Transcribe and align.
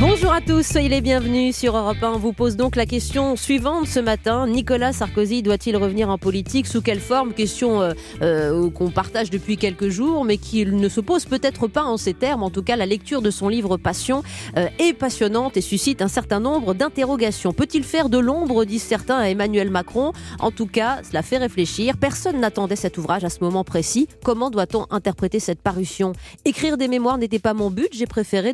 Bonjour 0.00 0.32
à 0.32 0.40
tous, 0.40 0.64
soyez 0.64 0.88
les 0.88 1.00
bienvenus 1.00 1.56
sur 1.56 1.76
Europe 1.76 1.96
1. 2.00 2.12
On 2.12 2.18
vous 2.18 2.32
pose 2.32 2.54
donc 2.54 2.76
la 2.76 2.86
question 2.86 3.34
suivante 3.34 3.88
ce 3.88 3.98
matin. 3.98 4.46
Nicolas 4.46 4.92
Sarkozy 4.92 5.42
doit-il 5.42 5.76
revenir 5.76 6.08
en 6.08 6.18
politique? 6.18 6.68
Sous 6.68 6.82
quelle 6.82 7.00
forme? 7.00 7.34
Question 7.34 7.82
euh, 7.82 7.94
euh, 8.22 8.70
qu'on 8.70 8.90
partage 8.90 9.28
depuis 9.28 9.56
quelques 9.56 9.88
jours, 9.88 10.24
mais 10.24 10.36
qui 10.36 10.64
ne 10.64 10.88
se 10.88 11.00
pose 11.00 11.24
peut-être 11.24 11.66
pas 11.66 11.82
en 11.82 11.96
ces 11.96 12.14
termes. 12.14 12.44
En 12.44 12.50
tout 12.50 12.62
cas, 12.62 12.76
la 12.76 12.86
lecture 12.86 13.22
de 13.22 13.32
son 13.32 13.48
livre 13.48 13.76
Passion 13.76 14.22
euh, 14.56 14.68
est 14.78 14.92
passionnante 14.92 15.56
et 15.56 15.60
suscite 15.60 16.00
un 16.00 16.06
certain 16.08 16.38
nombre 16.38 16.74
d'interrogations. 16.74 17.52
Peut-il 17.52 17.82
faire 17.82 18.08
de 18.08 18.18
l'ombre, 18.18 18.64
disent 18.64 18.84
certains, 18.84 19.18
à 19.18 19.28
Emmanuel 19.28 19.68
Macron? 19.68 20.12
En 20.38 20.52
tout 20.52 20.66
cas, 20.66 21.00
cela 21.02 21.22
fait 21.22 21.38
réfléchir. 21.38 21.96
Personne 21.96 22.38
n'attendait 22.38 22.76
cet 22.76 22.98
ouvrage 22.98 23.24
à 23.24 23.30
ce 23.30 23.40
moment 23.40 23.64
précis. 23.64 24.06
Comment 24.22 24.50
doit-on 24.50 24.86
interpréter 24.90 25.40
cette 25.40 25.60
parution? 25.60 26.12
Écrire 26.44 26.76
des 26.76 26.86
mémoires 26.86 27.18
n'était 27.18 27.40
pas 27.40 27.52
mon 27.52 27.68
but. 27.70 27.88
J'ai 27.90 28.06
préféré 28.06 28.52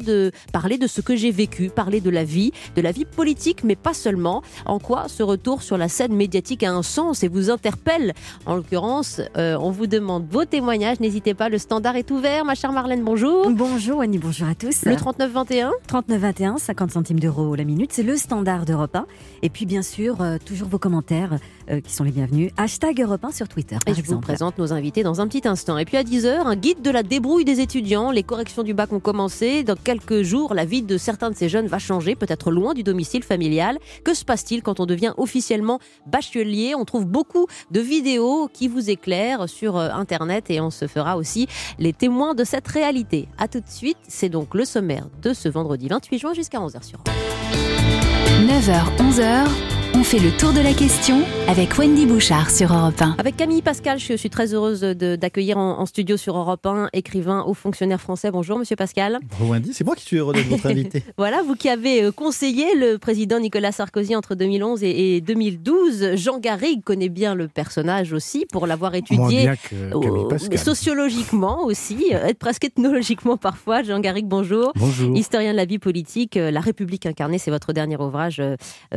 parler 0.50 0.78
de 0.78 0.86
ce 0.86 1.02
que 1.02 1.14
j'ai 1.14 1.33
vécu, 1.34 1.68
parler 1.68 2.00
de 2.00 2.10
la 2.10 2.24
vie, 2.24 2.52
de 2.76 2.80
la 2.80 2.92
vie 2.92 3.04
politique, 3.04 3.64
mais 3.64 3.76
pas 3.76 3.94
seulement. 3.94 4.42
En 4.66 4.78
quoi 4.78 5.08
ce 5.08 5.22
retour 5.22 5.62
sur 5.62 5.76
la 5.76 5.88
scène 5.88 6.14
médiatique 6.14 6.62
a 6.62 6.72
un 6.72 6.82
sens 6.82 7.22
et 7.22 7.28
vous 7.28 7.50
interpelle? 7.50 8.14
En 8.46 8.54
l'occurrence, 8.54 9.20
euh, 9.36 9.56
on 9.60 9.70
vous 9.70 9.86
demande 9.86 10.26
vos 10.30 10.44
témoignages. 10.44 11.00
N'hésitez 11.00 11.34
pas, 11.34 11.48
le 11.48 11.58
standard 11.58 11.96
est 11.96 12.10
ouvert. 12.10 12.44
Ma 12.44 12.54
chère 12.54 12.72
Marlène, 12.72 13.02
bonjour. 13.02 13.50
Bonjour 13.50 14.00
Annie, 14.00 14.18
bonjour 14.18 14.48
à 14.48 14.54
tous. 14.54 14.84
Le 14.84 14.96
3921 14.96 15.72
3921, 15.86 16.58
50 16.58 16.90
centimes 16.92 17.20
d'euros 17.20 17.54
la 17.54 17.64
minute, 17.64 17.92
c'est 17.92 18.02
le 18.02 18.16
standard 18.16 18.64
d'Europe 18.64 18.96
1. 18.96 19.06
Et 19.42 19.50
puis 19.50 19.66
bien 19.66 19.82
sûr, 19.82 20.20
euh, 20.20 20.38
toujours 20.44 20.68
vos 20.68 20.78
commentaires 20.78 21.38
euh, 21.70 21.80
qui 21.80 21.92
sont 21.92 22.04
les 22.04 22.10
bienvenus. 22.10 22.50
Hashtag 22.56 23.00
Europe 23.00 23.24
1 23.24 23.32
sur 23.32 23.48
Twitter. 23.48 23.76
Et 23.86 23.92
par 23.92 23.94
je 23.94 24.02
vous 24.02 24.20
présente 24.20 24.58
nos 24.58 24.72
invités 24.72 25.02
dans 25.02 25.20
un 25.20 25.28
petit 25.28 25.46
instant. 25.46 25.78
Et 25.78 25.84
puis 25.84 25.96
à 25.96 26.02
10h, 26.02 26.46
un 26.46 26.56
guide 26.56 26.82
de 26.82 26.90
la 26.90 27.02
débrouille 27.02 27.44
des 27.44 27.60
étudiants. 27.60 28.10
Les 28.10 28.22
corrections 28.22 28.62
du 28.62 28.74
bac 28.74 28.92
ont 28.92 29.00
commencé. 29.00 29.62
Dans 29.62 29.76
quelques 29.76 30.22
jours, 30.22 30.54
la 30.54 30.64
vie 30.64 30.82
de 30.82 30.98
certains 30.98 31.30
de 31.30 31.36
ces 31.36 31.48
jeunes 31.48 31.66
va 31.66 31.78
changer, 31.78 32.14
peut-être 32.14 32.50
loin 32.50 32.74
du 32.74 32.82
domicile 32.82 33.22
familial. 33.22 33.78
Que 34.04 34.14
se 34.14 34.24
passe-t-il 34.24 34.62
quand 34.62 34.80
on 34.80 34.86
devient 34.86 35.14
officiellement 35.16 35.78
bachelier? 36.06 36.74
On 36.76 36.84
trouve 36.84 37.06
beaucoup 37.06 37.46
de 37.70 37.80
vidéos 37.80 38.48
qui 38.52 38.68
vous 38.68 38.90
éclairent 38.90 39.48
sur 39.48 39.76
euh, 39.76 39.90
Internet 39.90 40.50
et 40.50 40.60
on 40.60 40.70
se 40.70 40.86
fera 40.86 41.16
aussi 41.16 41.46
les 41.78 41.92
témoins 41.92 42.34
de 42.34 42.44
cette 42.44 42.68
réalité. 42.68 43.28
A 43.38 43.48
tout 43.48 43.60
de 43.60 43.68
suite, 43.68 43.98
c'est 44.08 44.28
donc 44.28 44.54
le 44.54 44.64
sommaire 44.64 45.06
de 45.22 45.32
ce 45.32 45.48
vendredi 45.48 45.88
28 45.88 46.18
juin 46.18 46.34
jusqu'à 46.34 46.58
11h 46.58 46.82
sur 46.82 46.98
Europe 47.06 47.34
9h, 48.46 48.96
11h. 48.98 49.83
On 49.96 50.02
fait 50.02 50.18
le 50.18 50.36
tour 50.36 50.52
de 50.52 50.60
la 50.60 50.72
question 50.72 51.22
avec 51.46 51.78
Wendy 51.78 52.04
Bouchard 52.04 52.50
sur 52.50 52.74
Europe 52.74 53.00
1. 53.00 53.14
Avec 53.16 53.36
Camille 53.36 53.62
Pascal, 53.62 54.00
je 54.00 54.16
suis 54.16 54.28
très 54.28 54.52
heureuse 54.52 54.80
d'accueillir 54.80 55.56
en, 55.56 55.78
en 55.78 55.86
studio 55.86 56.16
sur 56.16 56.36
Europe 56.36 56.66
1, 56.66 56.88
écrivain, 56.92 57.44
haut 57.46 57.54
fonctionnaire 57.54 58.00
français. 58.00 58.32
Bonjour, 58.32 58.58
monsieur 58.58 58.74
Pascal. 58.74 59.20
Bonjour 59.30 59.50
Wendy, 59.50 59.72
c'est 59.72 59.84
moi 59.84 59.94
qui 59.94 60.04
suis 60.04 60.16
heureux 60.16 60.34
d'être 60.34 60.48
votre 60.48 60.66
invité. 60.70 61.04
Voilà, 61.16 61.42
vous 61.42 61.54
qui 61.54 61.68
avez 61.68 62.02
euh, 62.02 62.10
conseillé 62.10 62.74
le 62.74 62.98
président 62.98 63.38
Nicolas 63.38 63.70
Sarkozy 63.70 64.16
entre 64.16 64.34
2011 64.34 64.82
et, 64.82 65.16
et 65.16 65.20
2012. 65.20 66.16
Jean 66.16 66.40
Garrigue 66.40 66.82
connaît 66.82 67.08
bien 67.08 67.36
le 67.36 67.46
personnage 67.46 68.12
aussi 68.12 68.46
pour 68.50 68.66
l'avoir 68.66 68.96
étudié. 68.96 69.48
que 70.50 70.56
sociologiquement 70.58 71.64
aussi, 71.64 72.10
euh, 72.14 72.32
presque 72.36 72.64
ethnologiquement 72.64 73.36
parfois. 73.36 73.84
Jean 73.84 74.00
Garrigue, 74.00 74.26
bonjour. 74.26 74.72
Bonjour. 74.74 75.16
Historien 75.16 75.52
de 75.52 75.56
la 75.56 75.66
vie 75.66 75.78
politique, 75.78 76.36
euh, 76.36 76.50
La 76.50 76.60
République 76.60 77.06
incarnée, 77.06 77.38
c'est 77.38 77.52
votre 77.52 77.72
dernier 77.72 77.96
ouvrage 77.96 78.40
euh, 78.40 78.56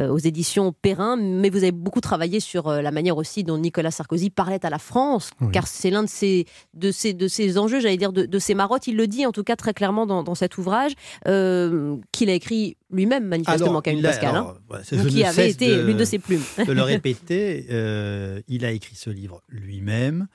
aux 0.09 0.17
éditions 0.17 0.73
Perrin. 0.89 1.17
Mais 1.17 1.49
vous 1.49 1.57
avez 1.59 1.71
beaucoup 1.71 2.01
travaillé 2.01 2.39
sur 2.39 2.67
euh, 2.67 2.81
la 2.81 2.91
manière 2.91 3.17
aussi 3.17 3.43
dont 3.43 3.57
Nicolas 3.57 3.91
Sarkozy 3.91 4.29
parlait 4.29 4.65
à 4.65 4.69
la 4.69 4.79
France, 4.79 5.31
Oui. 5.41 5.47
car 5.51 5.67
c'est 5.67 5.89
l'un 5.89 6.03
de 6.03 6.09
ses, 6.09 6.45
de, 6.73 6.91
ses, 6.91 7.13
de 7.13 7.27
ses 7.27 7.57
enjeux, 7.57 7.79
j'allais 7.79 7.97
dire, 7.97 8.13
de, 8.13 8.25
de 8.25 8.39
ses 8.39 8.53
marottes. 8.55 8.87
Il 8.87 8.95
le 8.95 9.07
dit 9.07 9.25
en 9.25 9.31
tout 9.31 9.43
cas 9.43 9.55
très 9.55 9.73
clairement 9.73 10.05
dans, 10.05 10.23
dans 10.23 10.35
cet 10.35 10.57
ouvrage, 10.57 10.93
euh, 11.27 11.97
qu'il 12.11 12.29
a 12.29 12.33
écrit 12.33 12.77
lui-même 12.91 13.25
manifestement, 13.25 13.69
Alors, 13.71 13.83
Camille 13.83 14.05
a- 14.05 14.09
Pascal. 14.09 14.35
hein. 14.35 14.55
alors, 14.69 14.83
je 14.89 15.07
qui 15.09 15.23
cesse 15.23 15.55
été 15.55 15.75
de- 15.75 15.81
l'une 15.81 15.97
de 15.97 16.05
ses 16.05 16.19
plumes. 16.19 16.43
de 16.65 16.71
le 16.71 16.81
répéter, 16.83 17.65
euh, 17.69 18.41
il 18.47 18.63
a 18.65 18.71
écrit 18.71 18.95
ce 18.95 19.09
livre 19.09 19.41
lui-même. 19.49 20.27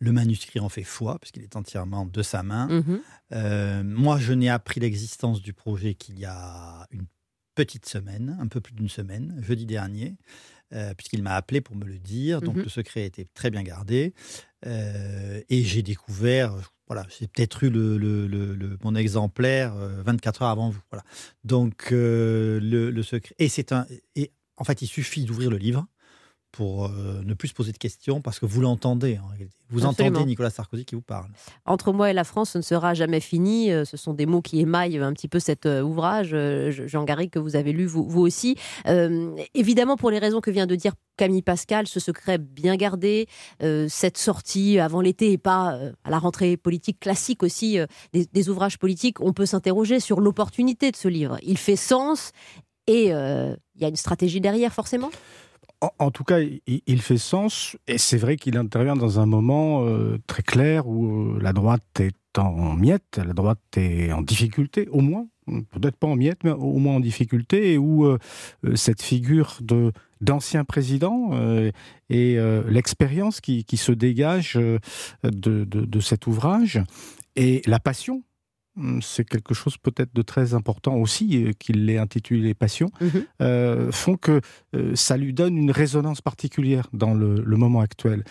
Le 0.00 0.12
manuscrit 0.12 0.60
en 0.60 0.68
fait 0.68 0.84
foi, 0.84 1.18
puisqu'il 1.20 1.42
est 1.42 1.56
entièrement 1.56 2.06
de 2.06 2.22
sa 2.22 2.44
main. 2.44 2.68
Mhm. 2.68 3.00
Euh, 3.32 3.82
moi, 3.84 4.18
je 4.20 4.32
n'ai 4.32 4.48
appris 4.48 4.78
l'existence 4.80 5.42
du 5.42 5.52
projet 5.52 5.94
qu'il 5.94 6.18
y 6.20 6.24
a 6.24 6.86
une 6.92 7.06
petite 7.58 7.86
semaine, 7.86 8.36
un 8.40 8.46
peu 8.46 8.60
plus 8.60 8.72
d'une 8.72 8.88
semaine, 8.88 9.36
jeudi 9.40 9.66
dernier, 9.66 10.16
euh, 10.72 10.94
puisqu'il 10.94 11.22
m'a 11.24 11.34
appelé 11.34 11.60
pour 11.60 11.74
me 11.74 11.84
le 11.84 11.98
dire. 11.98 12.40
Donc, 12.40 12.54
Mhm. 12.56 12.62
le 12.62 12.68
secret 12.68 13.04
était 13.04 13.26
très 13.34 13.50
bien 13.50 13.64
gardé. 13.64 14.14
Euh, 14.66 15.40
et 15.48 15.64
j'ai 15.64 15.82
découvert, 15.82 16.54
voilà, 16.86 17.04
j'ai 17.18 17.26
peut-être 17.26 17.64
eu 17.64 17.70
le, 17.70 17.98
le- 17.98 18.28
le- 18.28 18.54
le- 18.54 18.78
mon 18.84 18.94
exemplaire 18.94 19.74
euh, 19.76 20.02
24 20.04 20.42
heures 20.42 20.50
avant 20.50 20.70
vous. 20.70 20.80
Voilà. 20.92 21.04
Donc, 21.42 21.88
euh, 21.90 22.60
le, 22.60 22.90
le 22.90 23.02
secret. 23.02 23.34
Et 23.40 23.48
c'est 23.48 23.72
un. 23.72 23.86
Et 24.14 24.30
en 24.56 24.62
fait, 24.64 24.80
il 24.82 24.86
suffit 24.86 25.24
d'ouvrir 25.24 25.50
le 25.50 25.56
livre 25.56 25.86
pour 26.50 26.86
euh, 26.86 27.22
ne 27.24 27.34
plus 27.34 27.48
se 27.48 27.54
poser 27.54 27.72
de 27.72 27.78
questions 27.78 28.20
parce 28.20 28.38
que 28.38 28.46
vous 28.46 28.60
l'entendez 28.60 29.18
en 29.22 29.26
réalité. 29.28 29.54
Vous 29.70 29.84
Absolument. 29.84 30.16
entendez 30.16 30.30
Nicolas 30.30 30.48
Sarkozy 30.48 30.86
qui 30.86 30.94
vous 30.94 31.02
parle. 31.02 31.28
Entre 31.66 31.92
moi 31.92 32.10
et 32.10 32.14
la 32.14 32.24
France, 32.24 32.50
ce 32.52 32.58
ne 32.58 32.62
sera 32.62 32.94
jamais 32.94 33.20
fini. 33.20 33.70
Euh, 33.70 33.84
Ce 33.84 33.98
sont 33.98 34.14
des 34.14 34.24
mots 34.24 34.40
qui 34.40 34.60
émaillent 34.60 34.98
un 34.98 35.12
petit 35.12 35.28
peu 35.28 35.40
cet 35.40 35.66
euh, 35.66 35.82
ouvrage, 35.82 36.34
Jean 36.86 37.04
Garrigue, 37.04 37.30
que 37.30 37.38
vous 37.38 37.54
avez 37.54 37.72
lu 37.72 37.84
vous, 37.84 38.08
vous 38.08 38.22
aussi. 38.22 38.56
Euh, 38.86 39.36
évidemment, 39.54 39.96
pour 39.96 40.10
les 40.10 40.18
raisons 40.18 40.40
que 40.40 40.50
vient 40.50 40.66
de 40.66 40.74
dire 40.74 40.94
Camille 41.18 41.42
Pascal, 41.42 41.86
ce 41.86 42.00
secret 42.00 42.38
bien 42.38 42.76
gardé, 42.76 43.26
euh, 43.62 43.86
cette 43.90 44.16
sortie 44.16 44.78
avant 44.78 45.02
l'été 45.02 45.32
et 45.32 45.38
pas 45.38 45.78
à 46.02 46.10
la 46.10 46.18
rentrée 46.18 46.56
politique 46.56 46.98
classique 47.00 47.42
aussi, 47.42 47.78
des, 48.14 48.24
des 48.24 48.48
ouvrages 48.48 48.78
politiques, 48.78 49.20
on 49.20 49.34
peut 49.34 49.46
s'interroger 49.46 50.00
sur 50.00 50.20
l'opportunité 50.20 50.90
de 50.90 50.96
ce 50.96 51.08
livre. 51.08 51.36
Il 51.42 51.58
fait 51.58 51.76
sens 51.76 52.32
et 52.86 53.08
il 53.08 53.80
y 53.80 53.84
a 53.84 53.88
une 53.88 53.96
stratégie 53.96 54.40
derrière, 54.40 54.72
forcément? 54.72 55.10
En, 55.80 56.10
tout 56.10 56.24
cas, 56.24 56.40
il, 56.66 57.02
fait 57.02 57.18
sens, 57.18 57.76
et 57.86 57.98
c'est 57.98 58.16
vrai 58.16 58.36
qu'il 58.36 58.56
intervient 58.56 58.96
dans 58.96 59.20
un 59.20 59.26
moment 59.26 59.86
euh, 59.86 60.18
très 60.26 60.42
clair 60.42 60.88
où 60.88 61.36
euh, 61.36 61.38
la 61.40 61.52
droite 61.52 62.00
est 62.00 62.36
en 62.36 62.74
miettes, 62.74 63.20
la 63.24 63.32
droite 63.32 63.60
est 63.76 64.10
en 64.10 64.22
difficulté, 64.22 64.88
au 64.90 65.00
moins, 65.00 65.28
peut-être 65.46 65.96
pas 65.96 66.08
en 66.08 66.16
miettes, 66.16 66.42
mais 66.42 66.50
au 66.50 66.78
moins 66.78 66.96
en 66.96 67.00
difficulté, 67.00 67.74
et 67.74 67.78
où 67.78 68.06
euh, 68.06 68.18
cette 68.74 69.02
figure 69.02 69.58
de 69.60 69.92
d'ancien 70.20 70.64
président 70.64 71.30
et 72.10 72.38
l'expérience 72.66 73.40
qui, 73.40 73.62
qui 73.64 73.76
se 73.76 73.92
dégage 73.92 74.54
de, 74.54 74.80
de, 75.22 75.64
de 75.64 76.00
cet 76.00 76.26
ouvrage 76.26 76.82
et 77.36 77.62
la 77.66 77.78
passion. 77.78 78.24
Hum, 78.78 79.00
C'est 79.02 79.24
quelque 79.24 79.54
chose 79.54 79.76
peut-être 79.76 80.14
de 80.14 80.22
très 80.22 80.54
important 80.54 80.96
aussi, 80.96 81.44
euh, 81.44 81.52
qu'il 81.58 81.84
l'ait 81.86 81.98
intitulé 81.98 82.54
Passion. 82.54 82.88
Mhm. 83.00 83.24
euh, 83.42 83.92
font 83.92 84.16
que 84.16 84.40
euh, 84.74 84.94
ça 84.94 85.16
lui 85.16 85.32
donne 85.32 85.56
une 85.56 85.70
résonance 85.70 86.20
particulière 86.20 86.88
dans 86.92 87.14
le, 87.14 87.42
le 87.44 87.56
moment 87.56 87.80
actuel. 87.80 88.24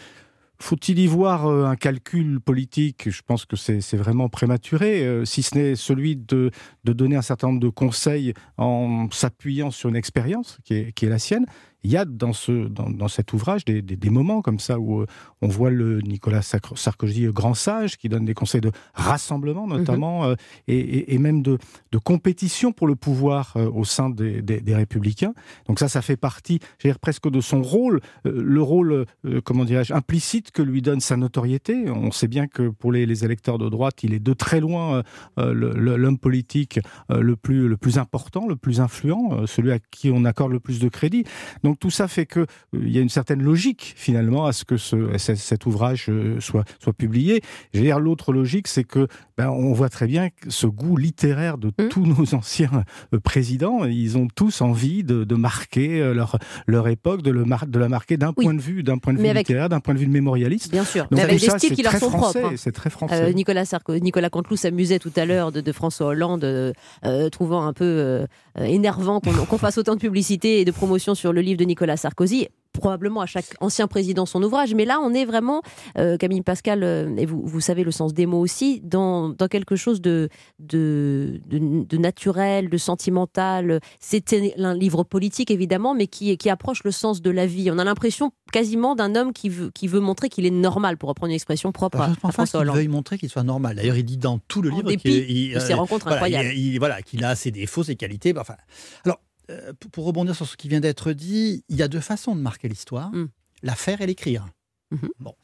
Faut-il 0.59 0.97
y 0.97 1.05
voir 1.05 1.45
euh, 1.45 1.65
un 1.65 1.75
calcul 1.75 2.39
politique? 2.39 3.09
Je 3.11 3.21
pense 3.21 3.45
que 3.45 3.55
c'est 3.55 3.79
c'est 3.79 3.95
vraiment 3.97 4.27
prématuré, 4.27 5.05
euh, 5.05 5.23
si 5.23 5.43
ce 5.43 5.55
n'est 5.55 5.75
celui 5.75 6.15
de, 6.15 6.49
de 6.83 6.93
donner 6.93 7.15
un 7.15 7.21
certain 7.21 7.49
nombre 7.49 7.59
de 7.59 7.69
conseils 7.69 8.33
en 8.57 9.07
s'appuyant 9.11 9.69
sur 9.69 9.89
une 9.89 9.95
expérience 9.95 10.57
qui 10.63 10.73
est, 10.73 10.91
qui 10.93 11.05
est 11.05 11.09
la 11.09 11.19
sienne. 11.19 11.45
Il 11.83 11.91
y 11.91 11.97
a 11.97 12.05
dans, 12.05 12.33
ce, 12.33 12.67
dans, 12.67 12.89
dans 12.89 13.07
cet 13.07 13.33
ouvrage 13.33 13.63
des, 13.63 13.81
des, 13.81 13.95
des 13.95 14.09
moments 14.09 14.41
comme 14.41 14.59
ça 14.59 14.79
où 14.79 15.01
euh, 15.01 15.05
on 15.41 15.47
voit 15.47 15.69
le 15.69 16.01
Nicolas 16.01 16.41
Sarkozy 16.41 17.25
euh, 17.27 17.31
grand 17.31 17.53
sage 17.53 17.97
qui 17.97 18.09
donne 18.09 18.25
des 18.25 18.33
conseils 18.33 18.61
de 18.61 18.71
rassemblement 18.93 19.67
notamment 19.67 20.25
euh, 20.25 20.35
et, 20.67 20.77
et- 20.77 21.13
et 21.13 21.17
même 21.19 21.41
de, 21.43 21.57
de 21.91 21.97
compétition 21.97 22.71
pour 22.71 22.87
le 22.87 22.95
pouvoir 22.95 23.55
au 23.55 23.83
sein 23.85 24.09
des, 24.09 24.41
des- 24.41 24.75
républicains. 24.75 25.33
Donc 25.67 25.79
ça, 25.79 25.87
ça 25.87 26.01
fait 26.01 26.17
partie, 26.17 26.59
je 26.79 26.87
dire, 26.87 26.99
presque 26.99 27.29
de 27.29 27.41
son 27.41 27.61
rôle, 27.61 28.01
le 28.25 28.61
rôle, 28.61 29.05
comment 29.45 29.65
dirais-je, 29.65 29.93
implicite 29.93 30.51
que 30.51 30.61
lui 30.61 30.81
donne 30.81 30.99
sa 30.99 31.15
notoriété. 31.17 31.89
On 31.89 32.11
sait 32.11 32.27
bien 32.27 32.47
que 32.47 32.69
pour 32.69 32.91
les, 32.91 33.05
les 33.05 33.23
électeurs 33.25 33.57
de 33.57 33.69
droite, 33.69 34.03
il 34.03 34.13
est 34.13 34.19
de 34.19 34.33
très 34.33 34.59
loin 34.59 35.03
l'homme 35.37 36.17
politique 36.17 36.79
le, 37.09 37.35
plus, 37.35 37.67
le 37.67 37.77
plus 37.77 37.97
important, 37.97 38.47
le 38.47 38.55
plus 38.55 38.81
influent, 38.81 39.45
celui 39.47 39.71
à 39.71 39.79
qui 39.91 40.11
on 40.11 40.25
accorde 40.25 40.51
le 40.51 40.59
plus 40.59 40.79
de 40.79 40.89
crédit. 40.89 41.23
Donc 41.63 41.66
tout 41.75 41.89
ça 41.91 42.07
fait 42.07 42.25
que 42.25 42.41
euh, 42.41 42.45
il 42.73 42.89
y 42.91 42.97
a 42.97 43.01
une 43.01 43.09
certaine 43.09 43.41
logique 43.41 43.93
finalement 43.97 44.45
à 44.45 44.53
ce 44.53 44.65
que 44.65 44.77
ce, 44.77 45.17
ce- 45.17 45.35
cet 45.35 45.65
ouvrage 45.65 46.05
euh, 46.09 46.39
soit, 46.39 46.63
soit 46.79 46.93
publié. 46.93 47.41
L'autre 47.73 48.31
logique, 48.33 48.67
c'est 48.67 48.83
que 48.83 49.07
ben, 49.37 49.49
on 49.49 49.73
voit 49.73 49.89
très 49.89 50.07
bien 50.07 50.29
ce 50.47 50.67
goût 50.67 50.97
littéraire 50.97 51.57
de 51.57 51.67
Mm. 51.77 51.89
tous 51.89 52.05
nos 52.05 52.33
anciens 52.35 52.83
euh, 53.13 53.19
présidents, 53.19 53.85
ils 53.85 54.17
ont 54.17 54.27
tous 54.33 54.61
envie 54.61 55.03
de, 55.03 55.23
de 55.23 55.35
marquer 55.35 56.13
leur, 56.13 56.37
leur 56.67 56.87
époque, 56.87 57.21
de, 57.21 57.31
le 57.31 57.43
mar- 57.45 57.67
de 57.67 57.79
la 57.79 57.89
marquer 57.89 58.17
d'un 58.17 58.33
Oui. 58.37 58.45
point 58.45 58.53
de 58.53 58.61
vue, 58.61 58.83
d'un 58.83 58.97
point 58.97 59.13
de 59.13 59.19
vue 59.19 59.27
avec- 59.27 59.47
littéraire, 59.47 59.69
d'un 59.69 59.79
point 59.79 59.93
de 59.93 59.99
vue 59.99 60.07
mémorialiste. 60.07 60.71
Bien 60.71 60.83
sûr, 60.85 61.03
Donc 61.03 61.13
mais 61.17 61.21
avec 61.21 61.39
des 61.39 61.45
ça, 61.47 61.57
styles 61.59 61.73
qui 61.75 61.83
leur 61.83 61.93
sont 61.97 62.09
français, 62.09 62.39
propres. 62.39 62.53
hein. 62.53 62.57
C'est 62.57 62.71
très 62.71 62.89
français. 62.89 63.21
Euh, 63.21 63.31
Nicolas 63.33 63.63
Sarko- 63.65 63.99
Nicolas 63.99 64.29
Canteloup 64.29 64.55
s'amusait 64.57 64.99
tout 64.99 65.11
à 65.15 65.25
l'heure 65.25 65.51
de, 65.51 65.61
de 65.61 65.71
François 65.71 66.07
Hollande, 66.07 66.43
euh, 66.43 67.29
trouvant 67.29 67.65
un 67.65 67.73
peu 67.73 67.85
euh, 67.85 68.25
énervant 68.59 69.19
qu'on 69.19 69.57
fasse 69.57 69.77
autant 69.77 69.95
de 69.95 69.99
publicité 69.99 70.61
et 70.61 70.65
de 70.65 70.71
promotion 70.71 71.15
sur 71.15 71.33
le 71.33 71.41
livre 71.41 71.56
de 71.57 71.63
Nicolas 71.65 71.97
Sarkozy 71.97 72.47
probablement 72.77 73.21
à 73.21 73.25
chaque 73.25 73.55
ancien 73.59 73.87
président 73.87 74.25
son 74.25 74.41
ouvrage, 74.43 74.73
mais 74.73 74.85
là 74.85 74.99
on 75.01 75.13
est 75.13 75.25
vraiment, 75.25 75.61
euh, 75.97 76.17
Camille 76.17 76.41
Pascal, 76.41 76.83
euh, 76.83 77.15
et 77.17 77.25
vous, 77.25 77.41
vous 77.43 77.59
savez 77.59 77.83
le 77.83 77.91
sens 77.91 78.13
des 78.13 78.25
mots 78.25 78.39
aussi, 78.39 78.81
dans, 78.83 79.29
dans 79.29 79.47
quelque 79.47 79.75
chose 79.75 80.01
de, 80.01 80.29
de, 80.59 81.41
de, 81.47 81.97
naturel, 81.97 82.69
de 82.69 82.77
sentimental. 82.77 83.79
C'est 83.99 84.33
un 84.57 84.73
livre 84.73 85.03
politique 85.03 85.51
évidemment, 85.51 85.95
mais 85.95 86.07
qui, 86.07 86.37
qui 86.37 86.49
approche 86.49 86.83
le 86.83 86.91
sens 86.91 87.21
de 87.21 87.31
la 87.31 87.45
vie. 87.45 87.69
On 87.71 87.79
a 87.79 87.83
l'impression 87.83 88.31
quasiment 88.51 88.95
d'un 88.95 89.15
homme 89.15 89.33
qui 89.33 89.49
veut, 89.49 89.71
qui 89.71 89.87
veut 89.87 89.99
montrer 89.99 90.29
qu'il 90.29 90.45
est 90.45 90.51
normal, 90.51 90.97
pour 90.97 91.09
reprendre 91.09 91.31
une 91.31 91.35
expression 91.35 91.71
propre 91.71 91.97
bah, 91.97 92.11
je 92.13 92.19
pense 92.19 92.29
à 92.29 92.33
François 92.33 92.59
Hollande. 92.61 92.75
veuille 92.75 92.87
montrer 92.87 93.17
qu'il 93.17 93.29
soit 93.29 93.43
normal. 93.43 93.75
D'ailleurs, 93.75 93.97
il 93.97 94.05
dit 94.05 94.17
dans 94.17 94.39
tout 94.47 94.61
le 94.61 94.69
livre 94.69 94.93
qu'il 94.93 95.59
ses 95.59 95.73
rencontres 95.73 96.07
incroyables. 96.07 96.49
voilà, 96.79 97.01
qu'il 97.01 97.23
a 97.25 97.35
ses 97.35 97.51
défauts, 97.51 97.83
ses 97.83 97.95
qualités. 97.95 98.33
Bah, 98.33 98.41
enfin, 98.41 98.55
alors, 99.03 99.19
euh, 99.49 99.73
pour 99.91 100.05
rebondir 100.05 100.35
sur 100.35 100.47
ce 100.47 100.57
qui 100.57 100.67
vient 100.67 100.79
d'être 100.79 101.11
dit, 101.13 101.63
il 101.69 101.75
y 101.75 101.83
a 101.83 101.87
deux 101.87 101.99
façons 101.99 102.35
de 102.35 102.41
marquer 102.41 102.67
l'histoire 102.67 103.11
mm. 103.11 103.29
la 103.63 103.75
faire 103.75 104.01
et 104.01 104.07
l'écrire. 104.07 104.47
Mm-hmm. 104.93 105.09
Bon. 105.19 105.35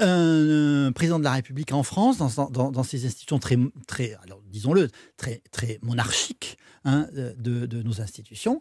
Un, 0.00 0.92
président 0.92 1.18
de 1.18 1.24
la 1.24 1.32
République 1.32 1.72
en 1.72 1.82
France, 1.82 2.18
dans, 2.18 2.70
dans, 2.70 2.82
ces 2.84 3.04
institutions 3.04 3.40
très, 3.40 3.58
très 3.88 4.16
disons-le, 4.46 4.90
très, 5.16 5.42
très 5.50 5.80
monarchiques 5.82 6.56
hein, 6.84 7.08
de, 7.12 7.66
de, 7.66 7.82
nos 7.82 8.00
institutions, 8.00 8.60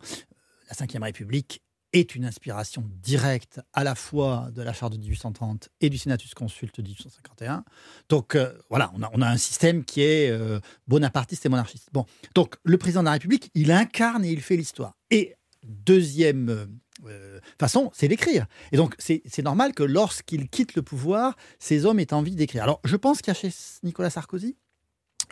la 0.67 0.85
Ve 0.85 1.03
République 1.03 1.61
est 1.93 2.15
une 2.15 2.25
inspiration 2.25 2.83
directe 3.01 3.61
à 3.73 3.83
la 3.83 3.95
fois 3.95 4.49
de 4.53 4.61
la 4.61 4.73
charte 4.73 4.93
de 4.93 4.97
1830 4.97 5.69
et 5.81 5.89
du 5.89 5.97
Senatus 5.97 6.33
Consulte 6.33 6.77
de 6.81 6.87
1851. 6.87 7.63
Donc 8.09 8.35
euh, 8.35 8.53
voilà, 8.69 8.91
on 8.95 9.03
a, 9.03 9.09
on 9.13 9.21
a, 9.21 9.27
un 9.27 9.37
système 9.37 9.83
qui 9.83 10.01
est 10.01 10.29
euh, 10.29 10.59
bonapartiste 10.87 11.45
et 11.45 11.49
monarchiste. 11.49 11.89
Bon, 11.93 12.05
donc 12.35 12.55
le 12.63 12.77
président 12.77 13.01
de 13.01 13.05
la 13.05 13.13
République, 13.13 13.49
il 13.53 13.71
incarne 13.71 14.25
et 14.25 14.31
il 14.31 14.41
fait 14.41 14.57
l'histoire. 14.57 14.97
Et 15.11 15.35
deuxième 15.63 16.67
euh, 17.05 17.39
façon, 17.59 17.91
c'est 17.93 18.07
d'écrire. 18.07 18.47
Et 18.71 18.77
donc 18.77 18.95
c'est 18.99 19.43
normal 19.43 19.73
que 19.73 19.83
lorsqu'il 19.83 20.49
quitte 20.49 20.75
le 20.75 20.81
pouvoir, 20.81 21.35
ces 21.59 21.85
hommes 21.85 21.99
aient 21.99 22.13
envie 22.13 22.35
d'écrire. 22.35 22.63
Alors 22.63 22.81
je 22.83 22.95
pense 22.95 23.21
qu'il 23.21 23.33
y 23.33 23.37
a 23.37 23.39
chez 23.39 23.51
Nicolas 23.83 24.09
Sarkozy 24.09 24.57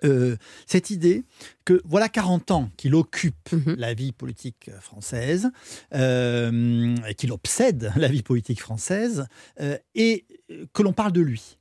euh, 0.03 0.36
cette 0.65 0.89
idée 0.89 1.24
que 1.63 1.81
voilà 1.86 2.09
40 2.09 2.51
ans 2.51 2.69
qu'il 2.75 2.95
occupe 2.95 3.51
mhm. 3.53 3.75
la 3.77 3.94
vie 3.94 4.12
politique 4.12 4.69
française, 4.81 5.51
euh, 5.94 6.95
qu'il 7.18 7.31
obsède 7.31 7.94
la 7.95 8.07
vie 8.07 8.24
politique 8.24 8.59
française, 8.59 9.27
euh, 9.62 9.77
et 9.94 10.25
que 10.74 10.83
l'on 10.83 10.94
parle 10.94 11.12
de 11.12 11.21
lui. 11.21 11.57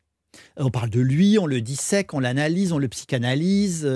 On 0.57 0.71
parle 0.71 0.91
de 0.91 1.01
lui, 1.01 1.39
on 1.39 1.47
le 1.47 1.61
dissèque, 1.61 2.13
on 2.13 2.19
l'analyse, 2.19 2.73
on 2.73 2.79
le 2.79 2.89
psychanalyse. 2.89 3.89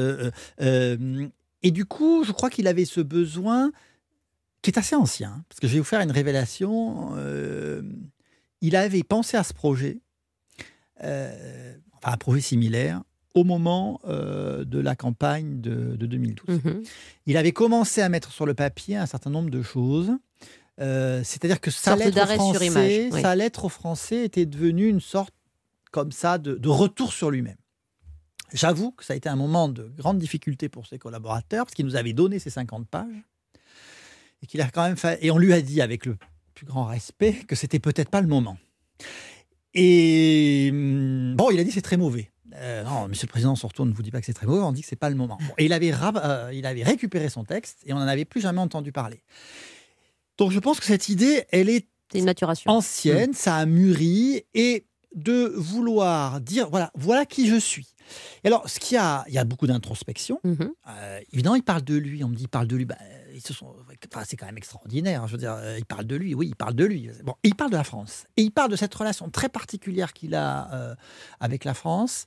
et 0.60 1.70
du 1.72 1.84
coup, 1.84 2.22
je 2.22 2.30
crois 2.30 2.48
qu'il 2.48 2.68
avait 2.68 2.84
ce 2.84 3.00
besoin 3.00 3.72
qui 4.62 4.70
est 4.70 4.78
assez 4.78 4.94
ancien, 4.94 5.30
hein, 5.30 5.44
parce 5.48 5.58
que 5.58 5.66
je 5.66 5.72
vais 5.72 5.78
vous 5.80 5.84
faire 5.84 6.00
une 6.00 6.12
révélation. 6.12 7.16
il 8.60 8.76
avait 8.76 9.02
pensé 9.02 9.36
à 9.36 9.42
ce 9.42 9.52
projet, 9.52 9.98
enfin 11.00 12.12
un 12.12 12.16
projet 12.16 12.40
similaire, 12.40 13.02
au 13.38 13.44
moment 13.44 14.00
euh, 14.06 14.64
de 14.64 14.78
la 14.78 14.96
campagne 14.96 15.60
de, 15.60 15.96
2012. 15.96 16.64
Mhm. 16.64 16.82
Il 17.26 17.36
avait 17.36 17.52
commencé 17.52 18.02
à 18.02 18.08
mettre 18.08 18.32
sur 18.32 18.46
le 18.46 18.54
papier 18.54 18.96
un 18.96 19.06
certain 19.06 19.30
nombre 19.30 19.50
de 19.50 19.62
choses. 19.62 20.10
Euh, 20.80 21.22
c'est-à-dire 21.24 21.60
que 21.60 21.70
sa 21.70 21.96
lettre, 21.96 22.26
français, 22.26 23.10
sa 23.10 23.34
lettre 23.34 23.64
au 23.64 23.68
français 23.68 24.24
était 24.24 24.46
devenue 24.46 24.88
une 24.88 25.00
sorte 25.00 25.34
comme 25.90 26.12
ça 26.12 26.38
de, 26.38 26.68
retour 26.68 27.12
sur 27.12 27.30
lui-même. 27.30 27.56
J'avoue 28.52 28.92
que 28.92 29.04
ça 29.04 29.14
a 29.14 29.16
été 29.16 29.28
un 29.28 29.36
moment 29.36 29.68
de 29.68 29.92
grande 29.96 30.18
difficulté 30.18 30.68
pour 30.68 30.86
ses 30.86 30.98
collaborateurs 30.98 31.64
parce 31.64 31.74
qu'il 31.74 31.84
nous 31.84 31.96
avait 31.96 32.12
donné 32.12 32.38
ces 32.38 32.50
50 32.50 32.88
pages 32.88 33.22
et 34.42 34.46
qu'il 34.46 34.60
a 34.60 34.70
quand 34.70 34.82
même 34.82 34.96
fait, 34.96 35.18
et 35.20 35.30
on 35.30 35.38
lui 35.38 35.52
a 35.52 35.60
dit 35.60 35.80
avec 35.82 36.06
le 36.06 36.16
plus 36.54 36.64
grand 36.64 36.84
respect 36.84 37.34
que 37.46 37.56
c'était 37.56 37.80
peut-être 37.80 38.08
pas 38.08 38.20
le 38.20 38.28
moment. 38.28 38.56
Et 39.74 40.68
hum, 40.72 41.34
bon, 41.36 41.50
il 41.50 41.58
a 41.58 41.64
dit 41.64 41.72
c'est 41.72 41.82
très 41.82 41.96
mauvais. 41.96 42.30
Euh, 42.60 42.82
non, 42.84 43.08
Monsieur 43.08 43.26
le 43.26 43.30
Président, 43.30 43.56
surtout, 43.56 43.82
on 43.82 43.86
ne 43.86 43.92
vous 43.92 44.02
dit 44.02 44.10
pas 44.10 44.20
que 44.20 44.26
c'est 44.26 44.34
très 44.34 44.46
mauvais, 44.46 44.62
on 44.62 44.72
dit 44.72 44.82
que 44.82 44.88
c'est 44.88 44.96
pas 44.96 45.10
le 45.10 45.16
moment. 45.16 45.38
et 45.58 45.64
il 45.64 45.72
avait, 45.72 45.92
euh, 45.92 46.50
il 46.52 46.66
avait 46.66 46.82
récupéré 46.82 47.28
son 47.28 47.44
texte 47.44 47.78
et 47.86 47.92
on 47.92 47.98
n'en 47.98 48.06
avait 48.06 48.24
plus 48.24 48.40
jamais 48.40 48.60
entendu 48.60 48.92
parler. 48.92 49.22
Donc 50.36 50.52
je 50.52 50.58
pense 50.58 50.80
que 50.80 50.86
cette 50.86 51.08
idée, 51.08 51.44
elle 51.50 51.68
est, 51.68 51.86
une 52.14 52.24
maturation. 52.24 52.70
ancienne, 52.70 53.30
mm. 53.30 53.34
ça 53.34 53.56
a 53.56 53.66
mûri 53.66 54.42
et 54.54 54.86
de 55.14 55.52
vouloir 55.56 56.40
dire 56.40 56.70
voilà, 56.70 56.90
voilà 56.94 57.26
qui 57.26 57.48
je 57.48 57.56
suis. 57.56 57.94
Et 58.42 58.46
alors, 58.46 58.68
ce 58.68 58.78
qu'il 58.80 58.94
y 58.94 58.98
a, 58.98 59.24
il 59.28 59.34
y 59.34 59.38
a 59.38 59.44
beaucoup 59.44 59.66
d'introspection. 59.66 60.40
Mm-hmm. 60.44 60.68
Euh, 60.88 61.20
évidemment, 61.32 61.56
il 61.56 61.62
parle 61.62 61.82
de 61.82 61.94
lui. 61.94 62.24
On 62.24 62.28
me 62.28 62.34
dit, 62.34 62.44
il 62.44 62.48
parle 62.48 62.66
de 62.66 62.76
lui. 62.76 62.86
Bah, 62.86 62.96
c'est 64.24 64.36
quand 64.36 64.46
même 64.46 64.56
extraordinaire. 64.56 65.26
Je 65.26 65.32
veux 65.32 65.38
dire, 65.38 65.58
il 65.76 65.84
parle 65.84 66.06
de 66.06 66.16
lui. 66.16 66.34
Oui, 66.34 66.48
il 66.48 66.56
parle 66.56 66.74
de 66.74 66.86
lui. 66.86 67.10
Bon, 67.24 67.34
il 67.42 67.54
parle 67.54 67.70
de 67.70 67.76
la 67.76 67.84
France. 67.84 68.24
Et 68.38 68.42
il 68.42 68.50
parle 68.50 68.70
de 68.70 68.76
cette 68.76 68.94
relation 68.94 69.28
très 69.28 69.50
particulière 69.50 70.14
qu'il 70.14 70.34
a 70.34 70.96
avec 71.38 71.64
la 71.64 71.74
France 71.74 72.26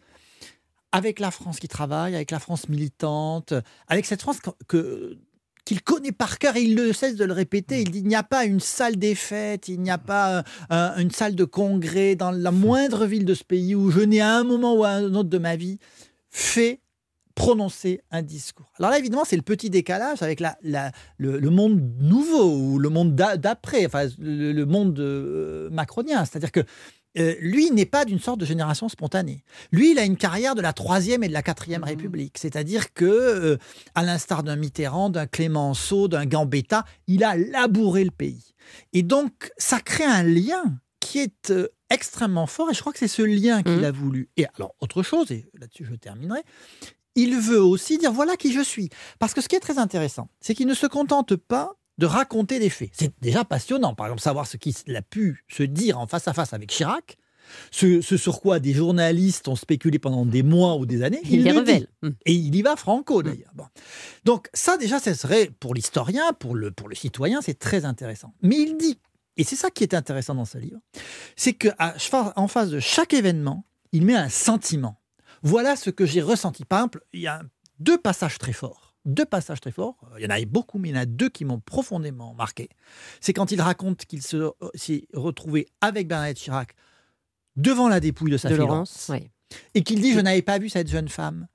avec 0.91 1.19
la 1.19 1.31
France 1.31 1.59
qui 1.59 1.67
travaille, 1.67 2.15
avec 2.15 2.31
la 2.31 2.39
France 2.39 2.69
militante, 2.69 3.53
avec 3.87 4.05
cette 4.05 4.21
France 4.21 4.39
que, 4.67 5.17
qu'il 5.65 5.81
connaît 5.81 6.11
par 6.11 6.39
cœur 6.39 6.55
et 6.57 6.61
il 6.61 6.75
ne 6.75 6.91
cesse 6.91 7.15
de 7.15 7.25
le 7.25 7.33
répéter. 7.33 7.81
Il 7.81 7.91
dit 7.91 7.99
il 7.99 8.07
n'y 8.07 8.15
a 8.15 8.23
pas 8.23 8.45
une 8.45 8.59
salle 8.59 8.97
des 8.97 9.15
fêtes, 9.15 9.67
il 9.67 9.81
n'y 9.81 9.91
a 9.91 9.97
pas 9.97 10.43
euh, 10.71 10.95
une 10.97 11.11
salle 11.11 11.35
de 11.35 11.45
congrès 11.45 12.15
dans 12.15 12.31
la 12.31 12.51
moindre 12.51 13.05
ville 13.05 13.25
de 13.25 13.33
ce 13.33 13.43
pays 13.43 13.75
où 13.75 13.91
je 13.91 14.01
n'ai 14.01 14.21
à 14.21 14.35
un 14.35 14.43
moment 14.43 14.75
ou 14.75 14.83
à 14.83 14.89
un 14.89 15.13
autre 15.13 15.29
de 15.29 15.37
ma 15.37 15.55
vie 15.55 15.79
fait 16.29 16.81
prononcer 17.35 18.01
un 18.11 18.21
discours. 18.21 18.71
Alors 18.77 18.91
là, 18.91 18.99
évidemment, 18.99 19.23
c'est 19.25 19.35
le 19.35 19.41
petit 19.41 19.69
décalage 19.69 20.21
avec 20.21 20.39
la, 20.39 20.57
le, 21.17 21.39
monde 21.49 21.81
nouveau 21.99 22.53
ou 22.55 22.79
le 22.79 22.89
monde 22.89 23.15
d'après, 23.15 23.85
enfin 23.85 24.07
le, 24.19 24.63
monde 24.65 24.99
euh, 24.99 25.69
macronien. 25.69 26.25
C'est-à-dire 26.25 26.51
que 26.51 26.61
euh, 27.17 27.35
lui 27.39 27.71
n'est 27.71 27.85
pas 27.85 28.05
d'une 28.05 28.19
sorte 28.19 28.39
de 28.39 28.45
génération 28.45 28.87
spontanée. 28.87 29.43
Lui, 29.71 29.91
il 29.91 29.99
a 29.99 30.05
une 30.05 30.17
carrière 30.17 30.55
de 30.55 30.61
la 30.61 30.73
troisième 30.73 31.23
et 31.23 31.27
de 31.27 31.33
la 31.33 31.43
quatrième 31.43 31.81
mmh. 31.81 31.85
République. 31.85 32.37
C'est-à-dire 32.37 32.93
que, 32.93 33.05
euh, 33.05 33.57
à 33.95 34.03
l'instar 34.03 34.43
d'un 34.43 34.55
Mitterrand, 34.55 35.09
d'un 35.09 35.27
Clémenceau, 35.27 36.07
d'un 36.07 36.25
Gambetta, 36.25 36.85
il 37.07 37.23
a 37.23 37.35
labouré 37.35 38.03
le 38.03 38.11
pays. 38.11 38.53
Et 38.93 39.03
donc, 39.03 39.51
ça 39.57 39.79
crée 39.79 40.05
un 40.05 40.23
lien 40.23 40.79
qui 40.99 41.19
est 41.19 41.51
euh, 41.51 41.67
extrêmement 41.89 42.47
fort. 42.47 42.69
Et 42.71 42.73
je 42.73 42.79
crois 42.79 42.93
que 42.93 42.99
c'est 42.99 43.07
ce 43.07 43.23
lien 43.23 43.61
qu'il 43.63 43.81
mmh. 43.81 43.85
a 43.85 43.91
voulu. 43.91 44.29
Et 44.37 44.45
alors, 44.55 44.75
autre 44.79 45.03
chose, 45.03 45.31
et 45.31 45.49
là-dessus 45.59 45.85
je 45.89 45.95
terminerai, 45.95 46.41
il 47.15 47.37
veut 47.37 47.61
aussi 47.61 47.97
dire 47.97 48.13
voilà 48.13 48.37
qui 48.37 48.53
je 48.53 48.61
suis. 48.61 48.89
Parce 49.19 49.33
que 49.33 49.41
ce 49.41 49.49
qui 49.49 49.55
est 49.55 49.59
très 49.59 49.79
intéressant, 49.79 50.29
c'est 50.39 50.55
qu'il 50.55 50.67
ne 50.67 50.73
se 50.73 50.87
contente 50.87 51.35
pas 51.35 51.75
de 51.97 52.05
raconter 52.05 52.59
des 52.59 52.69
faits. 52.69 52.89
C'est 52.93 53.13
déjà 53.21 53.43
passionnant, 53.45 53.93
par 53.93 54.07
exemple, 54.07 54.21
savoir 54.21 54.47
ce 54.47 54.57
qu'il 54.57 54.95
a 54.95 55.01
pu 55.01 55.43
se 55.47 55.63
dire 55.63 55.99
en 55.99 56.07
face 56.07 56.27
à 56.27 56.33
face 56.33 56.53
avec 56.53 56.69
Chirac, 56.69 57.17
ce, 57.71 58.01
sur 58.01 58.41
quoi 58.41 58.59
des 58.59 58.73
journalistes 58.73 59.47
ont 59.47 59.55
spéculé 59.55 59.99
pendant 59.99 60.25
des 60.25 60.43
mois 60.43 60.77
ou 60.77 60.85
des 60.85 61.03
années. 61.03 61.21
Il, 61.29 61.43
les 61.43 61.51
révèle. 61.51 61.87
Hum. 62.01 62.15
Et 62.25 62.33
il 62.33 62.55
y 62.55 62.61
va 62.61 62.75
franco, 62.75 63.19
hum. 63.19 63.23
d'ailleurs. 63.23 63.51
Donc 64.25 64.49
ça, 64.53 64.77
déjà, 64.77 64.99
ce 64.99 65.13
serait, 65.13 65.51
pour 65.59 65.73
l'historien, 65.73 66.33
pour 66.33 66.55
le, 66.55 66.71
pour 66.71 66.89
le 66.89 66.95
citoyen, 66.95 67.41
c'est 67.41 67.59
très 67.59 67.85
intéressant. 67.85 68.33
Mais 68.41 68.57
il 68.57 68.77
dit, 68.77 68.99
et 69.37 69.43
c'est 69.43 69.55
ça 69.55 69.69
qui 69.69 69.83
est 69.83 69.93
intéressant 69.93 70.35
dans 70.35 70.45
ce 70.45 70.57
livre, 70.57 70.79
c'est 71.35 71.53
qu'en 71.53 72.47
face 72.47 72.69
de 72.69 72.79
chaque 72.79 73.13
événement, 73.13 73.65
il 73.91 74.05
met 74.05 74.15
un 74.15 74.29
sentiment. 74.29 75.01
Voilà 75.43 75.75
ce 75.75 75.89
que 75.89 76.05
j'ai 76.05 76.21
ressenti. 76.21 76.65
Par 76.65 76.79
exemple, 76.79 77.03
il 77.13 77.21
y 77.21 77.27
a 77.27 77.41
deux 77.79 77.97
passages 77.97 78.37
très 78.37 78.53
forts 78.53 78.90
deux 79.05 79.25
passages 79.25 79.59
très 79.59 79.71
forts. 79.71 79.97
Il 80.17 80.23
y 80.23 80.25
en 80.25 80.29
avait 80.29 80.45
beaucoup, 80.45 80.77
mais 80.77 80.89
il 80.89 80.95
y 80.95 80.97
en 80.97 81.01
a 81.01 81.05
deux 81.05 81.29
qui 81.29 81.45
m'ont 81.45 81.59
profondément 81.59 82.33
marqué. 82.33 82.69
C'est 83.19 83.33
quand 83.33 83.51
il 83.51 83.61
raconte 83.61 84.05
qu'il 84.05 84.21
s'est 84.21 85.07
retrouvé 85.13 85.67
avec 85.81 86.07
Bernadette 86.07 86.37
Chirac 86.37 86.75
devant 87.55 87.89
la 87.89 87.99
dépouille 87.99 88.31
de 88.31 88.37
sa 88.37 88.49
fille 88.49 88.57
Laurence, 88.57 89.11
et 89.73 89.83
qu'il 89.83 90.01
dit 90.01 90.13
Je 90.13 90.19
n'avais 90.19 90.41
pas 90.41 90.59
vu 90.59 90.69
cette 90.69 90.87
jeune 90.87 91.09
femme 91.09 91.47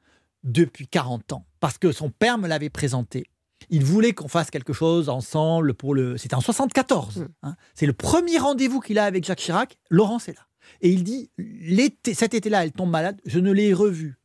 depuis 0.44 0.86
40 0.86 1.32
ans, 1.32 1.46
parce 1.60 1.78
que 1.78 1.92
son 1.92 2.10
père 2.10 2.38
me 2.38 2.48
l'avait 2.48 2.70
présentée. 2.70 3.26
Il 3.70 3.84
voulait 3.84 4.12
qu'on 4.12 4.28
fasse 4.28 4.50
quelque 4.50 4.72
chose 4.72 5.08
ensemble 5.08 5.74
pour 5.74 5.94
le. 5.94 6.16
C'était 6.18 6.34
en 6.34 6.40
74. 6.40 7.16
Mm. 7.16 7.28
Hein. 7.42 7.56
C'est 7.74 7.86
le 7.86 7.92
premier 7.92 8.38
rendez-vous 8.38 8.80
qu'il 8.80 8.98
a 8.98 9.04
avec 9.04 9.24
Jacques 9.24 9.40
Chirac. 9.40 9.78
Laurence 9.90 10.28
est 10.28 10.34
là. 10.34 10.46
Et 10.82 10.90
il 10.90 11.04
dit 11.04 11.30
l'été, 11.38 12.14
cet 12.14 12.34
été-là, 12.34 12.64
elle 12.64 12.72
tombe 12.72 12.90
malade. 12.90 13.20
Je 13.24 13.38
ne 13.38 13.50
l'ai 13.50 13.72
revue 13.72 14.18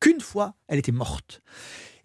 qu'une 0.00 0.20
fois. 0.20 0.54
Elle 0.68 0.78
était 0.78 0.92
morte. 0.92 1.42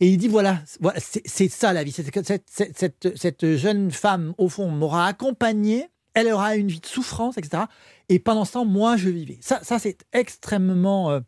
Et 0.02 0.08
il 0.08 0.18
dit 0.18 0.28
voilà, 0.28 0.62
voilà 0.80 1.00
c'est 1.00 1.48
ça 1.48 1.74
la 1.74 1.84
vie. 1.84 1.92
Cette, 1.92 2.10
cette, 2.48 3.16
cette, 3.16 3.56
jeune 3.56 3.92
femme, 3.92 4.34
au 4.40 4.50
fond, 4.50 4.68
m'aura 4.68 5.06
accompagné, 5.06 5.90
elle 6.16 6.28
aura 6.34 6.56
une 6.56 6.68
vie 6.68 6.80
de 6.80 6.88
souffrance, 6.88 7.38
etc. 7.38 7.64
Et 8.10 8.18
pendant 8.18 8.44
ce 8.44 8.54
temps, 8.54 8.66
moi, 8.66 8.98
je 8.98 9.10
vivais. 9.10 9.38
Ça, 9.42 9.60
ça 9.64 9.78
c'est 9.78 10.00
extrêmement. 10.12 11.12
Euh, 11.12 11.20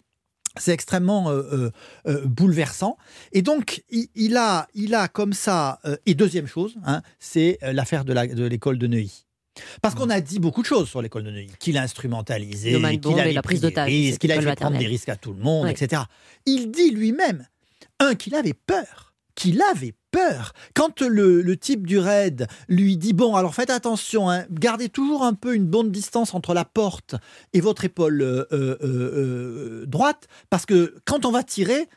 c'est 0.57 0.71
extrêmement 0.71 1.31
euh, 1.31 1.69
euh, 2.05 2.25
bouleversant. 2.25 2.97
Et 3.31 3.41
donc, 3.41 3.83
il, 3.89 4.37
a, 4.37 4.67
il 4.75 4.93
a 4.93 5.07
comme 5.07 5.33
ça. 5.33 5.79
et 6.05 6.13
deuxième 6.13 6.45
chose, 6.45 6.75
hein, 6.85 7.01
c'est 7.17 7.57
l'affaire 7.63 8.05
de 8.05 8.13
l'école 8.45 8.77
de, 8.77 8.85
de 8.85 8.93
Neuilly. 8.93 9.25
Parce 9.81 9.95
qu'on 9.95 10.11
a 10.11 10.21
dit 10.21 10.37
beaucoup 10.37 10.61
de 10.61 10.67
choses 10.67 10.89
sur 10.89 11.01
l'école 11.01 11.23
de 11.23 11.31
Neuilly, 11.31 11.53
qu'il 11.57 11.75
a 11.77 11.81
instrumentalisé, 11.81 12.73
qu'il 12.73 12.85
a 13.37 13.41
pris 13.41 13.59
des 13.59 13.69
risques, 13.81 14.21
qu'il 14.21 14.31
a 14.31 14.39
fait 14.41 14.55
prendre 14.55 14.77
des 14.77 14.85
risques 14.85 15.09
à 15.09 15.15
tout 15.15 15.33
le 15.33 15.39
monde, 15.39 15.67
etc. 15.67 16.03
Il 16.45 16.69
dit 16.69 16.91
lui-même 16.91 17.47
un, 17.99 18.15
qu'il 18.15 18.35
avait 18.35 18.53
peur, 18.53 19.13
qu'il 19.35 19.61
avait 19.61 19.95
peur. 20.11 20.53
Quand 20.73 21.01
le, 21.01 21.41
le, 21.41 21.57
type 21.57 21.87
du 21.87 21.97
raid 21.97 22.47
lui 22.67 22.97
dit 22.97 23.13
bon, 23.13 23.35
alors 23.35 23.55
faites 23.55 23.69
attention, 23.69 24.29
hein, 24.29 24.45
gardez 24.51 24.89
toujours 24.89 25.23
un 25.23 25.33
peu 25.33 25.55
une 25.55 25.65
bonne 25.65 25.91
distance 25.91 26.33
entre 26.33 26.53
la 26.53 26.65
porte 26.65 27.15
et 27.53 27.61
votre 27.61 27.85
épaule 27.85 28.21
euh, 28.21 28.45
euh, 28.51 28.77
euh, 28.83 29.85
droite, 29.85 30.27
parce 30.49 30.65
que 30.65 30.95
quand 31.05 31.25
on 31.25 31.31
va 31.31 31.43
tirer, 31.43 31.87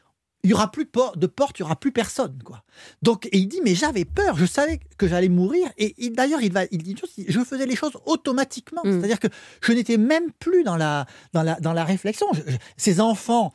il 0.46 0.50
y 0.50 0.54
aura 0.54 0.70
plus 0.70 0.84
de 0.84 1.26
porte, 1.26 1.58
il 1.58 1.62
y 1.62 1.64
aura 1.64 1.74
plus 1.74 1.90
personne, 1.90 2.38
quoi. 2.44 2.62
Donc, 3.02 3.26
et 3.26 3.38
il 3.38 3.48
dit, 3.48 3.60
mais 3.64 3.74
j'avais 3.74 4.04
peur, 4.04 4.36
je 4.36 4.46
savais 4.46 4.78
que 4.96 5.08
j'allais 5.08 5.28
mourir. 5.28 5.68
Et, 5.76 5.92
d'ailleurs, 6.10 6.40
il 6.40 6.52
va, 6.52 6.66
il 6.70 6.84
dit, 6.84 6.94
je 7.26 7.40
faisais 7.40 7.66
les 7.66 7.74
choses 7.74 7.94
automatiquement, 8.04 8.82
mm. 8.84 8.92
c'est-à-dire 8.92 9.18
que 9.18 9.26
je 9.60 9.72
n'étais 9.72 9.96
même 9.96 10.30
plus 10.38 10.62
dans 10.62 10.76
la, 10.76 11.06
dans 11.32 11.42
la, 11.42 11.58
dans 11.58 11.72
la 11.72 11.84
réflexion. 11.84 12.28
ces 12.76 13.00
enfants, 13.00 13.52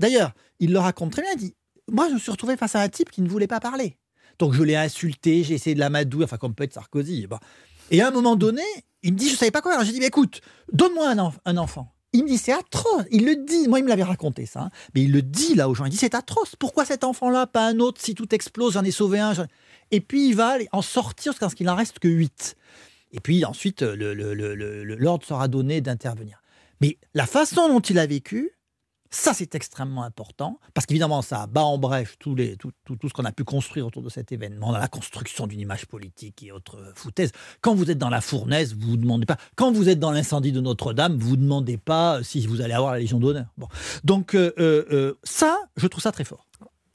d'ailleurs, 0.00 0.32
il 0.58 0.72
le 0.72 0.80
raconte 0.80 1.12
très 1.12 1.22
bien. 1.22 1.30
Il 1.34 1.38
dit, 1.38 1.54
moi, 1.90 2.08
je 2.08 2.14
me 2.14 2.18
suis 2.18 2.30
retrouvé 2.30 2.56
face 2.56 2.74
à 2.74 2.80
un 2.80 2.88
type 2.88 3.10
qui 3.10 3.22
ne 3.22 3.28
voulait 3.28 3.46
pas 3.46 3.60
parler. 3.60 3.96
Donc, 4.38 4.52
je 4.52 4.62
l'ai 4.62 4.76
insulté, 4.76 5.44
j'ai 5.44 5.54
essayé 5.54 5.74
de 5.74 5.80
l'amadouer, 5.80 6.24
enfin, 6.24 6.36
comme 6.36 6.54
peut 6.54 6.64
être 6.64 6.72
Sarkozy. 6.72 7.26
Et, 7.90 8.00
à 8.00 8.08
un 8.08 8.10
moment 8.10 8.36
donné, 8.36 8.62
il 9.02 9.12
me 9.12 9.18
dit, 9.18 9.28
je 9.28 9.36
savais 9.36 9.50
pas 9.50 9.60
quoi. 9.60 9.72
Alors, 9.72 9.84
j'ai 9.84 9.92
dit, 9.92 10.02
écoute, 10.02 10.40
donne-moi 10.72 11.14
un, 11.44 11.56
enfant. 11.56 11.94
Il 12.12 12.22
me 12.22 12.28
dit 12.28 12.38
c'est 12.38 12.52
atroce. 12.52 13.04
Il 13.10 13.24
le 13.24 13.34
dit. 13.34 13.66
Moi, 13.66 13.80
il 13.80 13.84
me 13.84 13.88
l'avait 13.88 14.04
raconté 14.04 14.46
ça. 14.46 14.62
Hein. 14.62 14.70
Mais 14.94 15.02
il 15.02 15.10
le 15.10 15.20
dit 15.20 15.56
là 15.56 15.68
aux 15.68 15.74
gens. 15.74 15.84
Il 15.84 15.90
dit 15.90 15.96
c'est 15.96 16.14
atroce. 16.14 16.54
Pourquoi 16.54 16.84
cet 16.84 17.02
enfant-là, 17.02 17.48
pas 17.48 17.66
un 17.66 17.80
autre? 17.80 18.00
Si 18.00 18.14
tout 18.14 18.32
explose, 18.32 18.74
j'en 18.74 18.84
ai 18.84 18.92
sauvé 18.92 19.18
un. 19.18 19.34
Et 19.90 20.00
puis 20.00 20.28
il 20.28 20.36
va 20.36 20.58
en 20.70 20.80
sortir 20.80 21.34
parce 21.40 21.56
qu'il 21.56 21.66
n'en 21.66 21.74
reste 21.74 21.98
que 21.98 22.06
8. 22.06 22.54
Et 23.10 23.18
puis 23.18 23.44
ensuite, 23.44 23.82
l'ordre 23.82 25.26
sera 25.26 25.48
donné 25.48 25.80
d'intervenir. 25.80 26.40
Mais 26.80 26.98
la 27.14 27.26
façon 27.26 27.68
dont 27.68 27.80
il 27.80 27.98
a 27.98 28.06
vécu, 28.06 28.52
ça, 29.14 29.32
c'est 29.32 29.54
extrêmement 29.54 30.02
important, 30.02 30.58
parce 30.74 30.86
qu'évidemment, 30.86 31.22
ça 31.22 31.46
bat 31.46 31.62
en 31.62 31.78
brèche 31.78 32.16
tout, 32.18 32.36
tout, 32.58 33.08
ce 33.08 33.12
qu'on 33.12 33.24
a 33.24 33.32
pu 33.32 33.44
construire 33.44 33.86
autour 33.86 34.02
de 34.02 34.08
cet 34.08 34.32
événement, 34.32 34.72
dans 34.72 34.78
la 34.78 34.88
construction 34.88 35.46
d'une 35.46 35.60
image 35.60 35.86
politique 35.86 36.42
et 36.42 36.50
autres 36.50 36.92
foutaises. 36.96 37.30
Quand 37.60 37.74
vous 37.74 37.90
êtes 37.90 37.98
dans 37.98 38.08
la 38.08 38.20
fournaise, 38.20 38.74
vous 38.76 38.96
ne 38.96 39.02
demandez 39.02 39.24
pas. 39.24 39.36
Quand 39.54 39.70
vous 39.70 39.88
êtes 39.88 40.00
dans 40.00 40.10
l'incendie 40.10 40.50
de 40.50 40.60
Notre-Dame, 40.60 41.16
vous 41.16 41.36
ne 41.36 41.42
demandez 41.42 41.76
pas 41.76 42.24
si 42.24 42.44
vous 42.46 42.60
allez 42.60 42.74
avoir 42.74 42.92
la 42.92 42.98
Légion 42.98 43.20
d'honneur. 43.20 43.46
Donc, 44.02 44.34
euh, 44.34 44.52
euh, 44.58 44.84
euh, 44.90 45.14
ça, 45.22 45.58
je 45.76 45.86
trouve 45.86 46.02
ça 46.02 46.10
très 46.10 46.24
fort. 46.24 46.46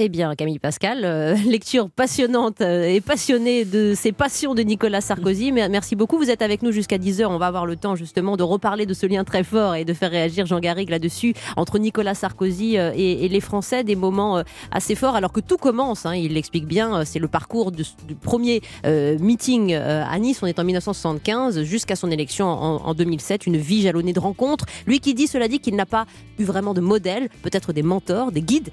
Eh 0.01 0.08
bien, 0.08 0.34
Camille 0.34 0.60
Pascal, 0.60 1.01
euh, 1.03 1.36
lecture 1.46 1.89
passionnante 1.89 2.62
euh, 2.62 2.84
et 2.86 3.01
passionnée 3.01 3.65
de 3.65 3.94
ces 3.94 4.13
passions 4.13 4.56
de 4.56 4.62
Nicolas 4.62 5.01
Sarkozy. 5.01 5.51
Merci 5.51 5.98
beaucoup. 5.98 6.18
Vous 6.18 6.29
êtes 6.29 6.41
avec 6.41 6.63
nous 6.63 6.72
jusqu'à 6.72 6.98
10h. 6.98 7.25
On 7.25 7.38
va 7.38 7.48
avoir 7.48 7.65
le 7.65 7.75
temps 7.75 7.98
justement 7.98 8.38
de 8.38 8.44
reparler 8.44 8.86
de 8.86 8.94
ce 8.94 9.06
lien 9.08 9.25
très 9.25 9.44
fort 9.44 9.75
et 9.75 9.84
de 9.84 9.94
faire 9.94 10.10
réagir 10.10 10.46
Jean 10.46 10.62
Garrigue 10.62 10.89
là-dessus 10.89 11.34
entre 11.58 11.79
Nicolas 11.79 12.13
Sarkozy 12.13 12.77
euh, 12.77 12.94
et, 12.96 13.27
les 13.27 13.41
Français. 13.41 13.84
Des 13.84 13.98
moments 13.98 14.41
assez 14.72 14.96
forts 14.96 15.18
alors 15.18 15.34
que 15.34 15.41
tout 15.41 15.58
commence. 15.58 16.06
Hein, 16.06 16.15
il 16.15 16.36
l'explique 16.36 16.65
bien. 16.65 17.03
C'est 17.03 17.20
le 17.20 17.27
parcours 17.27 17.74
du 17.74 17.84
premier 18.22 18.62
meeting 18.86 19.74
à 19.74 20.18
Nice. 20.18 20.39
On 20.41 20.48
est 20.48 20.60
en 20.60 20.63
1975 20.63 21.63
jusqu'à 21.63 21.98
son 21.98 22.10
élection 22.10 22.48
en, 22.48 22.86
en 22.86 22.94
2007. 22.94 23.48
Une 23.48 23.58
vie 23.58 23.82
jalonnée 23.82 24.13
de 24.13 24.20
rencontres. 24.20 24.65
Lui 24.88 25.01
qui 25.01 25.13
dit, 25.13 25.27
cela 25.27 25.50
dit, 25.50 25.60
qu'il 25.60 25.75
n'a 25.75 25.86
pas 25.86 26.06
eu 26.39 26.44
vraiment 26.44 26.74
de 26.74 26.82
modèle, 26.82 27.27
peut-être 27.41 27.74
des 27.74 27.84
mentors, 27.84 28.32
des 28.32 28.41
guides. 28.41 28.70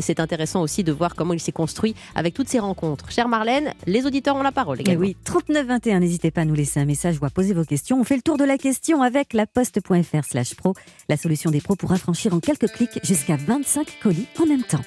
C'est 0.00 0.20
intéressant 0.20 0.33
intéressant 0.34 0.62
aussi 0.62 0.82
de 0.82 0.90
voir 0.90 1.14
comment 1.14 1.32
il 1.32 1.38
s'est 1.38 1.52
construit 1.52 1.94
avec 2.16 2.34
toutes 2.34 2.48
ces 2.48 2.58
rencontres. 2.58 3.12
Chère 3.12 3.28
Marlène, 3.28 3.72
les 3.86 4.04
auditeurs 4.04 4.34
ont 4.34 4.42
la 4.42 4.50
parole 4.50 4.80
également. 4.80 5.00
oui, 5.00 5.16
3921, 5.24 6.00
n'hésitez 6.00 6.32
pas 6.32 6.40
à 6.40 6.44
nous 6.44 6.54
laisser 6.54 6.80
un 6.80 6.84
message 6.84 7.18
ou 7.22 7.24
à 7.24 7.30
poser 7.30 7.54
vos 7.54 7.64
questions. 7.64 8.00
On 8.00 8.04
fait 8.04 8.16
le 8.16 8.22
tour 8.22 8.36
de 8.36 8.42
la 8.42 8.58
question 8.58 9.00
avec 9.02 9.32
la 9.32 9.46
poste.fr 9.46 10.24
slash 10.28 10.56
pro, 10.56 10.74
la 11.08 11.16
solution 11.16 11.52
des 11.52 11.60
pros 11.60 11.76
pour 11.76 11.92
affranchir 11.92 12.34
en 12.34 12.40
quelques 12.40 12.66
clics 12.66 12.98
jusqu'à 13.04 13.36
25 13.36 13.86
colis 14.02 14.26
en 14.42 14.46
même 14.46 14.64
temps. 14.64 14.82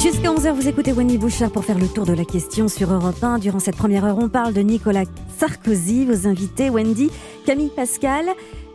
Jusqu'à 0.00 0.30
11h, 0.30 0.52
vous 0.52 0.68
écoutez 0.68 0.92
Wendy 0.92 1.18
Bouchard 1.18 1.50
pour 1.50 1.64
faire 1.64 1.78
le 1.78 1.88
tour 1.88 2.06
de 2.06 2.12
la 2.12 2.24
question 2.24 2.68
sur 2.68 2.92
Europe 2.92 3.22
1. 3.22 3.38
Durant 3.40 3.58
cette 3.58 3.76
première 3.76 4.04
heure, 4.04 4.18
on 4.18 4.28
parle 4.28 4.54
de 4.54 4.60
Nicolas 4.60 5.04
Sarkozy. 5.38 6.04
Vos 6.04 6.28
invités, 6.28 6.70
Wendy, 6.70 7.10
Camille 7.46 7.72
Pascal 7.74 8.26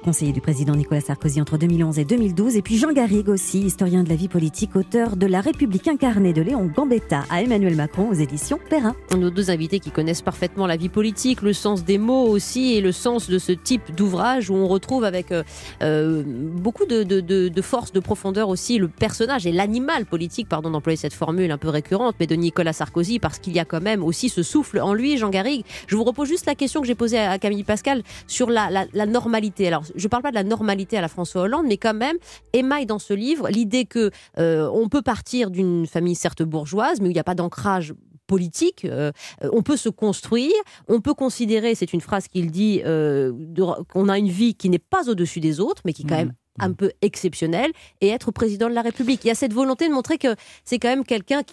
conseiller 0.05 0.33
du 0.33 0.39
président 0.41 0.75
Nicolas 0.75 1.01
Sarkozy 1.01 1.41
entre 1.41 1.57
2011 1.57 1.97
et 1.97 2.05
2012, 2.05 2.57
et 2.57 2.61
puis 2.61 2.77
Jean 2.77 2.91
Garrigue 2.91 3.27
aussi, 3.27 3.61
historien 3.61 4.03
de 4.03 4.09
la 4.09 4.15
vie 4.15 4.27
politique, 4.27 4.75
auteur 4.75 5.15
de 5.15 5.25
La 5.25 5.41
République 5.41 5.87
incarnée 5.87 6.31
de 6.31 6.43
Léon 6.43 6.67
Gambetta 6.67 7.23
à 7.31 7.41
Emmanuel 7.41 7.75
Macron 7.75 8.09
aux 8.11 8.13
éditions 8.13 8.59
Perrin. 8.69 8.95
Nos 9.17 9.31
deux 9.31 9.49
invités 9.49 9.79
qui 9.79 9.89
connaissent 9.89 10.21
parfaitement 10.21 10.67
la 10.67 10.77
vie 10.77 10.89
politique, 10.89 11.41
le 11.41 11.53
sens 11.53 11.83
des 11.83 11.97
mots 11.97 12.27
aussi, 12.27 12.75
et 12.75 12.81
le 12.81 12.91
sens 12.91 13.31
de 13.31 13.39
ce 13.39 13.51
type 13.51 13.95
d'ouvrage 13.95 14.51
où 14.51 14.53
on 14.53 14.67
retrouve 14.67 15.05
avec 15.05 15.31
euh, 15.31 15.41
euh, 15.81 16.21
beaucoup 16.23 16.85
de, 16.85 17.61
force, 17.63 17.91
de 17.91 17.99
profondeur 17.99 18.49
aussi 18.49 18.77
le 18.77 18.87
personnage 18.87 19.47
et 19.47 19.51
l'animal 19.51 20.05
politique, 20.05 20.47
pardon 20.47 20.69
d'employer 20.69 20.97
cette 20.97 21.15
formule 21.15 21.49
un 21.49 21.57
peu 21.57 21.69
récurrente, 21.69 22.13
mais 22.19 22.27
de 22.27 22.35
Nicolas 22.35 22.73
Sarkozy, 22.73 23.17
parce 23.17 23.39
qu'il 23.39 23.53
y 23.53 23.59
a 23.59 23.65
quand 23.65 23.81
même 23.81 24.03
aussi 24.03 24.29
ce 24.29 24.43
souffle 24.43 24.79
en 24.81 24.93
lui, 24.93 25.17
Jean 25.17 25.31
Garrigue. 25.31 25.65
Je 25.87 25.95
vous 25.95 26.03
repose 26.03 26.27
juste 26.27 26.45
la 26.45 26.53
question 26.53 26.81
que 26.81 26.85
j'ai 26.85 26.93
posée 26.93 27.17
à 27.17 27.39
Camille 27.39 27.63
Pascal 27.63 28.03
sur 28.27 28.51
la, 28.51 28.69
la, 28.69 28.85
la 28.93 29.07
normalité. 29.07 29.67
Alors, 29.67 29.83
je 29.95 30.03
ne 30.03 30.09
parle 30.09 30.23
pas 30.23 30.31
de 30.31 30.35
la 30.35 30.43
normalité 30.43 30.97
à 30.97 31.01
la 31.01 31.07
François 31.07 31.43
Hollande, 31.43 31.65
mais 31.67 31.77
quand 31.77 31.93
même 31.93 32.17
émaille 32.53 32.85
dans 32.85 32.99
ce 32.99 33.13
livre 33.13 33.49
l'idée 33.49 33.85
que 33.85 34.11
euh, 34.37 34.69
on 34.73 34.89
peut 34.89 35.01
partir 35.01 35.49
d'une 35.49 35.87
famille 35.87 36.15
certes 36.15 36.43
bourgeoise, 36.43 36.99
mais 37.01 37.07
où 37.07 37.11
il 37.11 37.15
n'y 37.15 37.19
a 37.19 37.23
pas 37.23 37.35
d'ancrage 37.35 37.93
politique, 38.27 38.85
euh, 38.85 39.11
on 39.41 39.61
peut 39.61 39.77
se 39.77 39.89
construire, 39.89 40.53
on 40.87 40.99
peut 40.99 41.13
considérer, 41.13 41.75
c'est 41.75 41.93
une 41.93 42.01
phrase 42.01 42.27
qu'il 42.27 42.51
dit, 42.51 42.81
euh, 42.85 43.31
qu'on 43.93 44.09
a 44.09 44.17
une 44.17 44.29
vie 44.29 44.55
qui 44.55 44.69
n'est 44.69 44.79
pas 44.79 45.09
au-dessus 45.09 45.39
des 45.39 45.59
autres, 45.59 45.83
mais 45.85 45.93
qui 45.93 46.03
est 46.03 46.05
quand 46.05 46.15
mmh. 46.15 46.17
même 46.17 46.33
un 46.59 46.71
peu 46.71 46.91
exceptionnelle, 47.01 47.71
et 48.01 48.09
être 48.09 48.31
président 48.31 48.69
de 48.69 48.73
la 48.73 48.81
République. 48.81 49.23
Il 49.25 49.27
y 49.27 49.31
a 49.31 49.35
cette 49.35 49.53
volonté 49.53 49.87
de 49.87 49.93
montrer 49.93 50.17
que 50.17 50.35
c'est 50.63 50.79
quand 50.79 50.87
même 50.87 51.03
quelqu'un 51.03 51.43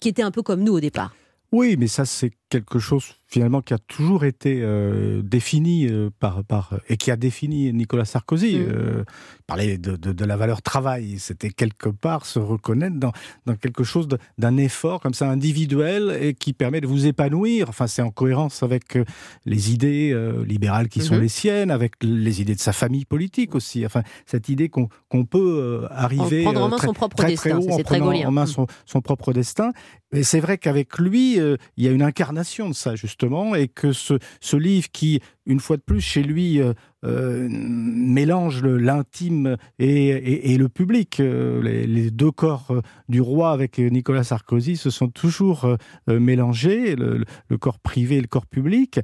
qui, 0.00 0.08
était 0.08 0.22
un 0.22 0.30
peu 0.30 0.42
comme 0.42 0.62
nous 0.62 0.74
au 0.74 0.80
départ. 0.80 1.14
Oui, 1.50 1.76
mais 1.78 1.86
ça 1.86 2.04
c'est 2.04 2.32
quelque 2.50 2.78
chose 2.78 3.14
finalement 3.30 3.62
qui 3.62 3.72
a 3.72 3.78
toujours 3.78 4.24
été 4.24 4.60
euh, 4.60 5.22
défini 5.22 5.86
euh, 5.86 6.10
par, 6.18 6.42
par 6.44 6.74
et 6.88 6.96
qui 6.96 7.10
a 7.12 7.16
défini 7.16 7.72
Nicolas 7.72 8.04
Sarkozy. 8.04 8.58
Mm. 8.58 8.66
Euh, 8.68 9.04
parler 9.46 9.78
de, 9.78 9.96
de, 9.96 10.12
de, 10.12 10.24
la 10.24 10.36
valeur 10.36 10.62
travail, 10.62 11.18
c'était 11.18 11.50
quelque 11.50 11.88
part 11.88 12.24
se 12.24 12.38
reconnaître 12.38 12.96
dans, 12.96 13.12
dans 13.46 13.56
quelque 13.56 13.82
chose 13.82 14.08
d'un 14.38 14.56
effort 14.56 15.00
comme 15.00 15.14
ça 15.14 15.28
individuel 15.28 16.16
et 16.20 16.34
qui 16.34 16.52
permet 16.52 16.80
de 16.80 16.86
vous 16.86 17.06
épanouir. 17.06 17.68
Enfin, 17.68 17.88
c'est 17.88 18.02
en 18.02 18.10
cohérence 18.10 18.62
avec 18.62 18.96
euh, 18.96 19.04
les 19.46 19.72
idées 19.72 20.16
libérales 20.46 20.88
qui 20.88 21.00
sont 21.00 21.16
mm-hmm. 21.16 21.20
les 21.20 21.28
siennes, 21.28 21.70
avec 21.70 21.94
les 22.02 22.40
idées 22.40 22.54
de 22.54 22.60
sa 22.60 22.72
famille 22.72 23.04
politique 23.04 23.54
aussi. 23.54 23.84
Enfin, 23.86 24.02
cette 24.26 24.48
idée 24.48 24.68
qu'on 24.68 24.88
peut 25.24 25.86
arriver 25.90 26.42
prendre 26.42 26.62
en 26.62 26.68
main 26.68 26.78
son 26.78 26.92
propre 26.92 27.24
destin, 27.24 27.60
c'est 27.76 27.84
très 27.84 28.00
en 28.00 28.30
main 28.30 28.46
son, 28.46 28.66
son 28.86 29.00
propre 29.00 29.32
destin. 29.32 29.72
Et 30.12 30.24
c'est 30.24 30.40
vrai 30.40 30.58
qu'avec 30.58 30.98
lui, 30.98 31.36
il 31.36 31.84
y 31.84 31.88
a 31.88 31.90
une 31.90 32.02
incarnation 32.02 32.68
de 32.68 32.74
ça 32.74 32.96
justement 32.96 33.19
et 33.54 33.68
que 33.68 33.92
ce, 33.92 34.14
ce 34.40 34.56
livre 34.56 34.88
qui, 34.92 35.20
une 35.46 35.60
fois 35.60 35.76
de 35.76 35.82
plus, 35.82 36.00
chez 36.00 36.22
lui, 36.22 36.60
euh, 36.60 36.72
euh, 37.04 37.48
mélange 37.50 38.62
l'intime 38.62 39.56
et, 39.78 40.56
le 40.56 40.68
public. 40.68 41.18
Euh, 41.20 41.62
les, 41.62 42.10
deux 42.10 42.30
corps 42.30 42.74
du 43.08 43.20
roi 43.20 43.52
avec 43.52 43.78
Nicolas 43.78 44.24
Sarkozy 44.24 44.76
se 44.76 44.90
sont 44.90 45.08
toujours 45.08 45.76
mélangés, 46.06 46.96
le, 46.96 47.24
corps 47.58 47.78
privé 47.78 48.16
et 48.16 48.20
le 48.20 48.26
corps 48.26 48.46
public. 48.46 49.00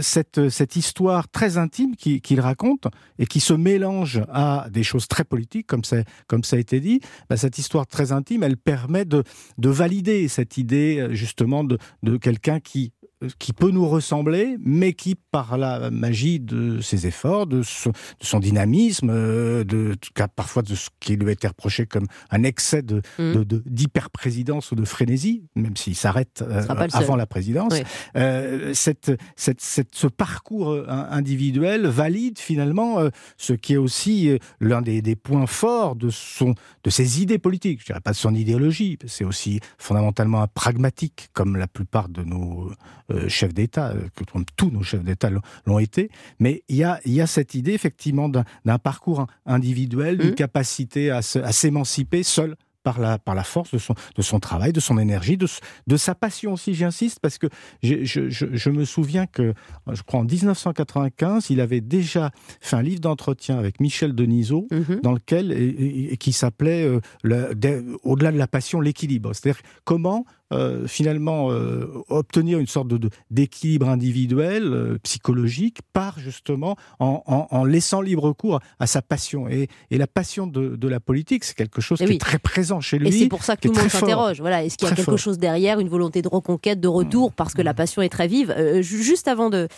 cette, 0.00 0.48
cette 0.48 0.76
histoire 0.76 1.28
très 1.28 1.56
intime 1.56 1.96
qu'il 1.96 2.40
raconte 2.40 2.88
et 3.18 3.26
qui 3.26 3.40
se 3.40 3.54
mélange 3.54 4.20
à 4.28 4.66
des 4.70 4.82
choses 4.82 5.08
très 5.08 5.24
politiques, 5.24 5.66
comme 5.66 5.84
ça, 5.84 5.98
comme 6.26 6.44
ça 6.44 6.56
a 6.56 6.58
été 6.58 6.80
dit, 6.80 7.00
bah, 7.30 7.36
cette 7.36 7.58
histoire 7.58 7.86
très 7.86 8.12
intime, 8.12 8.42
elle 8.42 8.56
permet 8.56 9.04
de, 9.04 9.22
de 9.58 9.68
valider 9.68 10.28
cette 10.28 10.58
idée 10.58 11.08
justement 11.12 11.64
de, 11.64 11.78
de 12.02 12.16
quelqu'un 12.16 12.60
qui 12.60 12.92
qui 13.38 13.52
peut 13.52 13.70
nous 13.70 13.88
ressembler, 13.88 14.56
mais 14.60 14.92
qui, 14.92 15.16
par 15.16 15.58
la 15.58 15.90
magie 15.90 16.38
de 16.38 16.80
ses 16.80 17.06
efforts, 17.06 17.46
de 17.46 17.62
son, 17.62 18.38
dynamisme, 18.38 19.10
euh, 19.10 19.64
de, 19.64 19.96
parfois 20.36 20.62
de 20.62 20.74
ce 20.74 20.88
qui 21.00 21.16
lui 21.16 21.28
a 21.28 21.32
été 21.32 21.48
reproché 21.48 21.86
comme 21.86 22.06
un 22.30 22.44
excès 22.44 22.82
de, 22.82 23.02
mmh. 23.18 23.42
d'hyper-présidence 23.66 24.70
ou 24.70 24.76
de 24.76 24.84
frénésie, 24.84 25.44
même 25.56 25.76
s'il 25.76 25.96
s'arrête 25.96 26.44
euh, 26.46 26.64
avant 26.92 27.16
la 27.16 27.26
présidence, 27.26 27.74
euh, 28.16 28.72
cette, 28.74 29.12
cette, 29.36 29.60
ce 29.60 30.06
parcours 30.06 30.76
individuel 30.88 31.86
valide 31.86 32.38
finalement 32.38 32.98
ce 33.36 33.52
qui 33.52 33.74
est 33.74 33.78
aussi 33.78 34.38
l'un 34.60 34.82
des, 34.82 35.02
des, 35.02 35.16
points 35.16 35.46
forts 35.46 35.96
de, 35.96 36.10
son, 36.10 36.54
de 36.84 36.90
ses 36.90 37.20
idées 37.22 37.38
politiques. 37.38 37.80
Je 37.80 37.86
dirais 37.86 38.00
pas 38.00 38.12
de 38.12 38.16
son 38.16 38.34
idéologie, 38.34 38.98
c'est 39.06 39.24
aussi 39.24 39.60
fondamentalement 39.78 40.42
un 40.42 40.46
pragmatique, 40.46 41.30
comme 41.32 41.56
la 41.56 41.66
plupart 41.66 42.08
de 42.08 42.22
nos 42.22 42.70
euh, 43.07 43.07
chefs 43.28 43.54
d'État, 43.54 43.90
euh, 43.90 44.08
comme 44.32 44.44
tous 44.56 44.70
nos 44.70 44.82
chefs 44.82 45.02
d'État 45.02 45.30
l'ont 45.66 45.78
été, 45.78 46.10
mais 46.38 46.62
il 46.68 46.76
y 46.76 46.84
a, 46.84 47.00
y 47.06 47.20
a 47.20 47.26
cette 47.26 47.54
idée 47.54 47.72
effectivement 47.72 48.28
d'un 48.28 48.78
parcours 48.78 49.26
individuel, 49.46 50.18
d'une 50.18 50.30
mmh. 50.30 50.34
capacité 50.34 51.10
à 51.10 51.22
s'émanciper 51.22 52.22
seul 52.22 52.56
par 52.82 53.00
la, 53.00 53.18
par 53.18 53.34
la 53.34 53.44
force 53.44 53.72
de 53.72 53.78
son, 53.78 53.94
de 54.16 54.22
son 54.22 54.40
travail, 54.40 54.72
de 54.72 54.80
son 54.80 54.98
énergie, 54.98 55.36
de, 55.36 55.46
de 55.86 55.96
sa 55.96 56.14
passion 56.14 56.54
aussi, 56.54 56.74
j'insiste, 56.74 57.20
parce 57.20 57.36
que 57.36 57.46
je, 57.82 58.04
je, 58.04 58.30
je, 58.30 58.70
me 58.70 58.84
souviens 58.86 59.26
que, 59.26 59.52
je 59.92 60.02
crois 60.02 60.20
en 60.20 60.24
1995, 60.24 61.50
il 61.50 61.60
avait 61.60 61.82
déjà 61.82 62.30
fait 62.60 62.76
un 62.76 62.82
livre 62.82 63.00
d'entretien 63.00 63.58
avec 63.58 63.80
Michel 63.80 64.14
Denisot, 64.14 64.68
mhm. 64.70 65.00
dans 65.02 65.12
lequel, 65.12 65.52
et, 65.52 66.16
qui 66.16 66.32
s'appelait 66.32 66.84
euh, 66.84 67.98
Au-delà 68.04 68.32
de 68.32 68.38
la 68.38 68.46
passion, 68.46 68.80
l'équilibre. 68.80 69.34
C'est-à-dire 69.34 69.60
comment 69.84 70.24
euh, 70.50 70.86
finalement 70.86 71.50
euh, 71.50 71.86
obtenir 72.08 72.58
une 72.58 72.66
sorte 72.66 72.88
de, 72.88 73.10
d'équilibre 73.30 73.86
individuel, 73.88 74.64
euh, 74.64 74.98
psychologique, 75.02 75.80
par 75.92 76.18
justement 76.18 76.76
en, 77.00 77.64
laissant 77.64 78.00
libre 78.00 78.32
cours 78.32 78.60
à 78.80 78.86
sa 78.86 79.02
passion. 79.02 79.46
Et, 79.48 79.68
et 79.90 79.98
la 79.98 80.06
passion 80.06 80.46
de, 80.46 80.88
la 80.88 81.00
politique, 81.00 81.44
c'est 81.44 81.54
quelque 81.54 81.82
chose 81.82 81.98
eh 82.00 82.06
qui 82.06 82.12
est 82.14 82.18
très 82.18 82.38
présent 82.38 82.80
chez 82.80 82.98
lui. 82.98 83.08
Et 83.08 83.12
c'est 83.12 83.28
pour 83.28 83.44
ça 83.44 83.56
que 83.56 83.68
tout 83.68 83.74
le 83.74 83.80
monde 83.80 83.90
s'interroge. 83.90 84.40
Voilà, 84.40 84.64
est-ce 84.64 84.78
qu'il 84.78 84.88
y 84.88 84.90
a 84.90 84.94
quelque 84.94 85.18
chose 85.18 85.38
derrière, 85.38 85.80
une 85.80 85.88
volonté 85.88 86.22
de 86.22 86.28
reconquête, 86.28 86.80
de 86.80 86.88
retour, 86.88 87.32
parce 87.32 87.52
que 87.52 87.60
la 87.60 87.72
mmh. 87.72 87.76
passion 87.76 88.02
est 88.02 88.08
très 88.08 88.26
vive? 88.26 88.54
Juste 88.80 89.28
avant 89.28 89.50
de, 89.50 89.68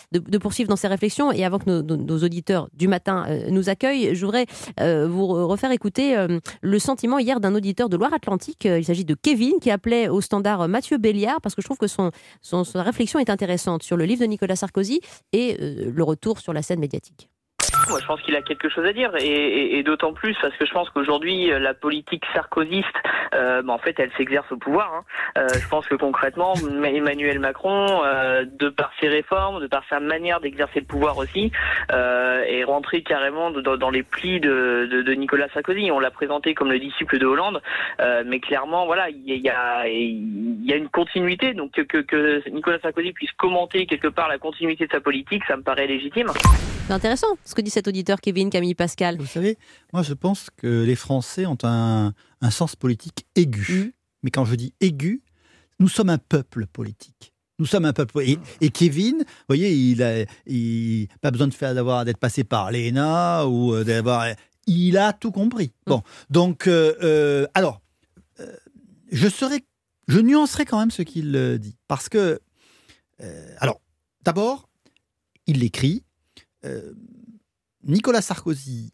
poursuivre 0.40 0.68
dans 0.68 0.76
ces 0.76 0.88
réflexions 0.88 1.32
et 1.32 1.44
avant 1.44 1.58
que 1.58 1.68
nos, 1.68 2.18
auditeurs 2.20 2.68
du 2.74 2.86
matin 2.86 3.26
nous 3.48 3.68
accueillent, 3.68 4.14
je 4.14 4.24
voudrais 4.24 4.46
vous 4.78 5.26
refaire 5.26 5.72
écouter 5.72 6.26
le 6.60 6.78
sentiment 6.78 7.18
hier 7.18 7.40
d'un 7.40 7.54
auditeur 7.56 7.88
de 7.88 7.96
Loire-Atlantique. 7.96 8.66
Il 8.66 8.84
s'agit 8.84 9.04
de 9.04 9.16
Kevin 9.20 9.54
qui 9.60 9.70
appelait 9.70 10.08
au 10.08 10.20
standard 10.20 10.59
Mathieu 10.68 10.98
Béliard, 10.98 11.40
parce 11.40 11.54
que 11.54 11.62
je 11.62 11.66
trouve 11.66 11.78
que 11.78 11.86
son, 11.86 12.10
son, 12.42 12.64
sa 12.64 12.82
réflexion 12.82 13.18
est 13.18 13.30
intéressante 13.30 13.82
sur 13.82 13.96
le 13.96 14.04
livre 14.04 14.20
de 14.20 14.26
Nicolas 14.26 14.56
Sarkozy 14.56 15.00
et 15.32 15.56
euh, 15.60 15.90
le 15.90 16.04
retour 16.04 16.38
sur 16.40 16.52
la 16.52 16.62
scène 16.62 16.80
médiatique. 16.80 17.29
Moi, 17.88 17.98
je 18.00 18.06
pense 18.06 18.20
qu'il 18.22 18.36
a 18.36 18.42
quelque 18.42 18.68
chose 18.68 18.84
à 18.84 18.92
dire, 18.92 19.10
et, 19.18 19.82
d'autant 19.82 20.12
plus 20.12 20.36
parce 20.40 20.54
que 20.56 20.66
je 20.66 20.72
pense 20.72 20.90
qu'aujourd'hui, 20.90 21.50
la 21.58 21.74
politique 21.74 22.24
sarkozyste, 22.34 22.86
euh, 23.34 23.62
bah, 23.62 23.72
en 23.72 23.78
fait, 23.78 23.98
elle 23.98 24.10
s'exerce 24.16 24.50
au 24.52 24.56
pouvoir. 24.56 24.92
Hein. 24.94 25.04
Euh, 25.38 25.48
je 25.52 25.68
pense 25.68 25.86
que 25.86 25.94
concrètement, 25.94 26.54
Emmanuel 26.84 27.38
Macron, 27.38 28.02
euh, 28.04 28.44
de 28.44 28.68
par 28.68 28.92
ses 29.00 29.08
réformes, 29.08 29.60
de 29.60 29.66
par 29.66 29.82
sa 29.88 30.00
manière 30.00 30.40
d'exercer 30.40 30.80
le 30.80 30.86
pouvoir 30.86 31.18
aussi, 31.18 31.52
est 31.90 32.64
rentré 32.64 33.02
carrément 33.02 33.50
dans, 33.50 33.90
les 33.90 34.02
plis 34.02 34.40
de, 34.40 35.14
Nicolas 35.14 35.48
Sarkozy. 35.52 35.90
On 35.90 36.00
l'a 36.00 36.10
présenté 36.10 36.54
comme 36.54 36.70
le 36.70 36.78
disciple 36.78 37.18
de 37.18 37.26
Hollande, 37.26 37.60
mais 38.26 38.40
clairement, 38.40 38.86
voilà, 38.86 39.08
il 39.10 39.24
y 39.24 39.48
a, 39.48 39.86
y 39.88 40.72
a, 40.72 40.76
une 40.76 40.88
continuité. 40.88 41.54
Donc 41.54 41.72
que, 41.72 41.98
que 41.98 42.48
Nicolas 42.50 42.78
Sarkozy 42.80 43.12
puisse 43.12 43.32
commenter 43.32 43.86
quelque 43.86 44.08
part 44.08 44.28
la 44.28 44.38
continuité 44.38 44.86
de 44.86 44.92
sa 44.92 45.00
politique, 45.00 45.42
ça 45.46 45.56
me 45.56 45.62
paraît 45.62 45.86
légitime. 45.86 46.30
C'est 46.90 46.94
intéressant 46.94 47.28
ce 47.44 47.54
que 47.54 47.60
cet 47.70 47.88
auditeur 47.88 48.20
Kevin 48.20 48.50
Camille 48.50 48.74
Pascal. 48.74 49.18
Vous 49.18 49.26
savez, 49.26 49.58
moi 49.92 50.02
je 50.02 50.14
pense 50.14 50.48
que 50.56 50.84
les 50.84 50.96
Français 50.96 51.46
ont 51.46 51.58
un, 51.62 52.12
sens 52.50 52.76
politique 52.76 53.26
aigu. 53.36 53.86
Mm. 53.86 53.92
Mais 54.22 54.30
quand 54.30 54.44
je 54.44 54.54
dis 54.54 54.74
aigu, 54.80 55.22
nous 55.78 55.88
sommes 55.88 56.10
un 56.10 56.18
peuple 56.18 56.66
politique. 56.66 57.32
Nous 57.58 57.66
sommes 57.66 57.84
un 57.84 57.92
peuple. 57.92 58.22
Et, 58.22 58.38
et 58.60 58.70
Kevin, 58.70 59.18
vous 59.18 59.44
voyez, 59.48 59.72
il 59.72 59.98
n'a 59.98 60.24
il, 60.46 61.08
pas 61.20 61.30
besoin 61.30 61.46
de 61.46 61.54
faire 61.54 61.74
d'avoir 61.74 62.04
d'être 62.04 62.18
passé 62.18 62.42
par 62.44 62.70
l'ENA 62.70 63.46
ou 63.46 63.74
euh, 63.74 63.84
d'avoir. 63.84 64.26
Il 64.66 64.96
a 64.96 65.12
tout 65.12 65.30
compris. 65.30 65.72
Mm. 65.86 65.90
Bon, 65.90 66.02
donc, 66.30 66.66
euh, 66.66 66.94
euh, 67.02 67.46
alors, 67.54 67.80
je 69.12 69.28
serais, 69.28 69.62
je 70.08 70.20
nuancerai 70.20 70.64
quand 70.64 70.78
même 70.78 70.90
ce 70.90 71.02
qu'il 71.02 71.58
dit, 71.60 71.76
parce 71.88 72.08
que, 72.08 72.40
alors, 73.58 73.80
d'abord, 74.22 74.68
il 75.46 75.58
l'écrit. 75.58 76.02
Nicolas 77.90 78.22
Sarkozy 78.22 78.92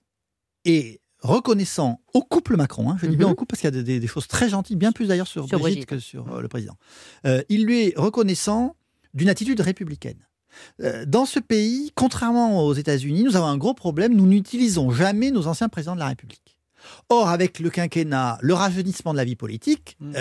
est 0.64 1.00
reconnaissant 1.20 2.00
au 2.14 2.22
couple 2.22 2.56
Macron, 2.56 2.90
hein, 2.90 2.96
je 3.00 3.06
dis 3.06 3.16
bien 3.16 3.26
mhm. 3.26 3.32
au 3.32 3.34
couple 3.36 3.50
parce 3.50 3.60
qu'il 3.60 3.74
y 3.74 3.78
a 3.78 4.00
des, 4.00 4.06
choses 4.06 4.26
très 4.26 4.48
gentilles, 4.48 4.76
bien 4.76 4.92
plus 4.92 5.08
d'ailleurs 5.08 5.26
sur, 5.26 5.46
Brigitte, 5.46 5.86
que 5.86 5.98
sur 5.98 6.32
euh, 6.32 6.40
le 6.40 6.48
président. 6.48 6.76
Euh, 7.24 7.42
il 7.48 7.64
lui 7.64 7.88
est 7.88 7.94
reconnaissant 7.96 8.76
d'une 9.14 9.28
attitude 9.28 9.60
républicaine. 9.60 10.26
Euh, 10.82 11.04
dans 11.06 11.26
ce 11.26 11.38
pays, 11.38 11.90
contrairement 11.94 12.64
aux 12.64 12.74
États-Unis, 12.74 13.24
nous 13.24 13.36
avons 13.36 13.46
un 13.46 13.56
gros 13.56 13.74
problème, 13.74 14.14
nous 14.14 14.26
n'utilisons 14.26 14.90
jamais 14.90 15.30
nos 15.30 15.46
anciens 15.46 15.68
présidents 15.68 15.94
de 15.94 16.00
la 16.00 16.08
République. 16.08 16.58
Or, 17.08 17.28
avec 17.28 17.58
le 17.58 17.70
quinquennat, 17.70 18.38
le 18.42 18.54
rajeunissement 18.54 19.12
de 19.12 19.16
la 19.16 19.24
vie 19.24 19.36
politique, 19.36 19.96
mhm 20.00 20.14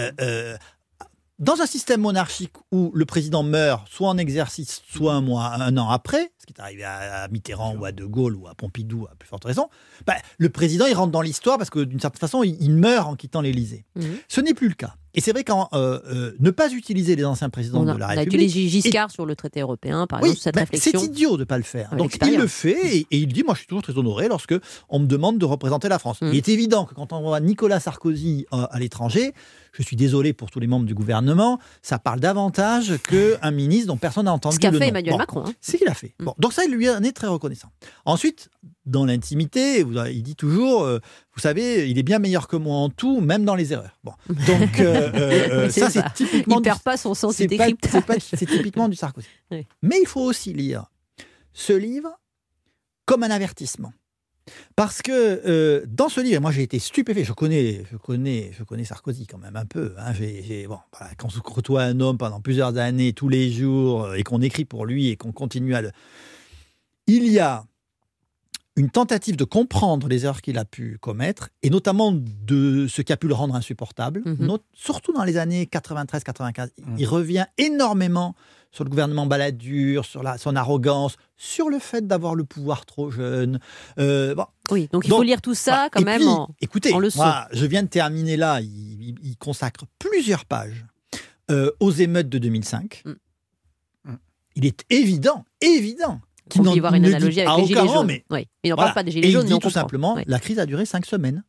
dans 1.39 1.61
un 1.61 1.65
système 1.65 2.01
monarchique 2.01 2.53
où 2.71 2.91
le 2.93 3.05
président 3.05 3.43
meurt 3.43 3.87
soit 3.89 4.07
en 4.07 4.17
exercice, 4.17 4.81
soit 4.87 5.13
un 5.13 5.21
mois, 5.21 5.53
un 5.53 5.77
an 5.77 5.89
après, 5.89 6.31
ce 6.39 6.45
qui 6.45 6.53
est 6.53 6.61
arrivé 6.61 6.83
à 6.83 7.27
Mitterrand 7.29 7.75
ou 7.75 7.85
à 7.85 7.91
De 7.91 8.05
Gaulle 8.05 8.35
ou 8.35 8.47
à 8.47 8.55
Pompidou 8.55 9.07
à 9.11 9.15
plus 9.15 9.27
forte 9.27 9.43
raison, 9.43 9.69
bah, 10.05 10.15
le 10.37 10.49
président 10.49 10.85
il 10.85 10.93
rentre 10.93 11.11
dans 11.11 11.21
l'histoire 11.21 11.57
parce 11.57 11.69
que 11.69 11.79
d'une 11.79 11.99
certaine 11.99 12.19
façon 12.19 12.43
il, 12.43 12.71
meurt 12.71 13.07
en 13.07 13.15
quittant 13.15 13.41
l'Élysée. 13.41 13.85
Mhm. 13.95 14.17
Ce 14.27 14.41
n'est 14.41 14.53
plus 14.53 14.69
le 14.69 14.75
cas. 14.75 14.95
Et 15.15 15.21
c'est 15.21 15.31
vrai 15.31 15.43
qu'en 15.43 15.69
euh, 15.73 15.99
euh, 16.07 16.35
ne 16.39 16.51
pas 16.51 16.71
utiliser 16.71 17.15
les 17.15 17.25
anciens 17.25 17.49
présidents 17.49 17.83
de 17.83 17.97
la 17.97 18.07
République. 18.07 18.33
On 18.33 18.41
a 18.41 18.43
utilisé 18.43 18.69
Giscard 18.69 19.11
sur 19.11 19.25
le 19.25 19.35
traité 19.35 19.61
européen, 19.61 20.05
par 20.07 20.19
exemple, 20.19 20.39
cette 20.39 20.55
bah, 20.55 20.61
réflexion. 20.61 20.99
C'est 20.99 21.05
idiot 21.05 21.35
de 21.37 21.41
ne 21.41 21.43
pas 21.45 21.57
le 21.57 21.63
faire. 21.63 21.95
Donc 21.95 22.17
il 22.21 22.37
le 22.37 22.47
fait 22.47 22.97
et, 22.97 23.07
il 23.11 23.31
dit 23.31 23.43
Moi, 23.43 23.53
je 23.53 23.59
suis 23.59 23.67
toujours 23.67 23.81
très 23.81 23.97
honoré 23.97 24.27
lorsque 24.27 24.55
on 24.89 24.99
me 24.99 25.07
demande 25.07 25.37
de 25.37 25.45
représenter 25.45 25.87
la 25.89 25.99
France. 25.99 26.21
Mhm. 26.21 26.29
Il 26.33 26.37
est 26.37 26.49
évident 26.49 26.85
que 26.85 26.93
quand 26.93 27.13
on 27.13 27.21
voit 27.21 27.39
Nicolas 27.39 27.79
Sarkozy 27.79 28.45
euh, 28.53 28.67
à 28.69 28.79
l'étranger, 28.79 29.33
je 29.71 29.83
suis 29.83 29.95
désolé 29.95 30.33
pour 30.33 30.51
tous 30.51 30.59
les 30.59 30.67
membres 30.67 30.85
du 30.85 30.93
gouvernement, 30.93 31.59
ça 31.81 31.97
parle 31.97 32.19
davantage 32.19 32.93
qu'un 33.09 33.51
ministre 33.51 33.87
dont 33.87 33.97
personne 33.97 34.25
n'a 34.25 34.33
entendu 34.33 34.55
Ce 34.55 34.59
qu'a 34.59 34.71
fait 34.71 34.87
Emmanuel 34.89 35.17
Macron. 35.17 35.43
Hein. 35.45 35.53
C'est 35.61 35.73
ce 35.73 35.77
qu'il 35.77 35.87
a 35.87 35.93
fait. 35.93 36.13
Bon, 36.19 36.33
donc 36.39 36.53
ça, 36.53 36.63
il 36.65 36.71
lui 36.71 36.89
en 36.89 37.03
est 37.03 37.11
très 37.11 37.27
reconnaissant. 37.27 37.69
Ensuite, 38.05 38.49
dans 38.85 39.05
l'intimité, 39.05 39.79
il 40.11 40.23
dit 40.23 40.35
toujours, 40.35 40.83
euh, 40.83 40.99
vous 41.33 41.39
savez, 41.39 41.89
il 41.89 41.97
est 41.97 42.03
bien 42.03 42.19
meilleur 42.19 42.47
que 42.47 42.55
moi 42.55 42.77
en 42.77 42.89
tout, 42.89 43.19
même 43.21 43.45
dans 43.45 43.55
les 43.55 43.73
erreurs. 43.73 43.97
Bon, 44.03 44.13
donc 44.29 44.79
euh, 44.79 45.11
euh, 45.13 45.69
ça, 45.71 45.89
c'est 45.89 46.03
typiquement. 46.13 46.57
Il 46.57 46.63
perd 46.63 46.81
pas 46.81 46.97
son 46.97 47.13
sens 47.13 47.35
C'est 47.35 47.47
typiquement 48.45 48.87
du 48.87 48.95
Sarkozy. 48.95 49.27
Mais 49.81 49.97
il 50.01 50.07
faut 50.07 50.21
aussi 50.21 50.53
lire 50.53 50.85
ce 51.53 51.73
livre 51.73 52.09
comme 53.05 53.23
un 53.23 53.31
avertissement. 53.31 53.93
Parce 54.75 55.01
que 55.01 55.11
euh, 55.11 55.83
dans 55.87 56.07
ce 56.07 56.21
livre, 56.21 56.39
moi 56.39 56.51
j'ai 56.51 56.61
été 56.61 56.77
stupéfait. 56.77 57.23
Je 57.23 57.33
connais, 57.33 57.83
je 57.91 57.97
connais, 57.97 58.51
je 58.55 58.63
connais 58.63 58.85
Sarkozy 58.85 59.25
quand 59.25 59.39
même 59.39 59.55
un 59.55 59.65
peu. 59.65 59.95
Hein. 59.97 60.13
bon, 60.67 60.77
quand 61.17 61.35
on 61.35 61.39
côtoie 61.39 61.81
un 61.81 61.99
homme 61.99 62.19
pendant 62.19 62.41
plusieurs 62.41 62.77
années, 62.77 63.13
tous 63.13 63.29
les 63.29 63.51
jours, 63.51 64.13
et 64.13 64.21
qu'on 64.21 64.41
écrit 64.41 64.65
pour 64.65 64.85
lui 64.85 65.09
et 65.09 65.15
qu'on 65.15 65.31
continue 65.31 65.73
à 65.73 65.81
le, 65.81 65.91
il 67.07 67.27
y 67.27 67.39
a 67.39 67.65
une 68.75 68.89
tentative 68.89 69.37
de 69.37 69.45
comprendre 69.45 70.07
les 70.07 70.25
erreurs 70.25 70.41
qu'il 70.41 70.57
a 70.57 70.65
pu 70.65 70.97
commettre, 70.99 71.49
et 71.63 71.69
notamment 71.69 72.11
de 72.13 72.87
ce 72.87 73.01
qui 73.01 73.13
a 73.13 73.17
pu 73.17 73.27
le 73.27 73.33
rendre 73.33 73.55
insupportable, 73.55 74.21
mhm. 74.25 74.57
surtout 74.73 75.13
dans 75.13 75.23
les 75.23 75.37
années 75.37 75.65
93-95. 75.71 76.69
Il 76.97 77.07
revient 77.07 77.45
énormément 77.57 78.35
sur 78.71 78.83
le 78.83 78.89
gouvernement 78.89 79.25
Balladur, 79.25 80.03
sur 80.03 80.21
la, 80.21 80.37
son 80.37 80.57
arrogance, 80.57 81.15
sur 81.37 81.69
le 81.69 81.79
fait 81.79 82.05
d'avoir 82.05 82.35
le 82.35 82.43
pouvoir 82.43 82.85
trop 82.85 83.09
jeune. 83.09 83.59
Euh, 83.99 84.35
oui, 84.69 84.89
donc 84.91 85.05
il 85.05 85.09
faut 85.09 85.23
lire 85.23 85.41
tout 85.41 85.55
ça 85.55 85.87
quand 85.89 86.03
même 86.03 86.27
en, 86.27 86.49
écoutez, 86.59 86.91
leçon. 86.91 87.19
Moi, 87.19 87.47
je 87.53 87.65
viens 87.65 87.83
de 87.83 87.87
terminer 87.87 88.35
là, 88.35 88.59
il, 88.59 89.35
consacre 89.39 89.85
plusieurs 89.99 90.43
pages 90.43 90.85
euh, 91.51 91.71
aux 91.79 91.91
émeutes 91.91 92.27
de 92.27 92.37
2005. 92.37 93.03
Mm. 93.05 93.13
Il 94.57 94.65
est 94.65 94.85
évident, 94.89 95.45
évident 95.61 96.19
peut 96.49 96.69
y 96.69 96.77
avoir 96.77 96.93
une 96.93 97.05
analogie 97.05 97.41
avec 97.41 97.57
les 97.57 97.67
Gilets 97.67 97.87
jaunes. 97.87 98.07
Mais, 98.07 98.25
oui. 98.29 98.47
Il 98.63 98.69
n'en 98.69 98.75
parle 98.75 98.93
pas 98.93 99.03
des 99.03 99.11
Gilets 99.11 99.31
jaunes. 99.31 99.47
Il 99.47 99.53
dit 99.53 99.59
tout 99.59 99.69
simplement, 99.69 100.17
la 100.25 100.39
crise 100.39 100.59
a 100.59 100.65
duré 100.65 100.85
cinq 100.85 101.05
semaines. 101.05 101.43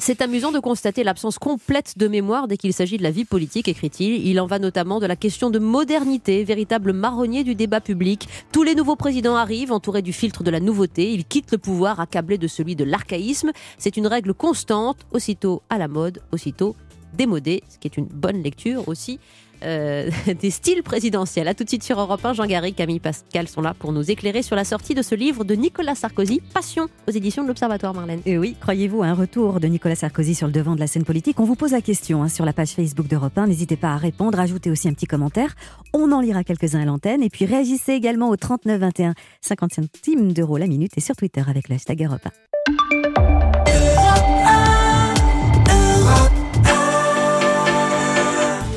C'est 0.00 0.22
amusant 0.22 0.52
de 0.52 0.60
constater 0.60 1.02
l'absence 1.02 1.40
complète 1.40 1.98
de 1.98 2.06
mémoire 2.06 2.46
dès 2.46 2.56
qu'il 2.56 2.72
s'agit 2.72 2.98
de 2.98 3.02
la 3.02 3.10
vie 3.10 3.24
politique, 3.24 3.66
écrit-il. 3.66 4.24
Il 4.28 4.40
en 4.40 4.46
va 4.46 4.60
notamment 4.60 5.00
de 5.00 5.06
la 5.06 5.16
question 5.16 5.50
de 5.50 5.58
modernité, 5.58 6.44
véritable 6.44 6.92
marronnier 6.92 7.42
du 7.42 7.56
débat 7.56 7.80
public. 7.80 8.28
Tous 8.52 8.62
les 8.62 8.76
nouveaux 8.76 8.94
présidents 8.94 9.34
arrivent, 9.34 9.72
entourés 9.72 10.02
du 10.02 10.12
filtre 10.12 10.44
de 10.44 10.52
la 10.52 10.60
nouveauté. 10.60 11.12
Ils 11.12 11.24
quittent 11.24 11.50
le 11.50 11.58
pouvoir, 11.58 11.98
accablés 11.98 12.38
de 12.38 12.46
celui 12.46 12.76
de 12.76 12.84
l'archaïsme. 12.84 13.50
C'est 13.76 13.96
une 13.96 14.06
règle 14.06 14.34
constante, 14.34 14.98
aussitôt 15.10 15.62
à 15.68 15.78
la 15.78 15.88
mode, 15.88 16.22
aussitôt 16.30 16.76
démodé, 17.14 17.62
ce 17.68 17.78
qui 17.78 17.88
est 17.88 17.96
une 17.96 18.06
bonne 18.06 18.42
lecture 18.42 18.88
aussi. 18.88 19.18
Euh, 19.64 20.10
des 20.40 20.50
styles 20.50 20.82
présidentiels. 20.82 21.48
A 21.48 21.54
tout 21.54 21.64
de 21.64 21.68
suite 21.68 21.82
sur 21.82 21.98
Europe 21.98 22.24
1, 22.24 22.34
Jean 22.34 22.46
Garry, 22.46 22.74
Camille 22.74 23.00
Pascal 23.00 23.48
sont 23.48 23.60
là 23.60 23.74
pour 23.74 23.92
nous 23.92 24.10
éclairer 24.10 24.42
sur 24.42 24.56
la 24.56 24.64
sortie 24.64 24.94
de 24.94 25.02
ce 25.02 25.14
livre 25.14 25.44
de 25.44 25.54
Nicolas 25.54 25.94
Sarkozy, 25.94 26.40
Passion, 26.54 26.88
aux 27.08 27.10
éditions 27.10 27.42
de 27.42 27.48
l'Observatoire 27.48 27.94
Marlène. 27.94 28.20
Et 28.24 28.38
oui, 28.38 28.56
croyez-vous 28.60 29.02
à 29.02 29.06
un 29.06 29.14
retour 29.14 29.60
de 29.60 29.66
Nicolas 29.66 29.96
Sarkozy 29.96 30.34
sur 30.34 30.46
le 30.46 30.52
devant 30.52 30.74
de 30.74 30.80
la 30.80 30.86
scène 30.86 31.04
politique? 31.04 31.40
On 31.40 31.44
vous 31.44 31.56
pose 31.56 31.72
la 31.72 31.80
question 31.80 32.22
hein, 32.22 32.28
sur 32.28 32.44
la 32.44 32.52
page 32.52 32.70
Facebook 32.70 33.08
d'Europe 33.08 33.36
1. 33.36 33.46
N'hésitez 33.48 33.76
pas 33.76 33.94
à 33.94 33.96
répondre, 33.96 34.38
ajoutez 34.38 34.70
aussi 34.70 34.88
un 34.88 34.92
petit 34.92 35.06
commentaire. 35.06 35.54
On 35.92 36.12
en 36.12 36.20
lira 36.20 36.44
quelques-uns 36.44 36.82
à 36.82 36.84
l'antenne. 36.84 37.22
Et 37.22 37.30
puis 37.30 37.44
réagissez 37.44 37.92
également 37.92 38.28
au 38.28 38.36
39 38.36 38.80
21 38.80 39.14
50 39.40 39.74
centimes 39.74 40.32
d'euros 40.32 40.58
la 40.58 40.66
minute 40.66 40.92
et 40.96 41.00
sur 41.00 41.16
Twitter 41.16 41.42
avec 41.46 41.68
l'hashtag 41.68 42.04
Europe 42.04 42.26
1. 42.68 42.77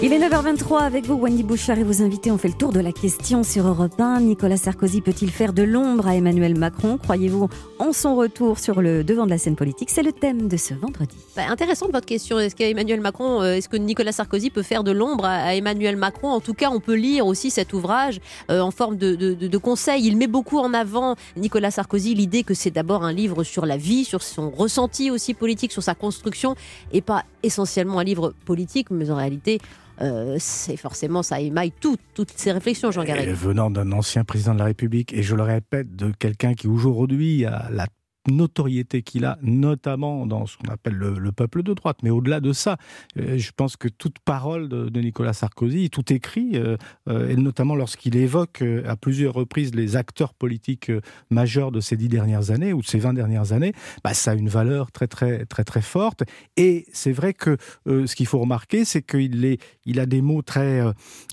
Il 0.03 0.13
est 0.13 0.19
9h23 0.19 0.79
avec 0.79 1.05
vous, 1.05 1.13
Wendy 1.13 1.43
Bouchard 1.43 1.77
et 1.77 1.83
vos 1.83 2.01
invités. 2.01 2.31
On 2.31 2.39
fait 2.39 2.47
le 2.47 2.55
tour 2.55 2.71
de 2.71 2.79
la 2.79 2.91
question 2.91 3.43
sur 3.43 3.67
Europe 3.67 4.01
1. 4.01 4.21
Nicolas 4.21 4.57
Sarkozy 4.57 4.99
peut-il 4.99 5.29
faire 5.29 5.53
de 5.53 5.61
l'ombre 5.61 6.07
à 6.07 6.15
Emmanuel 6.15 6.57
Macron? 6.57 6.97
Croyez-vous 6.97 7.49
en 7.77 7.93
son 7.93 8.15
retour 8.15 8.57
sur 8.57 8.81
le 8.81 9.03
devant 9.03 9.25
de 9.25 9.29
la 9.29 9.37
scène 9.37 9.55
politique? 9.55 9.91
C'est 9.91 10.01
le 10.01 10.11
thème 10.11 10.47
de 10.47 10.57
ce 10.57 10.73
vendredi. 10.73 11.15
Bah, 11.35 11.43
intéressante 11.49 11.91
votre 11.91 12.07
question. 12.07 12.39
Est-ce 12.39 12.55
euh, 12.55 13.59
que 13.69 13.77
Nicolas 13.77 14.11
Sarkozy 14.11 14.49
peut 14.49 14.63
faire 14.63 14.83
de 14.83 14.89
l'ombre 14.89 15.25
à, 15.25 15.53
Emmanuel 15.53 15.97
Macron? 15.97 16.29
En 16.29 16.39
tout 16.39 16.55
cas, 16.55 16.71
on 16.71 16.79
peut 16.79 16.95
lire 16.95 17.27
aussi 17.27 17.51
cet 17.51 17.71
ouvrage 17.71 18.21
euh, 18.49 18.59
en 18.59 18.71
forme 18.71 18.97
de, 18.97 19.57
conseil. 19.59 20.07
Il 20.07 20.17
met 20.17 20.25
beaucoup 20.25 20.57
en 20.57 20.73
avant, 20.73 21.15
Nicolas 21.37 21.69
Sarkozy, 21.69 22.15
l'idée 22.15 22.41
que 22.41 22.55
c'est 22.55 22.71
d'abord 22.71 23.03
un 23.03 23.13
livre 23.13 23.43
sur 23.43 23.67
la 23.67 23.77
vie, 23.77 24.03
sur 24.03 24.23
son 24.23 24.49
ressenti 24.49 25.11
aussi 25.11 25.35
politique, 25.35 25.71
sur 25.71 25.83
sa 25.83 25.93
construction, 25.93 26.55
et 26.91 27.01
pas 27.01 27.23
essentiellement 27.43 27.99
un 27.99 28.03
livre 28.03 28.33
politique, 28.45 28.89
mais 28.89 29.11
en 29.11 29.15
réalité 29.15 29.59
euh, 30.01 30.37
c'est 30.39 30.77
forcément 30.77 31.23
ça 31.23 31.39
émaille 31.39 31.71
toutes 31.79 32.33
ces 32.35 32.51
réflexions, 32.51 32.91
Jean 32.91 33.03
Garry. 33.03 33.27
Venant 33.27 33.69
d'un 33.69 33.91
ancien 33.91 34.23
président 34.23 34.53
de 34.53 34.59
la 34.59 34.65
République, 34.65 35.13
et 35.13 35.23
je 35.23 35.35
le 35.35 35.43
répète, 35.43 35.95
de 35.95 36.11
quelqu'un 36.17 36.53
qui 36.53 36.67
aujourd'hui 36.67 37.45
a 37.45 37.69
la 37.71 37.87
notoriété 38.29 39.01
qu'il 39.01 39.25
a, 39.25 39.37
notamment 39.41 40.25
dans 40.25 40.45
ce 40.45 40.57
qu'on 40.57 40.71
appelle 40.71 40.95
le, 40.95 41.31
peuple 41.31 41.63
de 41.63 41.73
droite. 41.73 41.97
Mais 42.03 42.09
au-delà 42.09 42.39
de 42.39 42.53
ça, 42.53 42.77
euh, 43.17 43.37
je 43.37 43.51
pense 43.55 43.77
que 43.77 43.87
toute 43.87 44.19
parole 44.19 44.69
de, 44.69 45.01
Nicolas 45.01 45.33
Sarkozy, 45.33 45.89
tout 45.89 46.13
écrit, 46.13 46.51
euh, 46.55 46.77
euh, 47.09 47.29
et 47.29 47.35
notamment 47.35 47.75
lorsqu'il 47.75 48.15
évoque 48.15 48.63
à 48.85 48.95
plusieurs 48.95 49.33
reprises 49.33 49.73
les 49.73 49.95
acteurs 49.95 50.33
politiques 50.33 50.91
majeurs 51.29 51.71
de 51.71 51.79
ces 51.79 51.97
dix 51.97 52.09
dernières 52.09 52.51
années 52.51 52.73
ou 52.73 52.81
de 52.81 52.85
ces 52.85 52.99
vingt 52.99 53.13
dernières 53.13 53.53
années, 53.53 53.73
bah, 54.03 54.13
ça 54.13 54.31
a 54.31 54.33
une 54.35 54.49
valeur 54.49 54.91
très 54.91 55.07
très 55.07 55.45
très 55.45 55.63
très 55.63 55.81
forte. 55.81 56.23
Et 56.57 56.85
c'est 56.93 57.11
vrai 57.11 57.33
que 57.33 57.57
ce 57.87 58.15
qu'il 58.15 58.27
faut 58.27 58.39
remarquer, 58.39 58.85
c'est 58.85 59.01
qu'il 59.01 59.43
est, 59.45 59.59
il 59.85 59.99
a 59.99 60.05
des 60.05 60.21
mots 60.21 60.41
très, 60.41 60.81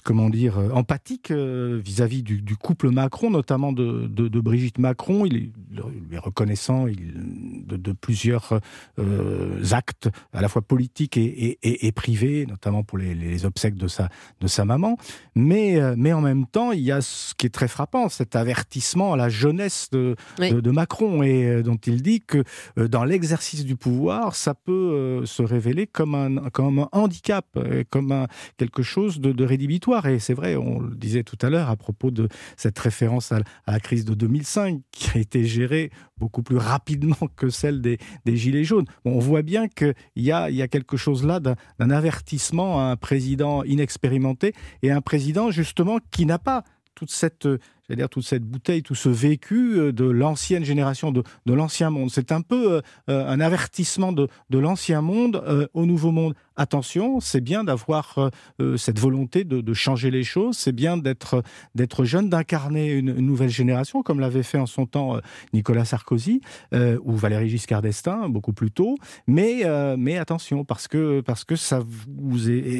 comment 0.05 0.31
dire, 0.31 0.59
empathiques 0.73 1.31
vis-à-vis 1.31 2.23
du, 2.23 2.57
couple 2.57 2.91
Macron, 2.91 3.31
notamment 3.31 3.73
de, 3.73 4.07
de, 4.07 4.41
Brigitte 4.41 4.79
Macron. 4.79 5.27
Il 5.27 5.37
est, 5.37 5.51
il 5.73 6.15
est 6.15 6.19
reconnaissant 6.19 6.78
de, 6.87 7.93
plusieurs 7.93 8.61
euh, 8.99 9.63
actes, 9.73 10.09
à 10.33 10.41
la 10.41 10.49
fois 10.49 10.63
politiques 10.63 11.17
et, 11.17 11.93
privés, 11.93 12.47
notamment 12.47 12.83
pour 12.83 12.99
les, 12.99 13.45
obsèques 13.45 13.77
de 13.77 13.89
sa, 13.89 14.09
de 14.41 14.47
sa 14.47 14.65
maman. 14.65 14.97
Mais, 15.35 15.81
euh, 15.81 15.95
mais 15.97 16.13
en 16.13 16.21
même 16.21 16.47
temps, 16.47 16.73
il 16.73 16.81
y 16.81 16.93
a 16.93 17.01
ce 17.01 17.35
qui 17.35 17.47
est 17.47 17.51
très 17.51 17.69
frappant, 17.69 18.09
cet 18.09 18.37
avertissement 18.37 19.13
à 19.13 19.17
la 19.17 19.29
jeunesse 19.29 19.89
de, 19.91 20.17
de, 20.39 20.71
Macron, 20.71 21.23
et 21.23 21.45
euh, 21.45 21.63
dont 21.63 21.77
il 21.77 22.03
dit 22.03 22.21
que 22.21 22.45
dans 22.77 23.05
l'exercice 23.05 23.65
du 23.65 23.77
pouvoir, 23.77 24.35
ça 24.35 24.55
peut 24.55 25.23
se 25.25 25.43
révéler 25.43 25.87
comme 25.87 26.15
un, 26.15 26.51
comme 26.51 26.81
un 26.81 26.89
handicap, 26.93 27.47
comme 27.91 28.13
un, 28.13 28.27
quelque 28.57 28.83
chose 28.83 29.21
de, 29.21 29.45
rédhibitoire. 29.45 30.07
Et 30.07 30.19
c'est 30.19 30.35
vrai, 30.35 30.57
on 30.57 30.81
le 30.81 30.95
disait 30.95 31.23
tout 31.23 31.39
à 31.43 31.51
l'heure 31.51 31.71
à 31.71 31.77
propos 31.77 32.11
de 32.11 32.29
cette 32.57 32.79
référence 32.79 33.33
à, 33.33 33.39
à 33.67 33.73
la 33.73 33.81
crise 33.81 34.05
de 34.05 34.15
2005, 34.15 34.81
qui 34.91 35.17
a 35.17 35.21
été 35.21 35.45
gérée 35.45 35.91
beaucoup 36.19 36.43
plus 36.43 36.57
rapidement 36.57 36.68
que 37.37 37.51
celle 37.51 37.81
des, 37.81 37.99
Gilets 38.27 38.65
jaunes. 38.65 38.87
on 39.05 39.19
voit 39.19 39.43
bien 39.43 39.69
qu'il 39.69 39.95
y 40.17 40.33
a, 40.33 40.51
y 40.51 40.63
a 40.63 40.69
quelque 40.69 40.97
chose 40.97 41.25
là 41.25 41.41
d'un 41.41 41.91
avertissement 41.91 42.81
à 42.81 42.85
un 42.85 42.97
président 42.97 43.65
inexpérimenté 43.65 44.55
et 44.83 44.91
un 44.91 45.01
président 45.01 45.51
justement 45.51 45.99
qui 46.11 46.27
n'a 46.27 46.39
pas 46.39 46.65
toute 46.95 47.11
cette 47.11 47.49
c'est-à-dire 47.89 48.11
toute 48.11 48.25
cette 48.25 48.45
bouteille, 48.45 48.83
tout 48.83 48.95
ce 48.95 49.09
vécu 49.09 49.79
euh, 49.79 49.93
de 49.93 50.05
l'ancienne 50.05 50.65
génération, 50.65 51.11
de, 51.11 51.23
l'ancien 51.47 51.89
monde. 51.89 52.11
C'est 52.11 52.33
un 52.33 52.43
peu 52.43 52.73
euh, 52.73 52.81
euh, 53.09 53.27
un 53.27 53.41
avertissement 53.41 54.13
de, 54.13 54.29
l'ancien 54.51 55.01
monde 55.01 55.43
au 55.73 55.87
nouveau 55.87 56.11
monde. 56.11 56.35
Attention, 56.57 57.21
c'est 57.21 57.41
bien 57.41 57.63
d'avoir 57.63 58.31
cette 58.77 58.99
volonté 58.99 59.45
de, 59.45 59.75
changer 59.75 60.11
les 60.11 60.25
choses, 60.25 60.57
c'est 60.57 60.73
bien 60.73 60.97
d'être 60.97 61.45
jeune, 62.05 62.29
d'incarner 62.29 62.93
une, 62.93 63.13
nouvelle 63.15 63.49
génération, 63.49 64.03
comme 64.03 64.19
l'avait 64.19 64.43
fait 64.43 64.59
en 64.59 64.67
son 64.67 64.85
temps 64.85 65.21
Nicolas 65.53 65.85
Sarkozy 65.85 66.41
ou 66.73 67.13
Valéry 67.17 67.49
Giscard 67.49 67.83
d'Estaing, 67.83 68.29
beaucoup 68.29 68.53
plus 68.53 68.73
tôt. 68.73 68.97
Mais, 69.29 69.65
attention, 70.19 70.65
parce 70.65 70.89
que, 70.89 71.21
parce 71.21 71.45
que 71.45 71.55
ça, 71.55 71.81
vous 71.81 72.39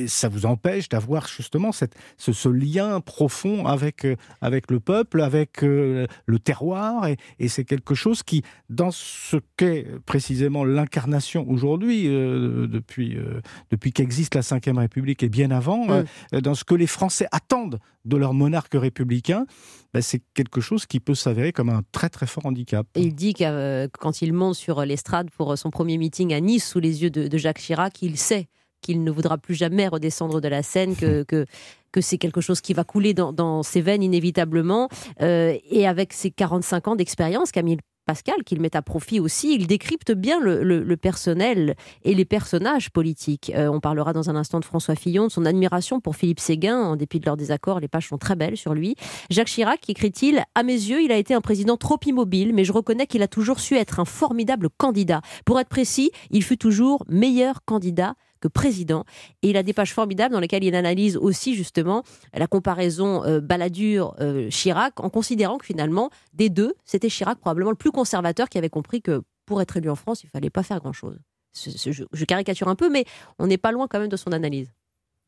ça 0.09 0.29
vous 0.29 0.45
empêche 0.45 0.89
d'avoir 0.89 1.29
justement 1.29 1.71
cette, 1.71 1.95
ce, 2.17 2.33
ce, 2.33 2.49
lien 2.49 3.01
profond 3.01 3.67
avec, 3.67 4.07
avec 4.41 4.71
le 4.73 4.81
peuple 4.81 4.98
avec 5.21 5.63
euh, 5.63 6.07
le 6.27 6.39
terroir, 6.39 7.09
et, 7.39 7.49
c'est 7.49 7.65
quelque 7.65 7.95
chose 7.95 8.23
qui, 8.23 8.43
dans 8.69 8.91
ce 8.91 9.37
qu'est 9.57 9.87
précisément 10.05 10.65
l'incarnation 10.65 11.49
aujourd'hui, 11.49 12.05
euh, 12.07 12.67
depuis, 12.67 13.17
euh, 13.17 13.41
depuis 13.71 13.93
qu'existe 13.93 14.35
la 14.35 14.43
Ve 14.43 14.79
République 14.79 15.23
et 15.23 15.29
bien 15.29 15.51
avant, 15.51 15.87
dans 16.33 16.55
ce 16.55 16.65
que 16.65 16.75
les 16.75 16.87
Français 16.87 17.27
attendent 17.33 17.79
de 18.05 18.17
leur 18.17 18.35
monarque 18.35 18.75
républicain, 18.75 19.47
ben, 19.93 20.03
c'est 20.03 20.23
quelque 20.35 20.61
chose 20.61 20.87
qui 20.87 21.01
peut 21.01 21.15
s'avérer 21.15 21.53
comme 21.53 21.71
un 21.71 21.83
très 21.93 22.09
très 22.09 22.27
fort 22.27 22.47
handicap. 22.47 22.87
Et 22.95 23.03
il 23.03 23.15
dit 23.15 23.35
que 23.35 23.87
quand 23.99 24.23
il 24.23 24.33
monte 24.33 24.55
sur 24.55 24.85
l'estrade 24.85 25.31
pour 25.31 25.57
son 25.57 25.71
premier 25.71 25.99
meeting 25.99 26.33
à 26.33 26.41
Nice 26.41 26.67
sous 26.67 26.81
les 26.81 27.03
yeux 27.03 27.11
de, 27.11 27.29
de 27.29 27.39
Jacques 27.39 27.59
Chirac, 27.59 28.03
il 28.03 28.17
sait 28.17 28.49
qu'il 28.81 29.05
ne 29.05 29.11
voudra 29.11 29.39
plus 29.39 29.55
jamais 29.55 29.89
redescendre 29.89 30.41
de 30.41 30.49
la 30.49 30.63
scène, 30.63 30.97
que, 30.97 31.23
que, 31.23 31.47
que 31.93 32.01
c'est 32.01 32.19
quelque 32.19 32.41
chose 32.41 32.61
qui 32.61 32.75
va 32.75 32.85
couler 32.85 33.15
dans, 33.15 33.63
ses 33.63 33.81
veines 33.81 34.03
inévitablement. 34.03 34.89
Euh, 35.23 35.57
et 35.71 35.87
avec 35.87 36.13
ses 36.13 36.31
45 36.31 36.89
ans 36.89 36.97
d'expérience, 36.97 37.53
Camille 37.53 37.79
Pascal, 38.09 38.43
qu'il 38.43 38.59
met 38.63 38.75
à 38.75 38.81
profit 38.81 39.21
aussi, 39.21 39.55
il 39.55 39.67
décrypte 39.67 40.13
bien 40.13 40.41
le, 40.41 40.97
personnel 40.97 41.77
et 42.05 42.15
les 42.15 42.25
personnages 42.25 42.89
politiques. 42.89 43.53
Euh, 43.55 43.69
on 43.69 43.81
parlera 43.81 44.15
dans 44.15 44.31
un 44.31 44.35
instant 44.35 44.61
de 44.61 44.65
François 44.65 44.95
Fillon, 44.95 45.27
de 45.27 45.31
son 45.31 45.45
admiration 45.45 46.01
pour 46.01 46.17
Philippe 46.17 46.41
Séguin, 46.41 46.81
en 46.81 46.97
dépit 46.97 47.21
de 47.21 47.27
leurs 47.27 47.37
désaccords, 47.37 47.81
les 47.81 47.89
pages 47.89 48.09
sont 48.09 48.17
très 48.17 48.35
belles 48.35 48.57
sur 48.57 48.73
lui. 48.73 48.97
Jacques 49.29 49.49
Chirac, 49.49 49.91
écrit-il, 49.91 50.43
à 50.55 50.63
mes 50.63 50.73
yeux, 50.73 51.03
il 51.03 51.13
a 51.13 51.19
été 51.19 51.35
un 51.35 51.43
président 51.43 51.77
trop 51.77 51.99
immobile, 52.07 52.55
mais 52.55 52.65
je 52.65 52.73
reconnais 52.73 53.07
qu'il 53.07 53.23
a 53.23 53.29
toujours 53.29 53.61
su 53.61 53.77
être 53.77 54.01
un 54.01 54.07
formidable 54.07 54.71
candidat. 54.71 55.21
Pour 55.45 55.61
être 55.61 55.69
précis, 55.69 56.11
il 56.31 56.43
fut 56.43 56.57
toujours 56.57 57.05
meilleur 57.09 57.63
candidat 57.67 58.15
que 58.41 58.49
président. 58.49 59.05
Et 59.43 59.51
il 59.51 59.57
a 59.57 59.63
des 59.63 59.73
pages 59.73 59.93
formidables 59.93 60.33
dans 60.33 60.41
lesquelles 60.41 60.65
il 60.65 60.75
analyse 60.75 61.17
aussi 61.17 61.55
justement 61.55 62.03
la 62.33 62.47
comparaison 62.47 63.25
euh, 63.25 63.41
Balladur-Chirac 63.41 65.01
en 65.01 65.11
considérant 65.11 65.59
que 65.59 65.67
finalement, 65.67 66.11
des 66.33 66.49
deux, 66.49 66.75
c'était 66.85 67.09
Chirac 67.09 67.39
probablement 67.39 67.71
le 67.71 67.77
plus 67.77 67.93
conservateur 67.93 68.49
qui 68.49 68.59
avait 68.59 68.71
compris 68.71 69.03
que 69.03 69.23
pour 69.47 69.63
être 69.63 69.77
élu 69.77 69.91
en 69.91 69.97
France, 69.97 70.23
il 70.25 70.31
fallait 70.31 70.51
pas 70.51 70.63
faire 70.63 70.81
grand-chose. 70.81 71.19
Je, 71.55 72.25
caricature 72.25 72.69
un 72.69 72.77
peu, 72.77 72.91
mais 72.91 73.05
on 73.39 73.47
n'est 73.47 73.59
pas 73.59 73.73
loin 73.73 73.89
quand 73.89 73.99
même 73.99 74.09
de 74.09 74.17
son 74.17 74.33
analyse. 74.33 74.71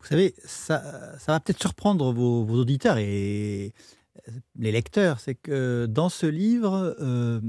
Vous 0.01 0.07
savez, 0.07 0.35
ça, 0.45 0.83
va 1.27 1.41
peut-être 1.41 1.61
surprendre 1.61 2.13
vos, 2.13 2.45
auditeurs 2.49 2.99
et 2.99 3.73
euh, 4.29 4.33
les 4.59 4.73
lecteurs, 4.73 5.21
c'est 5.21 5.35
que 5.35 5.87
dans 5.87 6.09
ce 6.09 6.27
livre, 6.27 6.97
euh, 7.01 7.41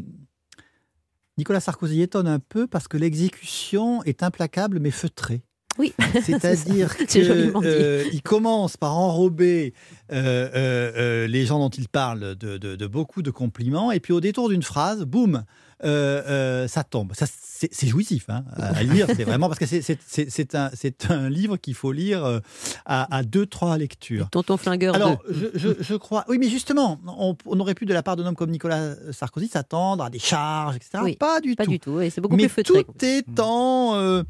Nicolas 1.37 1.59
Sarkozy 1.59 2.01
étonne 2.01 2.27
un 2.27 2.39
peu 2.39 2.67
parce 2.67 2.87
que 2.87 2.97
l'exécution 2.97 4.03
est 4.03 4.23
implacable 4.23 4.79
mais 4.79 4.91
feutrée. 4.91 5.41
Oui. 5.77 5.93
C'est-à-dire 6.23 6.95
qu'il 7.07 7.29
euh, 7.29 8.03
commence 8.23 8.77
par 8.77 8.97
enrober 8.97 9.73
euh, 10.11 10.49
euh, 10.55 11.27
les 11.27 11.45
gens 11.45 11.59
dont 11.59 11.69
il 11.69 11.87
parle 11.87 12.35
de, 12.35 12.87
beaucoup 12.87 13.21
de 13.21 13.31
compliments, 13.31 13.91
et 13.91 13.99
puis 13.99 14.13
au 14.13 14.21
détour 14.21 14.49
d'une 14.49 14.63
phrase, 14.63 15.03
boum, 15.03 15.43
ça 15.81 16.83
tombe. 16.83 17.13
Ça, 17.15 17.25
c'est 17.71 17.87
jouissif 17.87 18.25
hein, 18.29 18.43
à 18.57 18.81
lire, 18.81 19.05
c'est 19.15 19.23
vraiment 19.23 19.47
parce 19.47 19.59
que 19.59 19.65
c'est 19.67 20.55
un, 20.55 20.71
un 21.09 21.29
livre 21.29 21.57
qu'il 21.57 21.75
faut 21.75 21.91
lire 21.91 22.41
à, 22.85 23.23
deux, 23.23 23.45
trois 23.45 23.77
lectures. 23.77 24.29
Tonton 24.31 24.57
Flingueur. 24.57 24.95
Alors, 24.95 25.21
je, 25.29 25.95
crois. 25.95 26.25
Oui, 26.27 26.37
mais 26.39 26.49
justement, 26.49 26.99
on, 27.05 27.59
aurait 27.59 27.75
pu, 27.75 27.85
de 27.85 27.93
la 27.93 28.03
part 28.03 28.15
d'un 28.15 28.25
homme 28.25 28.35
comme 28.35 28.51
Nicolas 28.51 28.95
Sarkozy, 29.11 29.47
s'attendre 29.47 30.03
à 30.03 30.09
des 30.09 30.19
charges, 30.19 30.75
etc. 30.75 31.15
pas 31.19 31.39
du 31.39 31.55
pas 31.55 31.65
tout. 31.65 31.71
du 31.71 31.79
tout. 31.79 31.99
c'est 32.09 32.21
beaucoup 32.21 32.37
plus 32.37 32.49
feutré. 32.49 32.83
Tout 32.83 33.05
est 33.05 33.39
en 33.39 34.23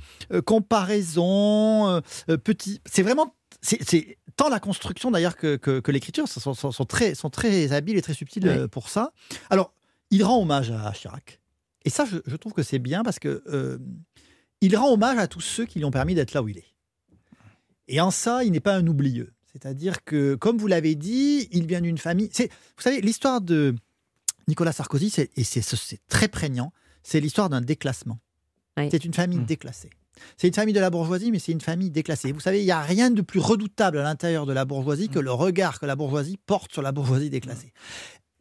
comparaison 0.45 1.87
euh, 1.87 2.01
euh, 2.29 2.37
petit. 2.37 2.81
C'est 2.85 3.03
vraiment. 3.03 3.35
C'est 3.61 4.17
tant 4.37 4.49
la 4.49 4.59
construction 4.59 5.11
d'ailleurs 5.11 5.35
que, 5.35 5.55
que, 5.55 5.91
l'écriture 5.91 6.27
sont, 6.27 6.53
sont, 6.53 6.85
très, 6.85 7.13
sont 7.13 7.29
très 7.29 7.73
habiles 7.73 7.95
et 7.95 8.01
très 8.01 8.15
subtiles 8.15 8.47
euh, 8.47 8.67
pour 8.67 8.89
ça. 8.89 9.11
Alors, 9.51 9.73
il 10.09 10.23
rend 10.23 10.41
hommage 10.41 10.71
à 10.71 10.91
Chirac. 10.93 11.40
Et 11.85 11.89
ça, 11.89 12.05
je, 12.05 12.35
trouve 12.35 12.53
que 12.53 12.63
c'est 12.63 12.79
bien 12.79 13.03
parce 13.03 13.19
que 13.19 13.79
il 14.61 14.75
rend 14.77 14.93
hommage 14.93 15.17
à 15.17 15.27
tous 15.27 15.41
ceux 15.41 15.65
qui 15.65 15.79
lui 15.79 15.85
ont 15.85 15.91
permis 15.91 16.15
d'être 16.15 16.33
là 16.33 16.43
où 16.43 16.47
il 16.47 16.57
est. 16.57 16.71
Et 17.87 17.99
en 17.99 18.11
ça, 18.11 18.43
il 18.43 18.51
n'est 18.51 18.59
pas 18.59 18.75
un 18.75 18.87
oublieux. 18.87 19.33
C'est-à-dire 19.51 20.03
que, 20.05 20.35
comme 20.35 20.57
vous 20.57 20.67
l'avez 20.67 20.95
dit, 20.95 21.49
il 21.51 21.65
vient 21.65 21.81
d'une 21.81 21.97
famille. 21.97 22.29
Vous 22.37 22.81
savez, 22.81 23.01
l'histoire 23.01 23.41
de 23.41 23.75
Nicolas 24.47 24.71
Sarkozy, 24.71 25.13
et 25.35 25.43
c'est 25.43 26.07
très 26.07 26.27
prégnant, 26.27 26.71
c'est 27.03 27.19
l'histoire 27.19 27.49
d'un 27.49 27.61
déclassement. 27.61 28.19
C'est 28.89 29.03
une 29.03 29.13
famille 29.13 29.39
mmh. 29.39 29.45
déclassée. 29.45 29.89
C'est 30.37 30.47
une 30.47 30.53
famille 30.53 30.73
de 30.73 30.79
la 30.79 30.89
bourgeoisie, 30.89 31.31
mais 31.31 31.39
c'est 31.39 31.51
une 31.51 31.61
famille 31.61 31.91
déclassée. 31.91 32.31
Vous 32.31 32.39
savez, 32.39 32.61
il 32.61 32.65
n'y 32.65 32.71
a 32.71 32.81
rien 32.81 33.11
de 33.11 33.21
plus 33.21 33.39
redoutable 33.39 33.97
à 33.97 34.03
l'intérieur 34.03 34.45
de 34.45 34.53
la 34.53 34.65
bourgeoisie 34.65 35.09
que 35.09 35.19
le 35.19 35.31
regard 35.31 35.79
que 35.79 35.85
la 35.85 35.95
bourgeoisie 35.95 36.37
porte 36.37 36.71
sur 36.71 36.81
la 36.81 36.91
bourgeoisie 36.91 37.29
déclassée. 37.29 37.73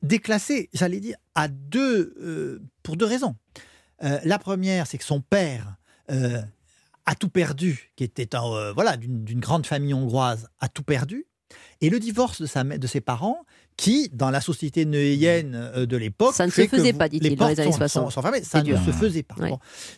Déclassée, 0.02 0.70
j'allais 0.72 1.00
dire, 1.00 1.16
à 1.34 1.48
deux, 1.48 2.14
euh, 2.20 2.62
pour 2.82 2.96
deux 2.96 3.04
raisons. 3.04 3.36
Euh, 4.02 4.18
la 4.24 4.38
première, 4.38 4.86
c'est 4.86 4.98
que 4.98 5.04
son 5.04 5.20
père 5.20 5.76
euh, 6.10 6.40
a 7.06 7.14
tout 7.14 7.28
perdu, 7.28 7.92
qui 7.96 8.04
était 8.04 8.34
un, 8.34 8.72
voilà 8.72 8.96
d'une 8.96 9.40
grande 9.40 9.66
famille 9.66 9.94
hongroise, 9.94 10.48
a 10.60 10.68
tout 10.68 10.82
perdu. 10.82 11.26
Et 11.80 11.90
le 11.90 11.98
divorce 11.98 12.40
de, 12.40 12.46
sa, 12.46 12.62
de 12.64 12.86
ses 12.86 13.00
parents, 13.00 13.44
qui, 13.76 14.08
dans 14.12 14.30
la 14.30 14.40
société 14.40 14.84
neuillienne 14.84 15.84
de 15.86 15.96
l'époque, 15.96 16.34
ça 16.34 16.46
ne 16.46 16.50
se 16.50 16.66
faisait 16.66 16.92
pas, 16.92 17.08
dit-il, 17.08 17.36
dans 17.36 17.48
les 17.48 17.60
années 17.60 17.72
60. 17.72 18.12
ça 18.42 18.62
ne 18.62 18.76
se 18.76 18.92
faisait 18.92 19.22
pas. 19.22 19.36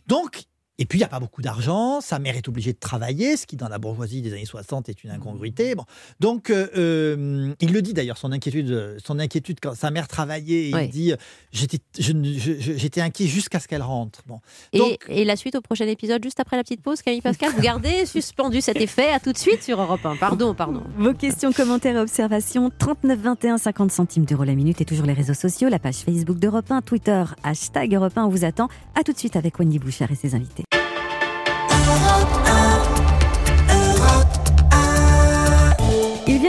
Donc, 0.07 0.45
et 0.79 0.87
puis, 0.87 0.99
il 0.99 1.03
n'y 1.03 1.05
a 1.05 1.09
pas 1.09 1.21
beaucoup 1.21 1.43
d'argent. 1.43 2.01
Sa 2.01 2.19
mère 2.19 2.35
est 2.35 2.49
obligée 2.49 2.73
de 2.73 2.79
travailler, 2.79 3.37
ce 3.37 3.47
qui, 3.47 3.57
dans 3.57 3.69
la 3.69 3.79
bourgeoisie 3.79 4.23
des 4.23 4.33
années 4.33 4.47
60, 4.47 4.89
est 4.89 5.05
une 5.05 5.11
incongruité. 5.11 5.75
Bon. 5.75 5.85
Donc, 6.19 6.49
euh, 6.49 6.67
euh, 6.77 7.53
il 7.61 7.73
le 7.73 7.83
dit 7.83 7.93
d'ailleurs, 7.93 8.17
son 8.17 8.33
inquiétude, 8.33 8.97
son 9.05 9.19
inquiétude 9.19 9.59
quand 9.61 9.75
sa 9.75 9.91
mère 9.91 10.09
travaillait. 10.09 10.71
Il 10.71 10.89
dit 10.89 11.13
J'étais 11.53 13.01
inquiet 13.03 13.27
jusqu'à 13.27 13.61
ce 13.61 13.69
qu'elle 13.69 13.83
rentre. 13.83 14.23
Bon. 14.27 14.41
et, 14.73 15.25
la 15.25 15.37
suite 15.37 15.55
au 15.57 15.61
prochain 15.61 15.87
épisode, 15.87 16.25
juste 16.25 16.41
après 16.41 16.57
la 16.57 16.63
petite 16.63 16.83
pause, 16.83 17.03
Camille 17.03 17.21
Pascal, 17.21 17.53
vous 17.53 17.63
gardez 17.63 18.07
suspendu 18.07 18.61
cet 18.63 18.79
effet. 18.79 19.13
À 19.13 19.21
tout 19.21 19.33
de 19.33 19.39
suite 19.39 19.63
sur 19.63 19.81
Europe 19.81 20.05
1. 20.05 20.17
Pardon, 20.17 20.55
pardon. 20.55 20.83
Vos 20.97 21.13
questions, 21.13 21.53
commentaires 21.53 21.97
et 21.97 22.01
observations 22.01 22.71
39 22.77 23.21
21 23.21 23.59
50 23.59 23.93
centimes 23.93 24.25
d'euros 24.25 24.45
la 24.45 24.55
minute 24.55 24.81
et 24.81 24.85
toujours 24.87 25.07
les 25.07 25.13
réseaux 25.13 25.35
sociaux, 25.35 25.69
la 25.69 25.79
page 25.79 25.97
Facebook 25.97 26.39
d'Europe 26.39 26.71
1, 26.71 26.81
Twitter, 26.81 27.25
hashtag 27.45 27.95
Europe 27.95 28.17
1. 28.17 28.25
On 28.25 28.29
vous 28.29 28.45
attend. 28.45 28.69
À 28.95 29.05
tout 29.05 29.13
de 29.13 29.19
suite 29.19 29.37
avec 29.37 29.59
Wendy 29.59 29.79
Bouchard 29.79 30.11
et 30.11 30.17
ses 30.17 30.35
invités. 30.35 30.65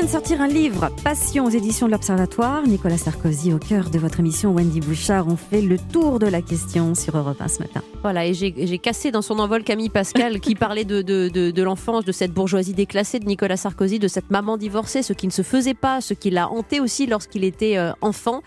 Vient 0.04 0.08
de 0.08 0.12
sortir 0.12 0.42
un 0.42 0.48
livre, 0.48 0.90
Passion 1.02 1.46
aux 1.46 1.50
éditions 1.50 1.88
de 1.88 1.94
l'Observatoire. 1.94 2.68
Nicolas 2.68 2.98
Sarkozy 2.98 3.54
au 3.54 3.58
cœur 3.58 3.90
de 3.90 3.98
votre 3.98 4.20
émission. 4.20 4.54
Wendy 4.54 4.82
Bouchard, 4.82 5.28
on 5.28 5.38
fait 5.38 5.62
le 5.62 5.78
tour 5.78 6.20
de 6.20 6.28
la 6.28 6.42
question 6.42 6.94
sur 6.94 7.16
Europe 7.16 7.40
1 7.40 7.48
ce 7.48 7.60
matin. 7.60 7.82
Voilà, 8.02 8.26
et 8.26 8.34
j'ai 8.34 8.78
cassé 8.80 9.12
dans 9.12 9.22
son 9.22 9.40
envol 9.40 9.64
Camille 9.64 9.90
Pascal 9.90 10.42
qui 10.42 10.56
parlait 10.56 10.84
de, 10.84 11.02
de, 11.02 11.30
de, 11.30 11.64
l'enfance, 11.64 12.04
de 12.04 12.12
cette 12.12 12.34
bourgeoisie 12.34 12.74
déclassée 12.74 13.20
de 13.20 13.26
Nicolas 13.26 13.56
Sarkozy, 13.56 13.98
de 13.98 14.10
cette 14.10 14.30
maman 14.30 14.58
divorcée, 14.58 15.04
ce 15.04 15.14
qui 15.14 15.28
ne 15.28 15.32
se 15.32 15.42
faisait 15.42 15.74
pas, 15.74 16.02
ce 16.02 16.14
qui 16.14 16.32
l'a 16.32 16.50
hanté 16.50 16.82
aussi 16.82 17.06
lorsqu'il 17.06 17.46
était 17.46 17.78
euh, 17.78 17.94
enfant. 18.02 18.42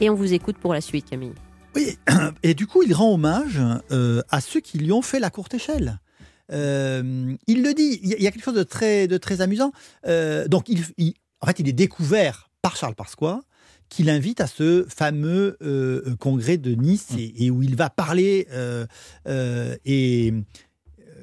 Et 0.00 0.10
on 0.10 0.14
vous 0.14 0.32
écoute 0.32 0.56
pour 0.56 0.72
la 0.72 0.80
suite, 0.80 1.08
Camille. 1.10 1.34
Oui, 1.76 1.96
et 2.42 2.54
du 2.54 2.66
coup, 2.66 2.82
il 2.82 2.92
rend 2.92 3.14
hommage 3.14 3.60
euh, 3.92 4.22
à 4.30 4.40
ceux 4.40 4.60
qui 4.60 4.78
lui 4.78 4.90
ont 4.90 5.02
fait 5.02 5.20
la 5.20 5.30
courte 5.30 5.54
échelle. 5.54 6.00
Euh, 6.52 7.34
il 7.46 7.62
le 7.62 7.74
dit, 7.74 8.00
il 8.02 8.22
y 8.22 8.26
a 8.26 8.30
quelque 8.30 8.44
chose 8.44 8.54
de 8.54 8.62
très, 8.62 9.06
de 9.06 9.16
très 9.16 9.40
amusant. 9.40 9.72
Euh, 10.06 10.48
donc, 10.48 10.68
il, 10.68 11.14
en 11.40 11.46
fait, 11.46 11.58
il 11.58 11.68
est 11.68 11.72
découvert 11.72 12.50
par 12.62 12.76
Charles 12.76 12.94
Pasqua, 12.94 13.40
qui 13.88 14.02
l'invite 14.02 14.40
à 14.40 14.46
ce 14.46 14.84
fameux 14.88 15.56
congrès 16.20 16.58
de 16.58 16.74
Nice 16.74 17.12
mmh. 17.12 17.18
et, 17.36 17.50
où 17.50 17.62
il 17.62 17.74
va 17.74 17.88
parler 17.88 18.46
et 19.84 20.34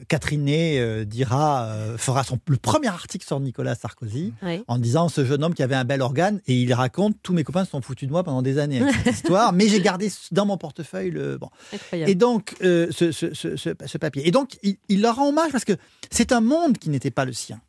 Catherine 0.08 0.46
euh, 0.50 1.06
dira, 1.06 1.66
euh, 1.66 1.98
fera 1.98 2.24
son, 2.24 2.40
le 2.48 2.58
premier 2.58 2.88
article 2.88 3.26
sur 3.26 3.40
Nicolas 3.40 3.76
Sarkozy 3.76 4.34
en 4.68 4.78
disant 4.78 5.10
ce 5.10 5.26
jeune 5.26 5.44
homme 5.44 5.54
qui 5.54 5.64
avait 5.64 5.76
un 5.76 5.86
bel 5.86 6.02
organe 6.02 6.42
et 6.48 6.60
il 6.60 6.74
raconte 6.74 7.16
tous 7.24 7.34
mes 7.34 7.44
copains 7.44 7.66
se 7.66 7.72
sont 7.72 7.82
foutus 7.82 8.08
de 8.08 8.12
moi 8.12 8.24
pendant 8.24 8.42
des 8.42 8.58
années 8.58 8.82
avec 8.82 8.96
cette 8.96 9.16
histoire, 9.16 9.54
mais 9.54 9.68
j'ai 9.68 9.82
gardé 9.82 10.12
dans 10.32 10.46
mon 10.46 10.58
portefeuille 10.58 11.12
le 11.12 11.38
bon. 11.38 11.50
Et 11.94 12.16
donc 12.16 12.56
euh, 12.64 12.88
ce, 12.92 13.12
ce, 13.12 13.34
ce, 13.34 13.98
papier. 13.98 14.28
Et 14.28 14.32
donc 14.32 14.58
il, 14.64 14.78
il 14.90 15.02
leur 15.02 15.18
rend 15.18 15.30
hommage 15.30 15.52
parce 15.52 15.66
que 15.66 15.74
c'est 16.12 16.32
un 16.32 16.42
monde 16.42 16.78
qui 16.78 16.90
n'était 16.90 17.12
pas 17.12 17.26
le 17.26 17.34
sien. 17.34 17.60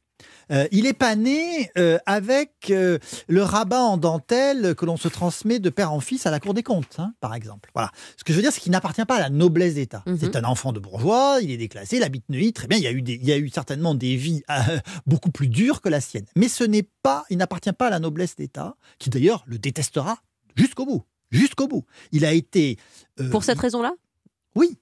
Euh, 0.52 0.68
il 0.70 0.86
est 0.86 0.92
pas 0.92 1.16
né 1.16 1.70
euh, 1.76 1.98
avec 2.06 2.70
euh, 2.70 2.98
le 3.28 3.42
rabat 3.42 3.80
en 3.80 3.96
dentelle 3.96 4.74
que 4.76 4.84
l'on 4.84 4.96
se 4.96 5.08
transmet 5.08 5.58
de 5.58 5.70
père 5.70 5.92
en 5.92 6.00
fils 6.00 6.26
à 6.26 6.30
la 6.30 6.38
Cour 6.38 6.54
des 6.54 6.62
comptes, 6.62 6.96
hein, 6.98 7.14
par 7.20 7.34
exemple. 7.34 7.70
Voilà. 7.74 7.90
Ce 8.16 8.22
que 8.22 8.32
je 8.32 8.36
veux 8.36 8.42
dire, 8.42 8.52
c'est 8.52 8.60
qu'il 8.60 8.72
n'appartient 8.72 9.04
pas 9.04 9.16
à 9.16 9.20
la 9.20 9.30
noblesse 9.30 9.74
d'État. 9.74 10.02
Mhm. 10.06 10.18
C'est 10.20 10.36
un 10.36 10.44
enfant 10.44 10.72
de 10.72 10.78
bourgeois, 10.78 11.38
il 11.42 11.50
est 11.50 11.56
déclassé, 11.56 11.96
il 11.96 12.02
habite 12.04 12.28
Neuilly, 12.28 12.52
très 12.52 12.68
bien. 12.68 12.78
Il 12.78 12.84
y 12.84 12.86
a 12.86 12.92
eu, 12.92 13.02
il 13.04 13.24
y 13.24 13.32
a 13.32 13.38
eu 13.38 13.48
certainement 13.48 13.94
des 13.94 14.16
vies 14.16 14.42
beaucoup 15.06 15.30
plus 15.30 15.48
dures 15.48 15.80
que 15.80 15.88
la 15.88 16.00
sienne. 16.00 16.26
Mais 16.36 16.48
ce 16.48 16.64
n'est 16.64 16.88
pas, 17.02 17.24
il 17.30 17.38
n'appartient 17.38 17.72
pas 17.72 17.88
à 17.88 17.90
la 17.90 17.98
noblesse 17.98 18.36
d'État, 18.36 18.76
qui 18.98 19.10
d'ailleurs 19.10 19.44
le 19.46 19.58
détestera 19.58 20.18
jusqu'au 20.54 20.86
bout. 20.86 21.02
Jusqu'au 21.32 21.66
bout. 21.66 21.84
Il 22.12 22.24
a 22.24 22.32
été. 22.32 22.78
Pour 23.32 23.42
cette 23.42 23.58
raison-là? 23.58 23.94
Oui. 24.54 24.78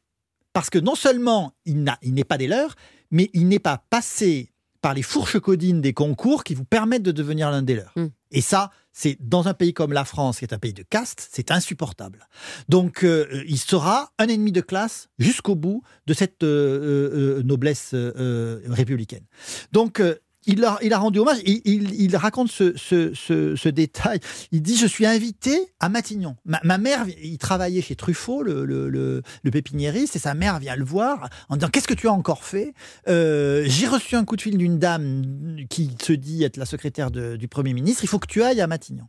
Parce 0.53 0.69
que 0.69 0.79
non 0.79 0.95
seulement 0.95 1.55
il 1.65 1.85
n'est 2.05 2.25
pas 2.25 2.39
des 2.39 2.47
leurs, 2.47 2.77
mais 3.11 3.31
il 3.33 3.49
n'est 3.49 3.59
pas 3.59 3.79
passé 3.91 4.54
par 4.85 4.93
les 4.93 5.01
fourches 5.01 5.41
codines 5.41 5.81
des 5.81 5.95
concours 5.95 6.45
qui 6.45 6.55
vous 6.55 6.67
permettent 6.67 7.03
de 7.03 7.11
devenir 7.11 7.51
l'un 7.51 7.63
des 7.63 7.75
leurs. 7.75 7.95
Hmm. 7.97 8.09
Et 8.33 8.43
ça, 8.43 8.71
c'est 8.93 9.17
dans 9.19 9.49
un 9.49 9.55
pays 9.55 9.73
comme 9.73 9.95
la 9.95 10.05
France, 10.05 10.41
qui 10.41 10.45
est 10.45 10.53
un 10.53 10.59
pays 10.59 10.75
de 10.75 10.83
caste, 10.83 11.27
c'est 11.33 11.51
insupportable. 11.51 12.29
Donc, 12.69 13.03
euh, 13.03 13.43
il 13.49 13.57
sera 13.57 14.13
un 14.19 14.29
ennemi 14.29 14.53
de 14.53 14.61
classe 14.61 15.09
jusqu'au 15.19 15.55
bout 15.55 15.83
de 16.07 16.13
cette 16.13 16.43
euh, 16.43 17.39
euh, 17.39 17.43
noblesse 17.45 17.95
républicaine. 17.95 19.25
Donc, 19.73 20.03
il 20.47 20.65
a, 20.65 20.79
il 20.83 20.93
a 20.93 20.99
rendu 20.99 21.19
hommage. 21.19 21.39
Il, 21.45 21.95
il, 21.95 22.17
raconte 22.17 22.51
ce, 22.51 22.75
ce, 22.77 23.69
détail. 23.69 24.21
Il 24.53 24.63
dit 24.63 24.77
Je 24.77 24.87
suis 24.87 25.07
invité 25.07 25.59
à 25.81 25.89
Matignon. 25.89 26.37
Ma, 26.45 26.79
mère, 26.79 27.07
il 27.23 27.39
travaillait 27.39 27.83
chez 27.83 27.97
Truffaut, 27.97 28.43
le, 28.43 28.65
le, 28.65 28.89
le, 28.89 29.51
pépiniériste, 29.51 30.17
et 30.17 30.19
sa 30.19 30.35
mère 30.35 30.59
vient 30.59 30.77
le 30.77 30.85
voir 30.85 31.29
en 31.49 31.57
disant 31.57 31.69
Qu'est-ce 31.69 31.89
que 31.89 31.95
tu 31.95 32.09
as 32.09 32.13
encore 32.13 32.45
fait? 32.45 32.75
Euh, 33.09 33.65
J'ai 33.67 33.87
reçu 33.87 34.17
un 34.17 34.25
coup 34.25 34.37
de 34.37 34.43
fil 34.43 34.59
d'une 34.59 34.79
dame 34.79 35.57
qui 35.71 35.91
se 36.03 36.13
dit 36.13 36.45
être 36.45 36.57
la 36.57 36.67
secrétaire 36.67 37.11
du 37.11 37.49
Premier 37.49 37.73
ministre. 37.73 38.05
Il 38.05 38.09
faut 38.09 38.19
que 38.19 38.27
tu 38.27 38.43
ailles 38.43 38.61
à 38.61 38.67
Matignon. 38.67 39.09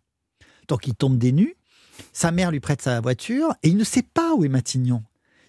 Donc 0.67 0.87
il 0.87 0.95
tombe 0.95 1.17
des 1.17 1.31
nues. 1.31 1.55
Sa 2.13 2.31
mère 2.31 2.51
lui 2.51 2.59
prête 2.59 2.81
sa 2.81 2.99
voiture 2.99 3.53
et 3.63 3.69
il 3.69 3.77
ne 3.77 3.83
sait 3.83 4.01
pas 4.01 4.33
où 4.35 4.43
est 4.43 4.49
Matignon 4.49 5.03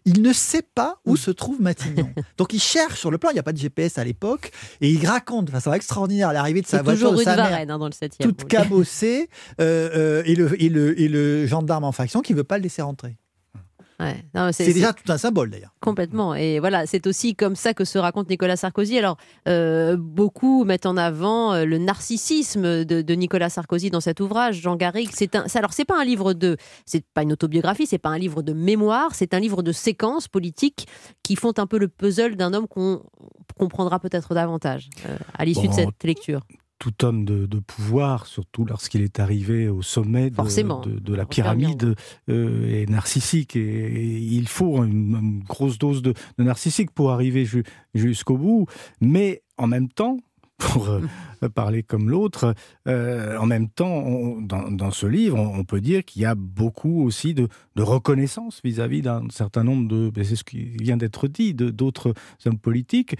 il 0.06 0.22
ne 0.22 0.32
sait 0.32 0.62
pas 0.62 1.00
où 1.04 1.14
mm. 1.14 1.16
se 1.18 1.30
trouve 1.30 1.60
Matignon. 1.60 2.08
Donc 2.38 2.54
il 2.54 2.60
cherche 2.60 2.98
sur 2.98 3.10
le 3.10 3.18
plan, 3.18 3.30
il 3.30 3.34
n'y 3.34 3.40
a 3.40 3.42
pas 3.42 3.52
de 3.52 3.58
GPS 3.58 3.98
à 3.98 4.04
l'époque, 4.04 4.52
et 4.80 4.88
il 4.88 5.06
raconte 5.06 5.46
de 5.46 5.50
façon 5.50 5.72
extraordinaire 5.72 6.32
l'arrivée 6.32 6.62
de 6.62 6.66
sa 6.66 6.82
voiture 6.82 7.12
de 7.12 7.22
sa 7.22 7.36
mère, 7.36 7.52
hein, 7.52 7.78
dans 7.78 7.86
le 7.86 7.92
7 7.92 8.16
toute 8.20 8.44
cabossée, 8.44 9.28
euh, 9.60 9.90
euh, 9.94 10.22
et, 10.24 10.34
le, 10.34 10.62
et, 10.62 10.68
le, 10.68 10.98
et 10.98 11.08
le 11.08 11.46
gendarme 11.46 11.84
en 11.84 11.92
faction 11.92 12.22
qui 12.22 12.32
ne 12.32 12.38
veut 12.38 12.44
pas 12.44 12.56
le 12.56 12.62
laisser 12.62 12.82
rentrer 12.82 13.16
c'est 14.52 14.72
déjà 14.72 14.92
tout 14.92 15.10
un 15.10 15.18
symbole 15.18 15.50
d'ailleurs. 15.50 15.74
Complètement. 15.80 16.34
Et 16.34 16.60
voilà, 16.60 16.86
c'est 16.86 17.06
aussi 17.06 17.34
comme 17.34 17.56
ça 17.56 17.74
que 17.74 17.84
se 17.84 17.98
raconte 17.98 18.28
Nicolas 18.28 18.56
Sarkozy. 18.56 18.98
Alors, 18.98 19.16
euh, 19.48 19.96
beaucoup 19.96 20.64
mettent 20.64 20.86
en 20.86 20.96
avant 20.96 21.54
euh, 21.54 21.64
le 21.64 21.78
narcissisme 21.78 22.84
de, 22.84 23.14
Nicolas 23.14 23.48
Sarkozy 23.48 23.90
dans 23.90 24.00
cet 24.00 24.20
ouvrage. 24.20 24.60
Jean 24.60 24.76
Garrigue, 24.76 25.10
c'est 25.12 25.34
un. 25.34 25.46
Alors, 25.54 25.72
c'est 25.72 25.84
pas 25.84 25.98
un 25.98 26.04
livre 26.04 26.34
de. 26.34 26.56
C'est 26.84 27.04
pas 27.14 27.22
une 27.22 27.32
autobiographie, 27.32 27.86
c'est 27.86 27.98
pas 27.98 28.10
un 28.10 28.18
livre 28.18 28.42
de 28.42 28.52
mémoire, 28.52 29.14
c'est 29.14 29.34
un 29.34 29.40
livre 29.40 29.62
de 29.62 29.72
séquences 29.72 30.28
politiques 30.28 30.86
qui 31.22 31.36
font 31.36 31.54
un 31.56 31.66
peu 31.66 31.78
le 31.78 31.88
puzzle 31.88 32.36
d'un 32.36 32.52
homme 32.52 32.68
qu'on 32.68 33.02
comprendra 33.58 33.98
peut-être 33.98 34.34
davantage 34.34 34.90
euh, 35.08 35.16
à 35.34 35.44
l'issue 35.44 35.68
de 35.68 35.72
cette 35.72 36.04
lecture 36.04 36.40
tout 36.78 37.04
homme 37.04 37.24
de, 37.24 37.58
pouvoir, 37.60 38.26
surtout 38.26 38.64
lorsqu'il 38.64 39.02
est 39.02 39.18
arrivé 39.20 39.68
au 39.68 39.82
sommet 39.82 40.30
de, 40.30 40.98
de, 40.98 41.14
la 41.14 41.24
pyramide, 41.24 41.94
euh, 42.28 42.82
est 42.82 42.88
narcissique. 42.88 43.56
Et, 43.56 44.18
il 44.18 44.48
faut 44.48 44.84
une, 44.84 45.42
grosse 45.46 45.78
dose 45.78 46.02
de, 46.02 46.14
narcissique 46.38 46.90
pour 46.90 47.12
arriver 47.12 47.46
jusqu'au 47.94 48.36
bout. 48.36 48.66
Mais 49.00 49.42
en 49.56 49.66
même 49.66 49.88
temps, 49.88 50.18
pour 50.58 50.88
euh, 50.88 51.00
parler 51.54 51.82
comme 51.82 52.10
l'autre, 52.10 52.54
euh, 52.88 53.38
en 53.38 53.46
même 53.46 53.68
temps, 53.68 54.38
dans, 54.40 54.90
ce 54.90 55.06
livre, 55.06 55.38
on, 55.38 55.64
peut 55.64 55.80
dire 55.80 56.04
qu'il 56.04 56.22
y 56.22 56.26
a 56.26 56.34
beaucoup 56.34 57.04
aussi 57.04 57.34
de, 57.34 57.48
reconnaissance 57.76 58.60
vis-à-vis 58.64 59.02
d'un 59.02 59.28
certain 59.30 59.64
nombre 59.64 59.88
de, 59.88 60.12
c'est 60.22 60.36
ce 60.36 60.44
qui 60.44 60.76
vient 60.76 60.96
d'être 60.96 61.26
dit, 61.26 61.54
d'autres 61.54 62.12
hommes 62.44 62.58
politiques 62.58 63.16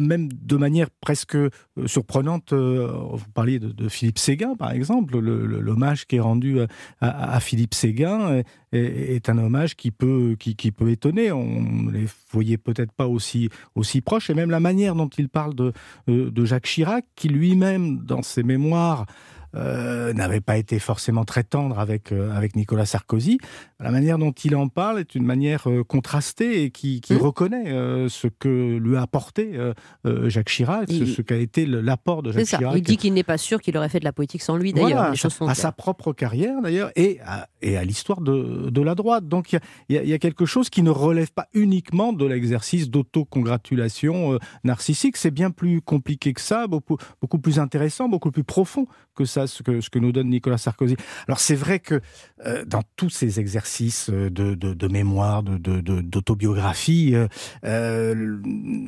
même 0.00 0.28
de 0.32 0.56
manière 0.56 0.90
presque 0.90 1.36
euh, 1.36 1.50
surprenante, 1.86 2.52
euh, 2.52 2.88
vous 3.12 3.30
parliez 3.34 3.58
de, 3.58 3.88
Philippe 3.88 4.18
Séguin, 4.18 4.54
par 4.56 4.72
exemple, 4.72 5.18
l'hommage 5.18 6.06
qui 6.06 6.16
est 6.16 6.20
rendu 6.20 6.58
à, 7.00 7.40
Philippe 7.40 7.74
Séguin 7.74 8.42
est, 8.72 9.28
un 9.28 9.38
hommage 9.38 9.76
qui 9.76 9.90
peut, 9.90 10.36
qui, 10.38 10.72
peut 10.72 10.90
étonner. 10.90 11.32
On 11.32 11.62
ne 11.62 11.90
les 11.90 12.06
voyait 12.30 12.58
peut-être 12.58 12.92
pas 12.92 13.06
aussi, 13.06 13.48
aussi 13.74 14.00
proches, 14.00 14.30
et 14.30 14.34
même 14.34 14.50
la 14.50 14.60
manière 14.60 14.94
dont 14.94 15.08
il 15.08 15.28
parle 15.28 15.54
de, 15.54 15.72
euh, 16.08 16.30
de 16.30 16.44
Jacques 16.44 16.66
Chirac, 16.66 17.04
qui 17.14 17.28
lui-même, 17.28 17.98
dans 17.98 18.22
ses 18.22 18.42
mémoires, 18.42 19.06
euh, 19.56 20.12
n'avait 20.12 20.40
pas 20.40 20.56
été 20.56 20.78
forcément 20.78 21.24
très 21.24 21.44
tendre 21.44 21.78
avec, 21.78 22.12
euh, 22.12 22.34
avec 22.36 22.56
Nicolas 22.56 22.86
Sarkozy. 22.86 23.38
La 23.78 23.90
manière 23.90 24.18
dont 24.18 24.32
il 24.32 24.56
en 24.56 24.68
parle 24.68 24.98
est 24.98 25.14
une 25.14 25.24
manière 25.24 25.68
euh, 25.68 25.84
contrastée 25.84 26.64
et 26.64 26.70
qui, 26.70 27.00
qui 27.00 27.14
mmh. 27.14 27.18
reconnaît 27.18 27.64
ce 28.08 28.26
que 28.26 28.76
lui 28.76 28.96
a 28.96 29.02
apporté 29.02 29.58
Jacques 30.04 30.48
Chirac, 30.48 30.90
ce, 30.90 31.22
qu'a 31.22 31.36
été 31.36 31.66
l'apport 31.66 32.22
de 32.22 32.32
Jacques 32.32 32.46
Chirac. 32.46 32.74
Il 32.76 32.82
dit 32.82 32.96
qu'il 32.96 33.14
n'est 33.14 33.22
pas 33.22 33.38
sûr 33.38 33.60
qu'il 33.60 33.76
aurait 33.76 33.88
fait 33.88 34.00
de 34.00 34.04
la 34.04 34.12
politique 34.12 34.42
sans 34.42 34.56
lui, 34.56 34.72
d'ailleurs. 34.72 35.12
à, 35.40 35.54
sa, 35.54 35.72
propre 35.72 36.12
carrière, 36.12 36.60
d'ailleurs, 36.62 36.90
et 36.96 37.20
à, 37.24 37.48
et 37.62 37.76
à 37.76 37.84
l'histoire 37.84 38.20
de, 38.20 38.70
de, 38.70 38.82
la 38.82 38.94
droite. 38.94 39.28
Donc 39.28 39.52
il 39.52 39.60
y, 39.88 40.08
y, 40.08 40.12
a 40.12 40.18
quelque 40.18 40.46
chose 40.46 40.70
qui 40.70 40.82
ne 40.82 40.90
relève 40.90 41.32
pas 41.32 41.46
uniquement 41.54 42.12
de 42.12 42.24
l'exercice 42.26 42.90
d'autocongratulation 42.90 44.38
narcissique. 44.62 45.16
C'est 45.16 45.30
bien 45.30 45.50
plus 45.50 45.80
compliqué 45.80 46.32
que 46.32 46.40
ça, 46.40 46.66
beaucoup, 46.66 46.96
beaucoup 47.20 47.38
plus 47.38 47.58
intéressant, 47.58 48.08
beaucoup 48.08 48.30
plus 48.30 48.44
profond 48.44 48.86
que 49.14 49.24
ça 49.24 49.43
ce 49.46 49.62
que, 49.62 49.98
nous 49.98 50.12
donne 50.12 50.28
Nicolas 50.28 50.58
Sarkozy. 50.58 50.96
Alors 51.28 51.40
c'est 51.40 51.54
vrai 51.54 51.78
que 51.80 52.00
euh, 52.46 52.64
dans 52.64 52.82
tous 52.96 53.10
ces 53.10 53.40
exercices 53.40 54.10
de, 54.10 54.28
de, 54.28 54.54
de 54.54 54.88
mémoire, 54.88 55.42
d'autobiographie, 55.42 57.12
de, 57.12 57.28
euh, 57.64 58.38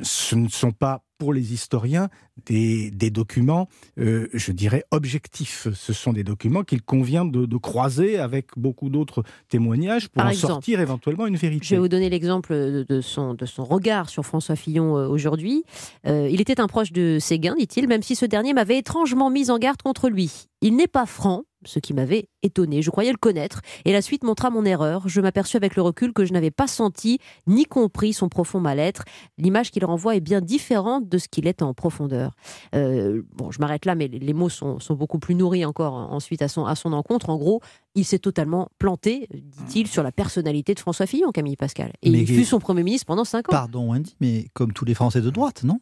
ce 0.03 0.35
ne 0.35 0.49
sont 0.49 0.71
pas 0.71 1.03
pour 1.17 1.33
les 1.33 1.53
historiens 1.53 2.09
des, 2.45 2.91
des 2.91 3.09
documents, 3.09 3.67
euh, 3.99 4.27
je 4.33 4.51
dirais, 4.51 4.83
objectifs. 4.91 5.67
Ce 5.73 5.93
sont 5.93 6.13
des 6.13 6.23
documents 6.23 6.63
qu'il 6.63 6.81
convient 6.81 7.25
de, 7.25 7.45
de, 7.45 7.57
croiser 7.57 8.19
avec 8.19 8.47
beaucoup 8.55 8.89
d'autres 8.89 9.23
témoignages 9.49 10.09
pour 10.09 10.23
en 10.23 10.33
sortir 10.33 10.79
éventuellement 10.79 11.25
une 11.25 11.35
vérité. 11.35 11.65
Je 11.65 11.75
vais 11.75 11.81
vous 11.81 11.87
donner 11.87 12.09
l'exemple 12.09 12.53
de 12.53 13.01
son, 13.01 13.33
de 13.33 13.45
son 13.45 13.63
regard 13.63 14.09
sur 14.09 14.25
François 14.25 14.55
Fillon 14.55 14.97
euh, 14.97 15.07
aujourd'hui. 15.07 15.63
Euh, 16.05 16.29
il 16.31 16.41
était 16.41 16.59
un 16.59 16.67
proche 16.67 16.91
de 16.91 17.17
Séguin, 17.19 17.55
dit-il, 17.57 17.87
même 17.87 18.03
si 18.03 18.15
ce 18.15 18.25
dernier 18.25 18.53
m'avait 18.53 18.77
étrangement 18.77 19.29
mis 19.29 19.49
en 19.49 19.57
garde 19.57 19.81
contre 19.81 20.09
lui. 20.09 20.47
Il 20.61 20.75
n'est 20.75 20.87
pas 20.87 21.05
franc, 21.05 21.43
ce 21.65 21.79
qui 21.79 21.93
m'avait 21.93 22.29
étonné. 22.43 22.81
Je 22.81 22.89
croyais 22.89 23.11
le 23.11 23.17
connaître, 23.17 23.61
et 23.85 23.91
la 23.91 24.01
suite 24.01 24.23
montra 24.23 24.49
mon 24.49 24.65
erreur. 24.65 25.07
Je 25.07 25.21
m'aperçus 25.21 25.57
avec 25.57 25.75
le 25.75 25.81
recul 25.81 26.13
que 26.13 26.25
je 26.25 26.33
n'avais 26.33 26.51
pas 26.51 26.67
senti 26.67 27.19
ni 27.47 27.65
compris 27.65 28.13
son 28.13 28.29
profond 28.29 28.59
mal-être. 28.59 29.03
L'image 29.37 29.71
qu'il 29.71 29.85
renvoie 29.85 30.15
est 30.15 30.21
bien 30.21 30.41
différente 30.41 31.09
de 31.09 31.17
ce 31.17 31.27
qu'il 31.27 31.47
est 31.47 31.61
en 31.61 31.73
profondeur. 31.73 32.35
Euh, 32.75 33.23
bon, 33.33 33.51
je 33.51 33.59
m'arrête 33.59 33.85
là, 33.85 33.95
mais 33.95 34.07
les 34.07 34.33
mots 34.33 34.49
sont, 34.49 34.77
beaucoup 34.91 35.19
plus 35.19 35.35
nourris 35.35 35.65
encore 35.65 35.93
ensuite 35.93 36.41
à 36.41 36.47
son, 36.47 36.65
à 36.65 36.75
son 36.75 36.93
encontre. 36.93 37.29
En 37.29 37.37
gros, 37.37 37.61
il 37.95 38.05
s'est 38.05 38.19
totalement 38.19 38.69
planté, 38.79 39.27
dit-il, 39.31 39.87
sur 39.87 40.03
la 40.03 40.11
personnalité 40.11 40.73
de 40.73 40.79
François 40.79 41.05
Fillon, 41.05 41.31
Camille 41.31 41.57
Pascal. 41.57 41.91
Et 42.01 42.09
il 42.09 42.27
fut 42.27 42.45
son 42.45 42.59
Premier 42.59 42.83
ministre 42.83 43.05
pendant 43.05 43.25
cinq 43.25 43.49
ans. 43.49 43.51
Pardon, 43.51 43.91
Wendy, 43.91 44.15
mais 44.19 44.47
comme 44.53 44.73
tous 44.73 44.85
les 44.85 44.93
Français 44.93 45.21
de 45.21 45.29
droite, 45.29 45.63
non? 45.63 45.79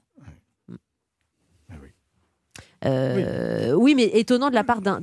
Euh, 2.83 3.73
oui. 3.73 3.95
mais 3.95 4.05
étonnant 4.13 4.49
de 4.49 4.55
la 4.55 4.63
part 4.63 4.81
d'un 4.81 4.99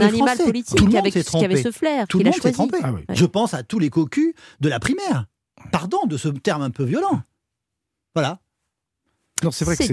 animal 0.00 0.38
politique 0.38 0.88
qui, 0.88 0.96
avait, 0.96 1.10
qui 1.10 1.44
avait 1.44 1.62
ce 1.62 1.70
flair, 1.70 2.06
qu'il 2.08 2.26
a 2.26 2.32
choisi. 2.32 2.60
Ah 2.82 2.92
Je 3.12 3.24
pense 3.24 3.54
à 3.54 3.62
tous 3.62 3.78
les 3.78 3.90
cocus 3.90 4.34
de 4.60 4.68
la 4.68 4.80
primaire. 4.80 5.26
Pardon 5.72 6.06
de 6.06 6.16
ce 6.16 6.28
terme 6.28 6.62
un 6.62 6.70
peu 6.70 6.84
violent. 6.84 7.22
Voilà. 8.14 8.40
Non, 9.42 9.50
c'est 9.50 9.64
vrai 9.64 9.76
que 9.76 9.84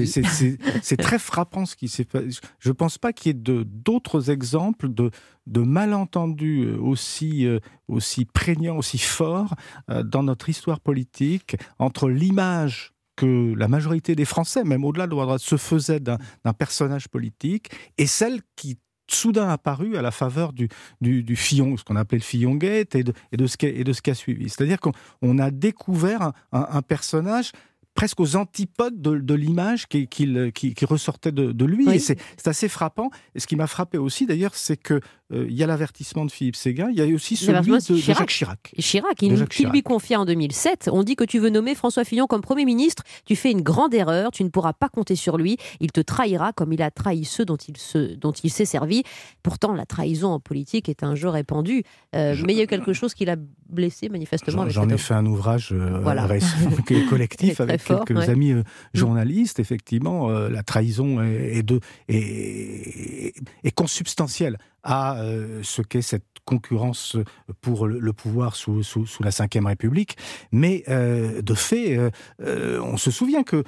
c'est 0.82 0.98
très 0.98 1.20
frappant 1.20 1.66
ce 1.66 1.76
qui 1.76 1.88
s'est 1.90 2.06
fait. 2.10 2.26
Je 2.60 2.70
ne 2.70 2.74
pense 2.74 2.98
pas 2.98 3.12
qu'il 3.12 3.28
y 3.28 3.32
ait 3.32 3.64
d'autres 3.66 4.30
exemples 4.30 4.88
de, 4.88 5.12
de 5.48 5.62
malentendus 5.62 6.66
euh, 6.66 6.78
aussi, 6.78 7.46
euh, 7.46 7.60
aussi 7.88 8.26
prégnants, 8.26 8.78
aussi 8.78 8.98
forts 8.98 9.56
dans 9.88 10.24
notre 10.24 10.50
histoire 10.50 10.80
politique 10.80 11.58
entre 11.80 12.08
l'image 12.08 12.94
que 13.22 13.54
la 13.56 13.68
majorité 13.68 14.16
des 14.16 14.26
Français, 14.26 14.64
même 14.64 14.84
au-delà 14.84 15.06
de 15.06 15.12
droite, 15.12 15.42
se 15.42 15.56
faisaient 15.56 16.00
d'un 16.00 16.18
personnage 16.58 17.08
politique, 17.08 17.70
et 18.00 18.08
celle 18.08 18.42
qui 18.56 18.80
soudain 19.08 19.48
apparut 19.50 19.96
à 19.96 20.02
la 20.02 20.10
faveur 20.10 20.54
du, 20.54 20.70
du, 21.02 21.36
Fillon, 21.36 21.78
ce 21.78 21.84
qu'on 21.84 21.98
appelait 21.98 22.18
le 22.18 22.24
Fillon 22.24 22.56
Gate, 22.56 22.96
et 22.96 23.04
de, 23.04 23.14
et 23.32 23.38
de 23.38 23.46
ce 23.94 24.02
qui 24.02 24.10
a 24.10 24.16
suivi. 24.16 24.50
C'est-à-dire 24.50 24.80
qu'on 24.80 25.38
a 25.38 25.52
découvert 25.52 26.32
un 26.52 26.82
personnage 26.82 27.52
presque 27.94 28.20
aux 28.20 28.36
antipodes 28.36 29.02
de, 29.02 29.34
l'image 29.34 29.88
qui, 29.88 30.08
qui, 30.08 30.86
ressortait 30.86 31.32
de, 31.32 31.66
lui. 31.66 31.90
Et 31.90 32.00
c'est 32.00 32.18
assez 32.46 32.68
frappant. 32.68 33.10
Et 33.36 33.40
ce 33.40 33.48
qui 33.48 33.56
m'a 33.56 33.68
frappé 33.68 33.98
aussi, 33.98 34.26
d'ailleurs, 34.26 34.56
c'est 34.56 34.78
que 34.78 35.00
euh, 35.34 35.46
il 35.48 35.56
y 35.56 35.64
a 35.64 35.68
l'avertissement 35.68 36.26
de 36.26 36.32
Philippe 36.32 36.56
Séguin, 36.56 36.90
il 36.92 36.98
y 36.98 37.02
a 37.02 37.16
aussi 37.16 37.36
celui 37.36 37.72
de, 37.72 37.96
Jacques 37.96 38.30
Chirac. 38.30 38.74
Chirac, 38.78 39.16
qui 39.16 39.66
lui 39.66 39.82
confia 39.82 40.20
en 40.20 40.26
2007, 40.26 40.90
on 40.92 41.04
dit 41.04 41.16
que 41.16 41.24
tu 41.24 41.40
veux 41.40 41.50
nommer 41.50 41.74
François 41.76 42.04
Fillon 42.04 42.28
comme 42.28 42.42
Premier 42.42 42.66
ministre, 42.66 43.04
tu 43.26 43.36
fais 43.36 43.52
une 43.52 43.62
grande 43.62 43.94
erreur, 43.94 44.32
tu 44.32 44.44
ne 44.44 44.50
pourras 44.50 44.74
pas 44.74 44.90
compter 44.90 45.16
sur 45.16 45.38
lui, 45.38 45.58
il 45.80 45.92
te 45.92 46.02
trahira 46.02 46.52
comme 46.54 46.74
il 46.74 46.82
a 46.82 46.92
trahi 46.92 47.24
ceux 47.24 47.46
dont 47.46 47.56
il, 47.56 47.78
se, 47.78 48.16
dont 48.16 48.34
il 48.34 48.50
s'est 48.50 48.66
servi. 48.66 49.04
Pourtant, 49.42 49.74
la 49.74 49.86
trahison 49.86 50.32
en 50.32 50.40
politique 50.40 50.90
est 50.90 51.04
un 51.04 51.16
jeu 51.16 51.30
répandu, 51.30 51.84
euh, 52.16 52.36
mais 52.46 52.54
il 52.54 52.60
y 52.60 52.62
a 52.62 52.68
quelque 52.68 52.94
chose 52.94 53.14
qui 53.14 53.26
l'a 53.26 53.38
blessé 53.70 54.10
manifestement. 54.10 54.68
J'en 54.70 54.90
ai 54.90 54.98
fait 54.98 55.14
un 55.14 55.26
ouvrage 55.26 55.70
euh, 55.72 56.02
collectif 57.10 57.62
avec 57.62 57.81
quelques 57.86 58.30
amis 58.30 58.54
mm. 58.54 58.64
journalistes. 58.94 59.60
Effectivement, 59.60 60.30
la 60.30 60.64
trahison 60.64 61.22
est, 61.22 61.64
de, 61.64 61.80
est, 62.08 63.34
est 63.64 63.72
consubstantielle 63.72 64.58
à 64.84 65.20
euh, 65.20 65.62
ce 65.64 65.82
qu'est 65.82 66.02
cette 66.02 66.26
concurrence 66.46 67.18
pour 67.62 67.88
le, 67.88 68.14
pouvoir 68.14 68.56
sous, 68.56 68.82
sous, 68.82 69.06
sous, 69.06 69.24
la 69.24 69.30
Ve 69.30 69.66
République. 69.66 70.18
Mais 70.52 70.84
de 70.88 71.54
fait, 71.54 72.00
on 72.40 72.98
se 72.98 73.12
souvient 73.12 73.44
que 73.44 73.64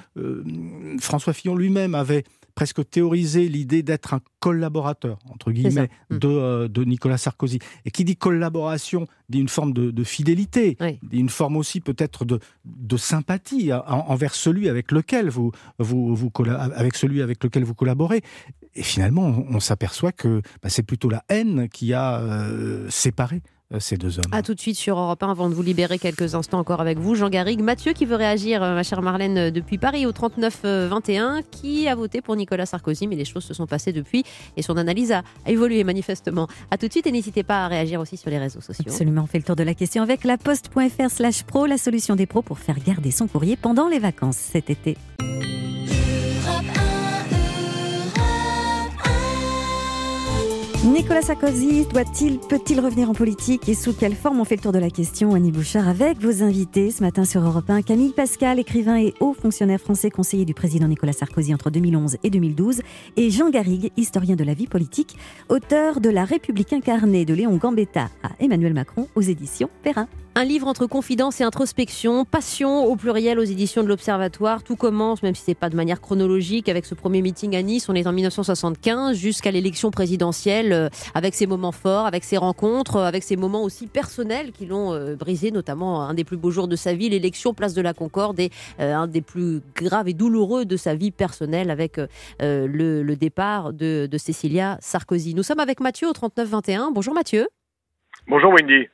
François 1.00 1.32
Fillon 1.32 1.54
lui-même 1.54 1.94
avait 1.94 2.24
presque 2.54 2.88
théorisé 2.88 3.48
l'idée 3.48 3.82
d'être 3.82 4.14
un 4.14 4.20
collaborateur, 4.40 5.18
entre 5.30 5.50
guillemets, 5.50 5.90
mm. 6.10 6.18
de, 6.18 6.28
euh, 6.28 6.68
de, 6.68 6.84
Nicolas 6.84 7.18
Sarkozy. 7.18 7.58
Et 7.84 7.90
qui 7.90 8.04
dit 8.04 8.16
collaboration 8.16 9.06
dit 9.28 9.40
une 9.40 9.48
forme 9.48 9.72
de, 9.72 10.04
fidélité, 10.04 10.76
dit 11.02 11.18
une 11.18 11.30
forme 11.30 11.56
aussi 11.56 11.80
peut-être 11.80 12.24
de, 12.24 12.38
de 12.64 12.96
sympathie 12.96 13.72
envers 13.72 14.34
celui 14.34 14.68
avec 14.68 14.92
lequel 14.92 15.30
vous, 15.30 15.50
vous, 15.78 16.14
vous, 16.14 16.30
avec 16.74 16.94
celui 16.96 17.22
avec 17.22 17.42
lequel 17.42 17.64
vous 17.64 17.74
collaborez. 17.74 18.22
Et 18.74 18.82
finalement, 18.82 19.44
on, 19.48 19.60
s'aperçoit 19.60 20.12
que 20.12 20.42
bah, 20.62 20.68
c'est 20.68 20.82
plutôt 20.82 21.08
la 21.08 21.24
haine 21.28 21.68
qui 21.68 21.94
a 21.94 22.20
euh, 22.20 22.88
séparé 22.90 23.40
ces 23.78 23.96
deux 23.96 24.18
hommes. 24.18 24.32
A 24.32 24.42
tout 24.42 24.54
de 24.54 24.60
suite 24.60 24.76
sur 24.76 24.98
Europe 24.98 25.22
1 25.22 25.30
avant 25.30 25.48
de 25.48 25.54
vous 25.54 25.62
libérer 25.62 25.98
quelques 25.98 26.34
instants 26.34 26.58
encore 26.58 26.80
avec 26.80 26.98
vous, 26.98 27.14
Jean 27.14 27.28
Garrigue. 27.28 27.60
Mathieu 27.60 27.92
qui 27.92 28.04
veut 28.04 28.16
réagir, 28.16 28.62
euh, 28.62 28.74
ma 28.74 28.82
chère 28.82 29.02
Marlène, 29.02 29.38
euh, 29.38 29.50
depuis 29.50 29.78
Paris 29.78 30.06
au 30.06 30.12
39-21, 30.12 31.42
qui 31.50 31.88
a 31.88 31.94
voté 31.94 32.20
pour 32.20 32.36
Nicolas 32.36 32.66
Sarkozy, 32.66 33.06
mais 33.06 33.16
les 33.16 33.24
choses 33.24 33.44
se 33.44 33.54
sont 33.54 33.66
passées 33.66 33.92
depuis 33.92 34.24
et 34.56 34.62
son 34.62 34.76
analyse 34.76 35.12
a, 35.12 35.22
évolué 35.46 35.84
manifestement. 35.84 36.48
A 36.70 36.78
tout 36.78 36.86
de 36.86 36.92
suite 36.92 37.06
et 37.06 37.12
n'hésitez 37.12 37.42
pas 37.42 37.64
à 37.64 37.68
réagir 37.68 38.00
aussi 38.00 38.16
sur 38.16 38.30
les 38.30 38.38
réseaux 38.38 38.60
sociaux. 38.60 38.84
Absolument, 38.86 39.22
on 39.22 39.26
fait 39.26 39.38
le 39.38 39.44
tour 39.44 39.56
de 39.56 39.62
la 39.62 39.74
question 39.74 40.02
avec 40.02 40.24
la 40.24 40.38
poste.fr 40.38 41.10
slash 41.10 41.42
pro, 41.42 41.66
la 41.66 41.78
solution 41.78 42.16
des 42.16 42.26
pros 42.26 42.42
pour 42.42 42.58
faire 42.58 42.78
garder 42.84 43.10
son 43.10 43.26
courrier 43.26 43.56
pendant 43.56 43.88
les 43.88 43.98
vacances 43.98 44.36
cet 44.36 44.70
été. 44.70 44.96
Nicolas 50.84 51.22
Sarkozy 51.22 51.86
doit-il, 51.86 52.38
peut-il 52.38 52.78
revenir 52.78 53.08
en 53.08 53.14
politique 53.14 53.70
et 53.70 53.74
sous 53.74 53.94
quelle 53.94 54.14
forme 54.14 54.40
On 54.40 54.44
fait 54.44 54.56
le 54.56 54.60
tour 54.60 54.72
de 54.72 54.78
la 54.78 54.90
question, 54.90 55.34
Annie 55.34 55.50
Bouchard, 55.50 55.88
avec 55.88 56.18
vos 56.18 56.42
invités 56.42 56.90
ce 56.90 57.02
matin 57.02 57.24
sur 57.24 57.40
Europe 57.40 57.70
1. 57.70 57.80
Camille 57.80 58.12
Pascal, 58.12 58.58
écrivain 58.58 58.98
et 58.98 59.14
haut 59.18 59.32
fonctionnaire 59.32 59.80
français, 59.80 60.10
conseiller 60.10 60.44
du 60.44 60.52
président 60.52 60.86
Nicolas 60.86 61.14
Sarkozy 61.14 61.54
entre 61.54 61.70
2011 61.70 62.18
et 62.22 62.28
2012, 62.28 62.82
et 63.16 63.30
Jean 63.30 63.48
Garrigue, 63.48 63.92
historien 63.96 64.36
de 64.36 64.44
la 64.44 64.52
vie 64.52 64.66
politique, 64.66 65.16
auteur 65.48 66.00
de 66.00 66.10
La 66.10 66.26
République 66.26 66.74
incarnée 66.74 67.24
de 67.24 67.32
Léon 67.32 67.56
Gambetta 67.56 68.10
à 68.22 68.32
Emmanuel 68.38 68.74
Macron 68.74 69.08
aux 69.14 69.22
éditions 69.22 69.70
Perrin. 69.82 70.06
Un 70.36 70.44
livre 70.44 70.66
entre 70.66 70.86
confidence 70.86 71.40
et 71.40 71.44
introspection, 71.44 72.24
passion 72.24 72.86
au 72.86 72.96
pluriel 72.96 73.38
aux 73.38 73.44
éditions 73.44 73.84
de 73.84 73.88
l'Observatoire. 73.88 74.64
Tout 74.64 74.74
commence, 74.74 75.22
même 75.22 75.36
si 75.36 75.42
c'est 75.46 75.54
pas 75.54 75.70
de 75.70 75.76
manière 75.76 76.00
chronologique, 76.00 76.68
avec 76.68 76.86
ce 76.86 76.96
premier 76.96 77.22
meeting 77.22 77.54
à 77.54 77.62
Nice. 77.62 77.88
On 77.88 77.94
est 77.94 78.08
en 78.08 78.12
1975 78.12 79.16
jusqu'à 79.16 79.52
l'élection 79.52 79.92
présidentielle, 79.92 80.72
euh, 80.74 80.88
avec 81.14 81.34
ses 81.34 81.46
moments 81.46 81.72
forts, 81.72 82.06
avec 82.06 82.24
ses 82.24 82.36
rencontres, 82.36 82.96
euh, 82.96 83.04
avec 83.04 83.22
ses 83.22 83.36
moments 83.36 83.62
aussi 83.62 83.86
personnels 83.86 84.52
qui 84.52 84.66
l'ont 84.66 84.92
euh, 84.92 85.16
brisé, 85.16 85.50
notamment 85.50 86.02
un 86.02 86.14
des 86.14 86.24
plus 86.24 86.36
beaux 86.36 86.50
jours 86.50 86.68
de 86.68 86.76
sa 86.76 86.92
vie, 86.92 87.08
l'élection 87.08 87.54
place 87.54 87.74
de 87.74 87.82
la 87.82 87.94
Concorde, 87.94 88.40
et 88.40 88.50
un 88.78 89.06
des 89.06 89.20
plus 89.20 89.60
graves 89.74 90.08
et 90.08 90.12
douloureux 90.12 90.64
de 90.64 90.76
sa 90.76 90.94
vie 90.94 91.10
personnelle, 91.10 91.70
avec 91.70 91.98
le, 92.40 93.14
départ 93.14 93.72
de, 93.72 94.06
de 94.10 94.18
Cécilia 94.18 94.76
Sarkozy. 94.80 95.34
Nous 95.34 95.42
sommes 95.42 95.60
avec 95.60 95.80
Mathieu 95.80 96.08
au 96.08 96.12
39-21. 96.12 96.92
Bonjour 96.92 97.14
Mathieu. 97.14 97.48
Bonjour 98.26 98.52
Wendy. 98.52 98.88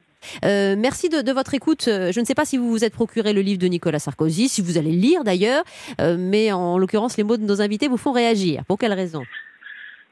Euh, 0.44 0.76
merci 0.78 1.08
de, 1.08 1.32
votre 1.32 1.54
écoute. 1.54 1.84
Je 1.86 2.18
ne 2.20 2.24
sais 2.24 2.34
pas 2.34 2.44
si 2.44 2.56
vous 2.56 2.70
vous 2.70 2.84
êtes 2.84 2.92
procuré 2.92 3.32
le 3.32 3.40
livre 3.40 3.58
de 3.58 3.66
Nicolas 3.66 3.98
Sarkozy, 3.98 4.48
si 4.48 4.62
vous 4.62 4.78
allez 4.78 4.92
le 4.92 4.98
lire 4.98 5.24
d'ailleurs, 5.24 5.64
euh, 6.00 6.16
mais 6.18 6.52
en 6.52 6.78
l'occurrence, 6.78 7.16
les 7.16 7.24
mots 7.24 7.36
de 7.36 7.44
nos 7.44 7.60
invités 7.60 7.88
vous 7.88 7.96
font 7.96 8.12
réagir. 8.12 8.64
Pour 8.66 8.78
quelle 8.78 8.92
raison? 8.92 9.22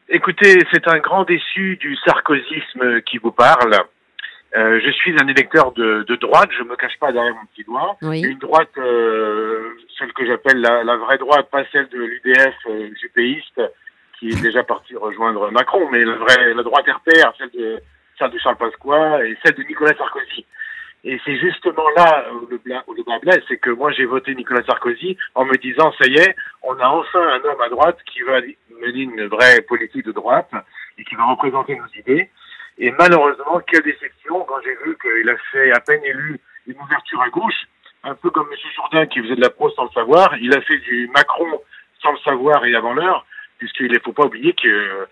Écoutez, 0.09 0.65
c'est 0.73 0.89
un 0.89 0.99
grand 0.99 1.25
déçu 1.25 1.77
du 1.77 1.97
sarkozysme 1.97 3.03
qui 3.03 3.19
vous 3.19 3.33
parle. 3.33 3.75
je 4.55 4.91
suis 4.91 5.15
un 5.21 5.29
électeur 5.29 5.73
de, 5.73 6.17
droite, 6.17 6.51
je 6.57 6.63
me 6.63 6.77
cache 6.77 6.99
pas 6.99 7.13
derrière 7.13 7.35
mon 7.35 7.47
petit 7.47 7.65
doigt. 7.65 7.97
Une 8.03 8.39
droite, 8.39 8.71
celle 8.75 10.13
que 10.15 10.27
j'appelle 10.27 10.61
la, 10.61 10.97
vraie 10.97 11.19
droite, 11.19 11.49
pas 11.51 11.65
celle 11.73 11.89
de 11.89 11.99
l'UDF 11.99 12.55
GPiste, 13.03 13.61
qui 14.19 14.31
est 14.31 14.43
déjà 14.43 14.63
parti 14.65 14.97
rejoindre 14.97 15.51
Macron, 15.51 15.89
mais 15.91 16.05
la 16.05 16.17
vraie, 16.17 16.55
la 16.55 16.63
droite 16.63 16.87
RPR, 16.89 17.33
celle 17.39 17.51
de 17.51 17.79
celle 18.19 18.31
de 18.31 18.39
Charles 18.39 18.57
Pasqua 18.57 19.25
et 19.25 19.37
celle 19.45 19.55
de 19.55 19.63
Nicolas 19.63 19.95
Sarkozy. 19.97 20.45
Et 21.05 21.21
c'est 21.25 21.39
justement 21.39 21.89
là 21.97 22.27
où 22.33 22.47
le, 22.51 22.59
bas 23.05 23.19
blesse, 23.21 23.43
c'est 23.49 23.59
que 23.59 23.71
moi 23.71 23.93
j'ai 23.93 24.05
voté 24.05 24.35
Nicolas 24.35 24.65
Sarkozy 24.65 25.17
en 25.35 25.45
me 25.45 25.55
disant 25.57 25.93
ça 25.93 26.07
y 26.07 26.17
est, 26.17 26.35
on 26.63 26.79
a 26.79 26.89
enfin 26.89 27.21
un 27.21 27.45
homme 27.45 27.61
à 27.61 27.69
droite 27.69 27.99
qui 28.13 28.23
va 28.23 28.41
mener 28.41 29.03
une 29.03 29.27
vraie 29.27 29.61
politique 29.63 30.05
de 30.05 30.13
droite 30.13 30.51
et 30.99 31.05
qui 31.05 31.15
va 31.15 31.25
représenter 31.27 31.77
nos 31.77 31.87
idées. 32.01 32.31
Et 32.79 32.91
malheureusement, 32.93 33.61
quelle 33.67 33.83
déception 33.83 34.45
quand 34.45 34.61
j'ai 34.65 34.77
vu 34.85 34.97
qu'il 35.01 35.31
a 35.31 35.37
fait 35.53 35.73
à 35.73 35.81
peine 35.81 36.05
élu 36.05 36.41
une 36.67 36.81
ouverture 36.81 37.23
à 37.23 37.29
gauche, 37.31 37.67
un 38.05 38.15
peu 38.15 38.31
comme 38.31 38.49
M. 38.51 38.59
Jourdain 38.77 39.07
qui 39.07 39.21
faisait 39.21 39.37
de 39.37 39.41
la 39.41 39.51
pro 39.51 39.71
sans 39.71 39.85
le 39.85 39.91
savoir. 39.91 40.37
Il 40.41 40.55
a 40.55 40.61
fait 40.61 40.79
du 40.79 41.09
Macron 41.15 41.61
sans 42.03 42.13
le 42.13 42.19
savoir 42.19 42.65
et 42.65 42.75
avant 42.75 42.93
l'heure, 42.93 43.27
puisqu'il 43.59 43.91
ne 43.91 43.99
faut 43.99 44.13
pas 44.13 44.27
oublier 44.27 44.53
que 44.53 45.09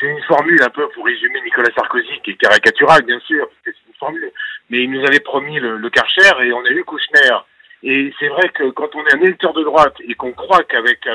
j'ai 0.00 0.06
une 0.08 0.22
formule 0.22 0.62
un 0.62 0.70
peu 0.70 0.88
pour 0.90 1.04
résumer 1.04 1.40
Nicolas 1.42 1.72
Sarkozy, 1.74 2.20
qui 2.22 2.32
est 2.32 2.36
caricaturale, 2.36 3.02
bien 3.02 3.20
sûr, 3.20 3.48
parce 3.48 3.60
que 3.64 3.70
c'est 3.72 3.88
une 3.88 3.98
formule, 3.98 4.32
mais 4.70 4.78
il 4.84 4.90
nous 4.90 5.04
avait 5.06 5.20
promis 5.20 5.58
le, 5.58 5.76
le 5.76 5.90
Karcher 5.90 6.32
et 6.42 6.52
on 6.52 6.64
a 6.64 6.70
eu 6.70 6.84
Kouchner. 6.84 7.36
Et 7.82 8.12
c'est 8.18 8.28
vrai 8.28 8.48
que 8.48 8.70
quand 8.70 8.94
on 8.94 9.06
est 9.06 9.14
un 9.14 9.20
électeur 9.20 9.52
de 9.52 9.62
droite 9.62 9.94
et 10.00 10.14
qu'on 10.14 10.32
croit 10.32 10.64
qu'avec 10.64 11.08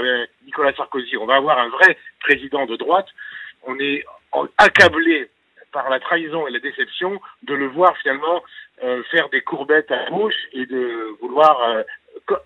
Nicolas 0.45 0.73
Sarkozy, 0.73 1.17
on 1.17 1.25
va 1.25 1.35
avoir 1.35 1.59
un 1.59 1.69
vrai 1.69 1.97
président 2.21 2.65
de 2.65 2.77
droite, 2.77 3.07
on 3.63 3.77
est 3.79 4.05
accablé 4.57 5.29
par 5.71 5.89
la 5.89 5.99
trahison 5.99 6.47
et 6.47 6.51
la 6.51 6.59
déception 6.59 7.19
de 7.43 7.53
le 7.53 7.67
voir 7.67 7.97
finalement 7.97 8.41
euh, 8.83 9.03
faire 9.11 9.27
des 9.29 9.41
courbettes 9.41 9.91
à 9.91 10.09
gauche 10.09 10.47
et 10.53 10.65
de 10.65 11.17
vouloir 11.19 11.61
euh, 11.61 11.83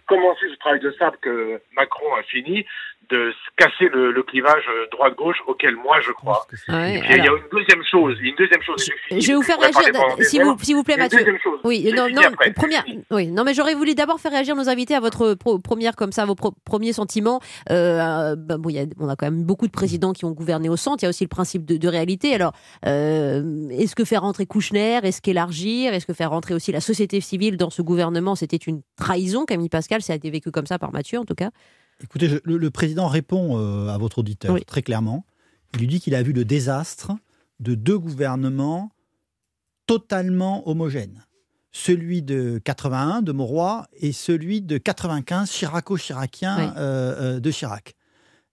commencer 0.08 0.48
ce 0.50 0.56
travail 0.56 0.80
de 0.80 0.92
sable 0.92 1.18
que 1.22 1.62
Macron 1.74 2.16
a 2.16 2.24
fini 2.24 2.66
de 3.10 3.34
casser 3.58 3.90
le, 3.94 4.12
le 4.12 4.24
clivage 4.24 4.64
droite-gauche 4.92 5.38
auquel 5.48 5.76
moi 5.76 6.00
je 6.02 6.12
crois. 6.12 6.46
Ouais, 6.68 7.02
il 7.10 7.24
y 7.24 7.28
a 7.28 7.32
une 7.32 7.50
deuxième 7.52 7.84
chose, 7.90 8.18
une 8.22 8.36
deuxième 8.36 8.62
chose. 8.62 8.86
Je, 9.12 9.20
je 9.20 9.28
vais 9.28 9.34
vous 9.36 9.42
faire 9.44 9.60
réagir, 9.60 9.82
s'il 10.22 10.44
vous, 10.44 10.56
vous 10.56 10.84
plaît, 10.84 10.98
Mathieu. 10.98 11.20
Chose, 11.44 11.60
oui, 11.64 11.92
non, 11.96 12.08
non, 12.10 12.22
première, 12.56 12.86
oui, 13.12 13.28
non, 13.28 13.44
mais 13.44 13.54
j'aurais 13.54 13.76
voulu 13.76 13.96
d'abord 13.96 14.20
faire 14.20 14.32
réagir 14.32 14.56
nos 14.56 14.70
invités 14.70 14.96
à 14.96 15.00
votre 15.00 15.34
pro, 15.34 15.60
première 15.60 15.96
comme 15.96 16.12
ça, 16.12 16.26
vos 16.26 16.36
pro, 16.36 16.54
premiers 16.66 16.94
sentiments. 16.94 17.40
Euh, 17.70 18.36
bah, 18.36 18.58
bon, 18.58 18.70
y 18.70 18.80
a, 18.80 18.86
on 19.00 19.10
a 19.10 19.16
quand 19.16 19.28
même 19.28 19.44
beaucoup 19.44 19.68
de 19.68 19.72
présidents 19.72 20.14
qui 20.14 20.26
ont 20.26 20.32
gouverné 20.32 20.70
au 20.70 20.78
centre. 20.78 21.04
Il 21.04 21.06
y 21.06 21.08
a 21.08 21.10
aussi 21.10 21.24
le 21.24 21.30
principe 21.30 21.66
de, 21.66 21.78
de 21.78 21.88
réalité. 21.88 22.34
Alors, 22.34 22.54
euh, 22.86 23.70
est-ce 23.70 23.96
que 23.96 24.06
faire 24.06 24.22
rentrer 24.22 24.46
Kouchner, 24.46 25.00
est-ce 25.04 25.22
qu'élargir, 25.22 25.94
est-ce 25.94 26.06
que 26.06 26.14
faire 26.14 26.32
rentrer 26.32 26.54
aussi 26.54 26.72
la 26.72 26.82
société 26.82 27.22
civile 27.22 27.58
dans 27.58 27.70
ce 27.70 27.82
gouvernement, 27.82 28.36
c'était 28.36 28.58
une 28.58 28.82
trahison, 28.98 29.46
Camille 29.46 29.70
Pascal, 29.70 30.02
ça 30.02 30.14
a 30.14 30.16
été 30.16 30.30
vécu 30.30 30.52
comme 30.52 30.66
ça 30.66 30.78
par 30.80 30.92
Mathieu 30.92 31.20
en 31.20 31.26
tout 31.26 31.36
cas. 31.36 31.50
Écoutez, 32.04 32.30
je, 32.30 32.38
le, 32.44 32.58
le, 32.58 32.70
président 32.72 33.08
répond 33.08 33.58
euh, 33.58 33.90
à 33.90 33.98
votre 33.98 34.20
auditeur 34.20 34.54
oui. 34.54 34.64
très 34.66 34.82
clairement. 34.82 35.26
Il 35.74 35.80
lui 35.82 35.88
dit 35.88 36.00
qu'il 36.00 36.16
a 36.16 36.24
vu 36.24 36.34
le 36.34 36.46
désastre 36.46 37.12
de 37.60 37.76
deux 37.76 37.98
gouvernements 37.98 38.92
totalement 39.86 40.68
homogènes. 40.68 41.26
Celui 41.72 42.22
de 42.22 42.60
81 42.64 43.22
de 43.22 43.32
Mauroy 43.32 43.86
et 44.00 44.12
celui 44.12 44.62
de 44.62 44.78
95 44.78 45.50
chiraco-chiracien 45.50 46.58
oui. 46.58 46.74
euh, 46.78 47.40
de 47.40 47.52
Chirac. 47.52 47.96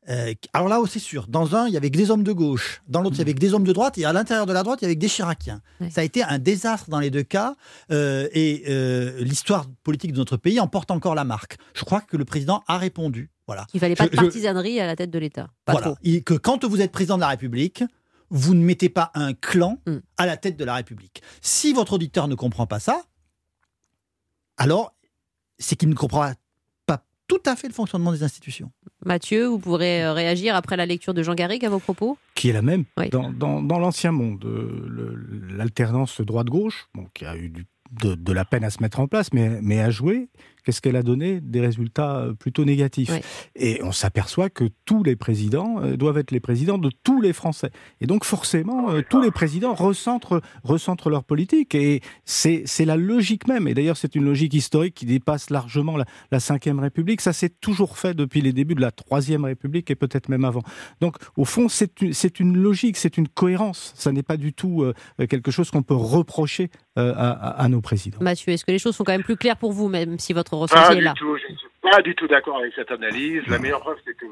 Euh, 0.09 0.34
alors 0.53 0.68
là, 0.68 0.80
c'est 0.88 0.99
sûr, 0.99 1.26
dans 1.28 1.57
un, 1.57 1.66
il 1.66 1.74
y 1.74 1.76
avait 1.76 1.90
que 1.90 1.97
des 1.97 2.11
hommes 2.11 2.24
de 2.24 2.32
gauche, 2.32 2.82
dans 2.88 3.01
l'autre, 3.01 3.16
il 3.16 3.20
y 3.20 3.22
avait 3.22 3.34
que 3.34 3.40
des 3.40 3.55
hommes 3.55 3.64
de 3.64 3.72
droite, 3.72 3.97
et 3.99 4.05
à 4.05 4.12
l'intérieur 4.12 4.47
de 4.47 4.53
la 4.53 4.62
droite, 4.62 4.80
il 4.82 4.84
y 4.84 4.86
avait 4.86 4.97
que 4.97 5.01
des 5.01 5.09
chiraciens. 5.09 5.62
Oui. 5.80 5.90
Ça 5.90 6.03
a 6.03 6.05
été 6.05 6.22
un 6.22 6.38
désastre 6.38 6.90
dans 6.90 7.01
les 7.01 7.11
deux 7.11 7.22
cas, 7.22 7.55
euh, 7.90 8.28
et 8.32 8.64
euh, 8.68 9.18
l'histoire 9.20 9.66
politique 9.82 10.12
de 10.12 10.18
notre 10.18 10.36
pays 10.36 10.61
en 10.61 10.66
porte 10.66 10.90
encore 10.90 11.14
la 11.14 11.24
marque. 11.24 11.57
Je 11.74 11.84
crois 11.84 12.01
que 12.01 12.16
le 12.16 12.24
président 12.24 12.62
a 12.68 12.78
répondu. 12.78 13.30
Voilà. 13.47 13.66
Il 13.74 13.80
fallait 13.80 13.95
pas 13.95 14.05
je, 14.05 14.11
de 14.11 14.16
partisanerie 14.16 14.76
je... 14.76 14.80
à 14.80 14.86
la 14.86 14.97
tête 14.97 15.11
de 15.11 15.18
l'État. 15.18 15.49
Voilà. 15.66 15.95
Et 16.03 16.22
que 16.22 16.34
quand 16.34 16.64
vous 16.64 16.80
êtes 16.80 16.92
président 16.92 17.16
de 17.16 17.20
la 17.20 17.28
République, 17.28 17.84
vous 18.30 18.55
ne 18.55 18.62
mettez 18.62 18.88
pas 18.88 19.11
un 19.14 19.34
clan 19.34 19.78
mm. 19.86 19.97
à 20.16 20.26
la 20.26 20.36
tête 20.36 20.57
de 20.57 20.64
la 20.64 20.74
République. 20.74 21.22
Si 21.40 21.72
votre 21.72 21.95
auditeur 21.95 22.28
ne 22.28 22.34
comprend 22.34 22.66
pas 22.66 22.80
ça, 22.80 23.03
alors 24.57 24.95
c'est 25.59 25.76
qu'il 25.76 25.88
ne 25.88 25.95
comprend 25.95 26.32
pas 26.86 27.05
tout 27.26 27.42
à 27.47 27.57
fait 27.57 27.68
le 27.68 27.74
fonctionnement 27.74 28.12
des 28.12 28.22
institutions. 28.22 28.70
Mathieu, 29.05 29.47
vous 29.47 29.59
pourrez 29.59 30.05
euh, 30.05 30.12
réagir 30.12 30.55
après 30.55 30.76
la 30.76 30.86
lecture 30.86 31.14
de 31.14 31.22
Jean 31.22 31.34
Garrigue 31.34 31.64
à 31.64 31.70
vos 31.70 31.78
propos? 31.78 32.18
Qui 32.34 32.51
est 32.51 32.53
la 32.53 32.62
même. 32.62 32.84
Oui. 32.99 33.09
Dans, 33.11 33.32
dans, 33.32 33.62
dans 33.62 33.78
l'ancien 33.78 34.12
monde, 34.12 34.45
l'alternance 35.51 36.20
droite-gauche, 36.20 36.88
bon, 36.95 37.07
qui 37.14 37.24
a 37.24 37.36
eu 37.36 37.49
du, 37.49 37.66
de, 37.92 38.14
de, 38.14 38.32
la 38.32 38.45
peine 38.45 38.64
à 38.64 38.70
se 38.70 38.82
mettre 38.82 39.01
en 39.01 39.07
place, 39.07 39.32
mais, 39.32 39.61
mais 39.62 39.80
à 39.80 39.90
jouer, 39.90 40.28
qu'est-ce 40.65 40.81
qu'elle 40.81 40.97
a 40.97 41.03
donné 41.03 41.41
Des 41.41 41.61
résultats 41.61 42.17
euh, 42.17 42.33
plutôt 42.33 42.65
négatifs. 42.65 43.11
Oui. 43.12 43.21
Et 43.55 43.81
on 43.83 43.93
s'aperçoit 43.93 44.51
que 44.51 44.65
tous 44.85 45.05
les 45.05 45.15
présidents 45.15 45.77
euh, 45.83 45.97
doivent 45.97 46.19
être 46.19 46.31
les 46.31 46.41
présidents 46.41 46.79
de 46.79 46.91
tous 47.05 47.21
les 47.21 47.33
Français. 47.33 47.71
Et 48.01 48.07
donc 48.07 48.25
forcément, 48.25 48.91
euh, 48.91 49.03
tous 49.09 49.21
les 49.21 49.31
présidents 49.31 49.75
recentrent, 49.75 50.41
recentrent 50.65 51.11
leur 51.11 51.25
politique. 51.25 51.75
Et 51.75 52.01
c'est 52.25 52.85
la 52.85 52.97
logique 52.97 53.47
même. 53.47 53.69
Et 53.69 53.75
d'ailleurs, 53.75 53.97
c'est 53.97 54.15
une 54.15 54.25
logique 54.25 54.55
historique 54.55 54.95
qui 54.95 55.07
dépasse 55.07 55.51
largement 55.51 55.97
la, 55.97 56.07
la 56.33 56.39
Ve 56.39 56.79
République. 56.79 57.21
Ça 57.21 57.33
s'est 57.33 57.51
toujours 57.51 57.99
fait 57.99 58.15
depuis 58.15 58.41
les 58.41 58.53
débuts 58.53 58.75
de 58.75 58.81
la 58.81 58.91
Troisième 58.91 59.45
République 59.45 59.91
et 59.91 59.95
peut-être 59.95 60.29
même 60.29 60.45
avant. 60.45 60.62
Donc 61.01 61.17
au 61.37 61.45
fond, 61.45 61.69
c'est 61.69 62.01
une, 62.01 62.12
une 62.41 62.57
logique, 62.57 62.97
c'est 62.97 63.19
une 63.19 63.29
cohérence. 63.29 63.93
Ça 63.97 64.12
n'est 64.12 64.23
pas 64.23 64.37
du 64.37 64.53
tout 64.53 64.85
quelque 65.29 65.51
chose 65.51 65.71
qu'on 65.71 65.83
peut 65.83 65.95
reprocher 65.95 66.71
à, 66.97 67.01
à, 67.03 67.69
nos 67.69 67.81
présidents. 67.81 68.19
Mathieu, 68.21 68.53
est-ce 68.53 68.65
que 68.65 68.71
les 68.71 68.79
choses 68.79 68.97
sont 68.97 69.05
quand 69.05 69.12
même 69.12 69.25
plus 69.25 69.37
claires 69.37 69.57
pour 69.57 69.73
vous, 69.73 69.89
même 69.89 70.19
si 70.19 70.33
votre 70.33 70.53
ressenti 70.59 70.98
est 70.98 71.00
là 71.00 71.14
tout, 71.16 71.36
Je 71.36 71.52
ne 71.52 71.57
suis 71.57 71.68
pas 71.82 72.02
du 72.02 72.14
tout 72.14 72.26
d'accord 72.26 72.59
avec 72.59 72.72
cette 72.74 72.90
analyse. 72.90 73.42
La 73.48 73.59
meilleure 73.59 73.80
preuve, 73.80 73.98
c'est 74.05 74.16
que, 74.16 74.26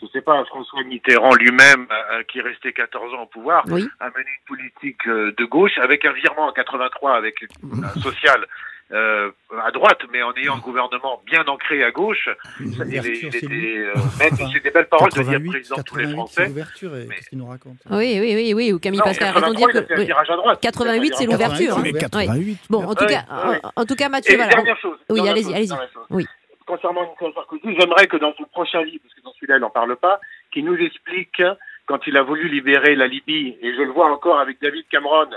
je 0.00 0.04
ne 0.04 0.10
sais 0.10 0.20
pas, 0.20 0.44
François 0.46 0.82
Mitterrand 0.84 1.34
lui-même, 1.34 1.86
euh, 1.90 2.22
qui 2.24 2.38
est 2.38 2.42
resté 2.42 2.72
14 2.72 3.14
ans 3.14 3.22
au 3.22 3.26
pouvoir, 3.26 3.64
oui. 3.68 3.88
a 4.00 4.06
mené 4.10 4.26
une 4.26 4.56
politique 4.56 5.06
euh, 5.06 5.34
de 5.36 5.44
gauche 5.44 5.78
avec 5.78 6.04
un 6.04 6.12
virement 6.12 6.46
en 6.46 6.52
83 6.52 7.14
avec 7.16 7.44
un 7.62 8.00
social 8.00 8.46
euh, 8.92 9.30
à 9.64 9.70
droite, 9.72 9.98
mais 10.12 10.22
en 10.22 10.32
ayant 10.34 10.54
un 10.54 10.60
gouvernement 10.60 11.20
bien 11.26 11.44
ancré 11.46 11.82
à 11.82 11.90
gauche. 11.90 12.28
Il, 12.60 12.66
il 12.88 13.26
était, 13.26 13.46
euh, 13.46 13.94
même 14.20 14.30
c'est 14.36 14.62
des 14.62 14.70
belles 14.70 14.86
paroles 14.86 15.10
88, 15.10 15.32
de 15.32 15.42
dire 15.42 15.50
président 15.50 15.76
de 15.76 15.82
tous 15.82 15.96
les 15.96 16.12
Français. 16.12 16.46
l'ouverture, 16.46 16.90
mais... 16.92 17.06
qu'est-ce 17.16 17.28
qu'il 17.30 17.38
nous 17.38 17.46
raconte? 17.46 17.78
Oui, 17.90 18.18
oui, 18.20 18.34
oui, 18.36 18.54
oui. 18.54 18.72
Ou 18.72 18.78
Camille 18.78 19.00
Pascal 19.02 19.28
a 19.28 19.32
raison 19.32 19.50
de 19.50 19.56
dire 19.56 19.68
que. 19.68 19.94
Oui. 19.98 20.10
À 20.12 20.36
droite, 20.36 20.60
88, 20.62 21.14
c'est 21.16 21.26
l'ouverture. 21.26 21.78
Mais 21.80 21.92
88. 21.92 22.58
Bon, 22.70 22.84
en 22.84 22.94
tout, 22.94 23.06
cas, 23.06 23.24
en, 23.28 23.82
en, 23.82 23.84
tout 23.84 23.96
cas, 23.96 24.08
Mathieu. 24.08 24.34
Et 24.34 24.36
voilà. 24.36 24.52
dernière 24.52 24.78
chose. 24.78 24.98
Oui, 25.10 25.28
allez-y, 25.28 25.52
allez-y. 25.52 25.74
Oui. 26.10 26.26
Concernant 26.64 27.08
Nicolas 27.08 27.32
Sarkozy, 27.34 27.76
j'aimerais 27.78 28.06
que 28.08 28.16
dans 28.16 28.34
son 28.34 28.44
prochain 28.44 28.82
livre, 28.82 29.02
parce 29.02 29.14
que 29.14 29.20
dans 29.22 29.32
celui-là, 29.34 29.56
il 29.56 29.60
n'en 29.60 29.70
parle 29.70 29.94
pas, 29.96 30.20
qu'il 30.52 30.64
nous 30.64 30.76
explique 30.76 31.40
quand 31.86 32.06
il 32.06 32.16
a 32.16 32.22
voulu 32.22 32.48
libérer 32.48 32.96
la 32.96 33.06
Libye, 33.06 33.56
et 33.62 33.74
je 33.74 33.82
le 33.82 33.92
vois 33.92 34.10
encore 34.10 34.40
avec 34.40 34.60
David 34.60 34.84
Cameron, 34.90 35.30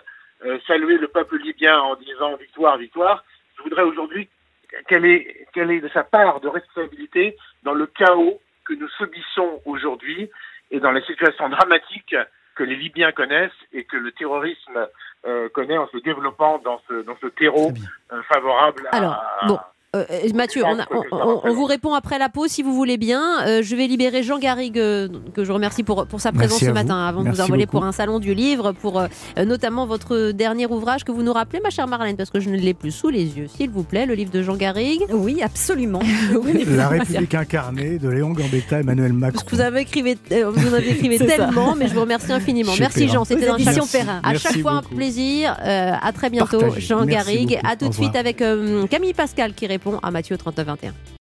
euh, 0.45 0.57
saluer 0.65 0.97
le 0.97 1.07
peuple 1.07 1.37
libyen 1.37 1.79
en 1.79 1.95
disant 1.95 2.35
victoire, 2.37 2.77
victoire 2.77 3.23
je 3.59 3.63
voudrais 3.63 3.83
aujourd'hui 3.83 4.29
quelle 4.87 5.05
est, 5.05 5.47
quelle 5.53 5.71
est 5.71 5.81
de 5.81 5.89
sa 5.89 6.03
part 6.03 6.39
de 6.39 6.47
responsabilité 6.47 7.35
dans 7.63 7.73
le 7.73 7.87
chaos 7.87 8.39
que 8.65 8.73
nous 8.73 8.87
subissons 8.89 9.61
aujourd'hui 9.65 10.29
et 10.71 10.79
dans 10.79 10.91
les 10.91 11.01
situations 11.03 11.49
dramatiques 11.49 12.15
que 12.55 12.63
les 12.63 12.75
Libyens 12.75 13.11
connaissent 13.11 13.51
et 13.73 13.83
que 13.83 13.97
le 13.97 14.11
terrorisme 14.11 14.87
euh, 15.25 15.49
connaît 15.49 15.77
en 15.77 15.87
se 15.87 15.97
développant 15.97 16.59
dans 16.59 16.81
ce, 16.87 17.01
dans 17.03 17.17
ce 17.21 17.27
terreau 17.27 17.71
euh, 18.11 18.21
favorable 18.23 18.87
Alors, 18.91 19.23
à, 19.41 19.47
bon. 19.47 19.59
Euh, 19.95 20.05
Mathieu, 20.35 20.61
on, 20.67 20.79
a, 20.79 20.85
on, 20.91 21.01
on, 21.11 21.41
on, 21.45 21.53
vous 21.55 21.65
répond 21.65 21.95
après 21.95 22.19
la 22.19 22.29
pause 22.29 22.51
si 22.51 22.61
vous 22.61 22.75
voulez 22.75 22.97
bien. 22.97 23.41
Euh, 23.47 23.63
je 23.63 23.75
vais 23.75 23.87
libérer 23.87 24.21
Jean 24.21 24.37
Garrigue, 24.37 24.77
euh, 24.77 25.07
que 25.33 25.43
je 25.43 25.51
remercie 25.51 25.81
pour, 25.81 26.05
pour 26.05 26.21
sa 26.21 26.31
présence 26.31 26.59
ce 26.59 26.69
matin, 26.69 27.07
avant 27.07 27.23
Merci 27.23 27.37
de 27.39 27.41
vous 27.41 27.47
envoyer 27.47 27.65
beaucoup. 27.65 27.77
pour 27.79 27.85
un 27.85 27.91
salon 27.91 28.19
du 28.19 28.35
livre, 28.35 28.71
pour 28.73 28.99
euh, 28.99 29.07
notamment 29.43 29.87
votre 29.87 30.29
dernier 30.29 30.67
ouvrage 30.67 31.03
que 31.03 31.11
vous 31.11 31.23
nous 31.23 31.33
rappelez, 31.33 31.59
ma 31.63 31.71
chère 31.71 31.87
Marlène, 31.87 32.17
parce 32.17 32.29
que 32.29 32.39
je 32.39 32.51
ne 32.51 32.57
l'ai 32.57 32.75
plus 32.75 32.91
sous 32.91 33.09
les 33.09 33.35
yeux, 33.35 33.47
s'il 33.47 33.71
vous 33.71 33.81
plaît, 33.81 34.05
le 34.05 34.13
livre 34.13 34.29
de 34.29 34.43
Jean 34.43 34.57
Garrigue. 34.57 35.05
Oui, 35.09 35.41
absolument. 35.41 36.01
la 36.67 36.89
République 36.89 37.33
incarnée 37.33 37.97
de 37.97 38.09
Léon 38.09 38.29
Gambetta, 38.29 38.81
Emmanuel 38.81 39.13
Macron. 39.13 39.41
Vous 39.51 39.59
avez 39.59 39.81
écrit, 39.81 40.03
euh, 40.31 40.51
vous 40.51 40.69
en 40.69 40.73
avez 40.73 40.91
écrit 40.91 41.17
tellement, 41.17 41.75
mais 41.75 41.87
je 41.87 41.95
vous 41.95 42.01
remercie 42.01 42.31
infiniment. 42.31 42.73
Merci 42.79 43.07
Jean, 43.07 43.25
c'était 43.25 43.49
un 43.49 43.57
Perrin. 43.91 44.21
À 44.21 44.35
chaque 44.35 44.59
fois 44.59 44.81
beaucoup. 44.81 44.93
un 44.93 44.97
plaisir. 44.97 45.57
à 45.59 46.11
très 46.13 46.29
bientôt, 46.29 46.59
Partagez. 46.59 46.81
Jean 46.81 47.05
Merci 47.05 47.33
Garrigue. 47.33 47.55
beaucoup. 47.55 47.67
À 47.67 47.75
tout 47.75 47.89
de 47.89 47.93
suite 47.95 48.15
avec 48.15 48.37
Camille 48.91 49.15
Pascal 49.15 49.53
qui 49.53 49.65
répond 49.65 49.78
à 50.01 50.11
Mathieu 50.11 50.37
39 50.37 51.18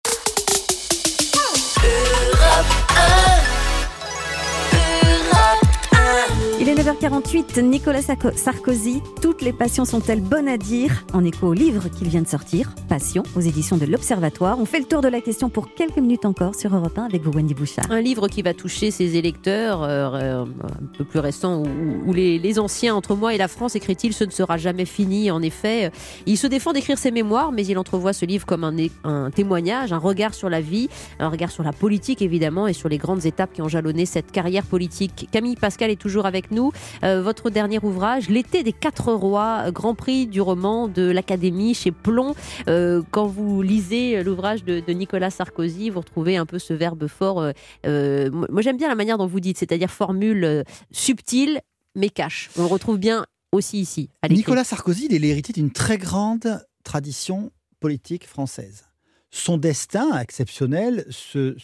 21. 6.85 7.05
Il 7.05 7.07
est 7.07 7.09
9h48, 7.09 7.61
Nicolas 7.61 8.01
Sarkozy, 8.01 9.01
toutes 9.21 9.41
les 9.41 9.53
passions 9.53 9.85
sont-elles 9.85 10.21
bonnes 10.21 10.47
à 10.47 10.57
dire? 10.57 11.05
En 11.13 11.23
écho 11.23 11.47
au 11.47 11.53
livre 11.53 11.89
qu'il 11.89 12.09
vient 12.09 12.21
de 12.21 12.27
sortir, 12.27 12.73
Passion, 12.87 13.23
aux 13.35 13.41
éditions 13.41 13.77
de 13.77 13.85
l'Observatoire. 13.85 14.59
On 14.59 14.65
fait 14.65 14.79
le 14.79 14.85
tour 14.85 15.01
de 15.01 15.07
la 15.07 15.21
question 15.21 15.49
pour 15.49 15.73
quelques 15.73 15.97
minutes 15.97 16.25
encore 16.25 16.53
sur 16.53 16.75
Europe 16.75 16.97
1 16.97 17.05
avec 17.05 17.23
vous, 17.23 17.31
Wendy 17.31 17.53
Bouchard. 17.53 17.85
Un 17.89 18.01
livre 18.01 18.27
qui 18.27 18.41
va 18.41 18.53
toucher 18.53 18.91
ses 18.91 19.15
électeurs, 19.15 19.83
euh, 19.83 20.43
un 20.43 20.85
peu 20.97 21.03
plus 21.03 21.19
récents, 21.19 21.63
où 22.05 22.13
les, 22.13 22.37
les, 22.37 22.59
anciens, 22.59 22.93
entre 22.93 23.15
moi 23.15 23.33
et 23.33 23.37
la 23.37 23.47
France, 23.47 23.75
écrit-il, 23.75 24.13
ce 24.13 24.23
ne 24.23 24.31
sera 24.31 24.57
jamais 24.57 24.85
fini. 24.85 25.31
En 25.31 25.41
effet, 25.41 25.91
il 26.25 26.37
se 26.37 26.47
défend 26.47 26.73
d'écrire 26.73 26.97
ses 26.97 27.11
mémoires, 27.11 27.51
mais 27.51 27.65
il 27.65 27.77
entrevoit 27.77 28.13
ce 28.13 28.25
livre 28.25 28.45
comme 28.45 28.63
un, 28.63 28.75
un, 29.03 29.31
témoignage, 29.31 29.93
un 29.93 29.97
regard 29.97 30.33
sur 30.33 30.49
la 30.49 30.61
vie, 30.61 30.89
un 31.19 31.29
regard 31.29 31.51
sur 31.51 31.63
la 31.63 31.73
politique, 31.73 32.21
évidemment, 32.21 32.67
et 32.67 32.73
sur 32.73 32.89
les 32.89 32.97
grandes 32.97 33.25
étapes 33.25 33.53
qui 33.53 33.61
ont 33.61 33.69
jalonné 33.69 34.05
cette 34.05 34.31
carrière 34.31 34.65
politique. 34.65 35.29
Camille 35.31 35.55
Pascal 35.55 35.89
est 35.89 35.99
toujours 35.99 36.25
avec 36.25 36.51
nous. 36.51 36.71
Euh, 37.03 37.21
votre 37.21 37.49
dernier 37.49 37.79
ouvrage, 37.83 38.29
L'été 38.29 38.63
des 38.63 38.73
quatre 38.73 39.11
rois, 39.11 39.71
Grand 39.71 39.95
Prix 39.95 40.27
du 40.27 40.41
roman 40.41 40.87
de 40.87 41.09
l'Académie 41.09 41.73
chez 41.73 41.91
Plomb. 41.91 42.35
Euh, 42.67 43.01
quand 43.11 43.27
vous 43.27 43.61
lisez 43.61 44.23
l'ouvrage 44.23 44.63
de, 44.63 44.81
Nicolas 44.91 45.29
Sarkozy, 45.29 45.89
vous 45.89 45.99
retrouvez 45.99 46.37
un 46.37 46.45
peu 46.45 46.59
ce 46.59 46.73
verbe 46.73 47.07
fort. 47.07 47.51
Euh, 47.85 48.31
moi, 48.31 48.61
j'aime 48.61 48.77
bien 48.77 48.87
la 48.87 48.95
manière 48.95 49.17
dont 49.17 49.27
vous 49.27 49.39
dites, 49.39 49.57
c'est-à-dire 49.57 49.89
formule 49.89 50.63
subtile 50.91 51.61
mais 51.97 52.09
cache. 52.09 52.49
On 52.57 52.61
le 52.61 52.67
retrouve 52.67 52.97
bien 52.97 53.25
aussi 53.53 53.79
ici. 53.79 54.09
Nicolas 54.29 54.65
Sarkozy, 54.65 55.07
il 55.09 55.15
est 55.15 55.19
l'héritier 55.19 55.53
d'une 55.53 55.71
très 55.71 55.97
grande 55.97 56.65
tradition 56.83 57.51
politique 57.79 58.27
française. 58.27 58.85
Son 59.31 59.57
destin 59.57 60.17
exceptionnel 60.19 61.05
se 61.09 61.55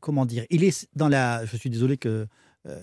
comment 0.00 0.26
dire, 0.26 0.44
il 0.50 0.64
est 0.64 0.88
dans 0.94 1.08
la. 1.08 1.44
Je 1.44 1.56
suis 1.56 1.70
désolé 1.70 1.96
que 1.96 2.26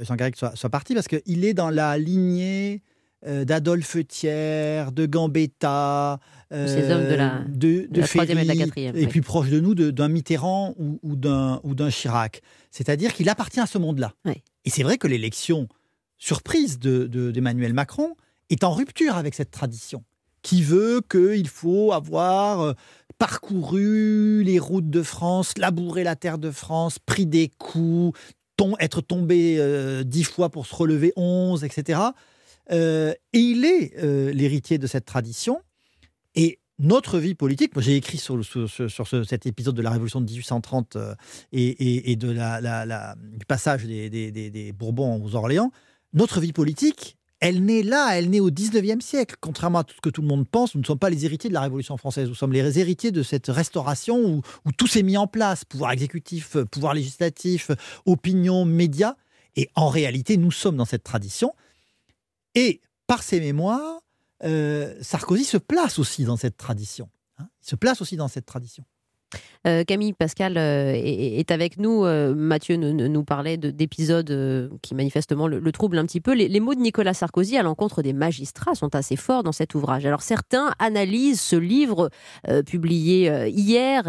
Jean 0.01 0.15
Garrigue 0.15 0.35
soit, 0.35 0.55
soit 0.55 0.69
parti 0.69 0.93
parce 0.93 1.07
qu'il 1.07 1.45
est 1.45 1.53
dans 1.53 1.69
la 1.69 1.97
lignée 1.97 2.81
d'Adolphe 3.25 4.05
Thiers, 4.05 4.91
de 4.91 5.05
Gambetta, 5.05 6.19
ces 6.51 6.91
hommes 6.91 7.09
de 7.09 7.15
la, 7.15 7.39
de, 7.47 7.87
de, 7.89 8.01
troisième 8.01 8.39
et 8.39 8.43
de 8.43 8.47
la 8.47 8.55
quatrième. 8.55 8.97
Et 8.97 9.07
puis 9.07 9.21
proche 9.21 9.49
de 9.49 9.61
nous 9.61 9.75
d'un 9.75 10.09
Mitterrand 10.09 10.75
ou, 10.77 10.99
ou 11.03 11.15
d'un 11.15 11.89
Chirac. 11.89 12.41
C'est-à-dire 12.69 13.13
qu'il 13.13 13.29
appartient 13.29 13.61
à 13.61 13.65
ce 13.65 13.77
monde-là. 13.77 14.13
Oui. 14.25 14.43
Et 14.65 14.69
c'est 14.69 14.83
vrai 14.83 14.97
que 14.97 15.07
l'élection 15.07 15.69
surprise 16.23 16.79
d'Emmanuel 16.79 17.71
de, 17.71 17.75
Macron 17.75 18.15
est 18.49 18.63
en 18.63 18.71
rupture 18.71 19.17
avec 19.17 19.35
cette 19.35 19.51
tradition, 19.51 20.03
qui 20.41 20.63
veut 20.63 21.01
qu'il 21.09 21.49
faut 21.49 21.91
avoir 21.91 22.61
euh, 22.61 22.73
parcouru 23.17 24.41
les 24.43 24.57
routes 24.57 24.89
de 24.89 25.03
France, 25.03 25.57
labouré 25.57 26.03
la 26.03 26.15
terre 26.15 26.37
de 26.37 26.49
France, 26.49 26.97
pris 26.97 27.25
des 27.25 27.49
coups, 27.57 28.17
être 28.79 29.01
tombé 29.01 29.57
euh, 29.59 30.03
dix 30.03 30.23
fois 30.23 30.49
pour 30.49 30.65
se 30.65 30.75
relever 30.75 31.13
onze, 31.15 31.63
etc. 31.63 31.99
Euh, 32.71 33.13
et 33.33 33.39
il 33.39 33.65
est 33.65 33.93
euh, 33.97 34.31
l'héritier 34.31 34.77
de 34.77 34.87
cette 34.87 35.05
tradition. 35.05 35.61
Et 36.35 36.59
notre 36.79 37.19
vie 37.19 37.35
politique, 37.35 37.79
j'ai 37.79 37.95
écrit 37.95 38.17
sur, 38.17 38.43
sur, 38.43 38.69
sur 38.69 39.07
ce, 39.07 39.23
cet 39.23 39.45
épisode 39.45 39.75
de 39.75 39.81
la 39.81 39.91
Révolution 39.91 40.21
de 40.21 40.25
1830 40.25 40.95
euh, 40.95 41.15
et, 41.51 42.11
et, 42.11 42.15
de 42.15 42.31
la, 42.31 43.15
du 43.15 43.45
passage 43.45 43.85
des, 43.85 44.09
des, 44.09 44.31
des, 44.31 44.71
Bourbons 44.71 45.23
aux 45.23 45.35
Orléans, 45.35 45.71
notre 46.13 46.39
vie 46.39 46.53
politique, 46.53 47.17
elle 47.43 47.65
naît 47.65 47.83
là, 47.83 48.17
elle 48.17 48.29
naît 48.29 48.39
au 48.39 48.49
19e 48.49 49.01
siècle. 49.01 49.35
Contrairement 49.41 49.79
à 49.79 49.83
tout 49.83 49.95
ce 49.95 49.99
que 49.99 50.09
tout 50.09 50.21
le 50.21 50.27
monde 50.29 50.47
pense, 50.47 50.75
nous 50.75 50.81
ne 50.81 50.85
sommes 50.85 50.97
pas 50.97 51.09
les 51.09 51.25
héritiers 51.25 51.49
de 51.49 51.53
la 51.53 51.59
Révolution 51.59 51.97
française, 51.97 52.29
nous 52.29 52.35
sommes 52.35 52.53
les 52.53 52.79
héritiers 52.79 53.11
de 53.11 53.21
cette 53.21 53.47
restauration 53.47 54.41
où, 54.65 54.71
tout 54.77 54.87
s'est 54.87 55.03
mis 55.03 55.17
en 55.17 55.27
place, 55.27 55.65
pouvoir 55.65 55.91
exécutif, 55.91 56.55
pouvoir 56.71 56.93
législatif, 56.93 57.69
opinion, 58.05 58.63
médias. 58.63 59.15
Et 59.57 59.69
en 59.75 59.89
réalité, 59.89 60.37
nous 60.37 60.51
sommes 60.51 60.77
dans 60.77 60.85
cette 60.85 61.03
tradition. 61.03 61.53
Et 62.55 62.79
par 63.07 63.21
ses 63.23 63.41
mémoires, 63.41 63.99
euh, 64.45 64.95
Sarkozy 65.01 65.43
se 65.43 65.57
place 65.57 65.99
aussi 65.99 66.23
dans 66.23 66.37
cette 66.37 66.55
tradition. 66.55 67.09
Hein 67.39 67.49
il 67.61 67.67
se 67.67 67.75
place 67.75 68.01
aussi 68.01 68.15
dans 68.15 68.29
cette 68.29 68.45
tradition. 68.45 68.85
Euh, 69.65 69.83
Camille 69.85 70.13
Pascal 70.13 70.57
euh, 70.57 70.93
est, 70.93 71.49
avec 71.51 71.77
nous. 71.77 72.03
Euh, 72.03 72.33
Mathieu 72.35 72.75
nous, 72.75 73.23
parlait 73.23 73.57
d'épisodes 73.57 74.69
qui 74.81 74.95
manifestement 74.95 75.47
le, 75.47 75.59
le, 75.59 75.71
troublent 75.71 75.97
un 75.97 76.05
petit 76.05 76.21
peu. 76.21 76.33
Les, 76.33 76.59
mots 76.59 76.75
de 76.75 76.81
Nicolas 76.81 77.13
Sarkozy 77.13 77.57
à 77.57 77.63
l'encontre 77.63 78.01
des 78.01 78.13
magistrats 78.13 78.75
sont 78.75 78.93
assez 78.95 79.15
forts 79.15 79.43
dans 79.43 79.51
cet 79.51 79.75
ouvrage. 79.75 80.05
Alors 80.05 80.21
certains 80.21 80.73
analysent 80.79 81.41
ce 81.41 81.55
livre 81.55 82.09
publié 82.65 83.49
hier 83.49 84.03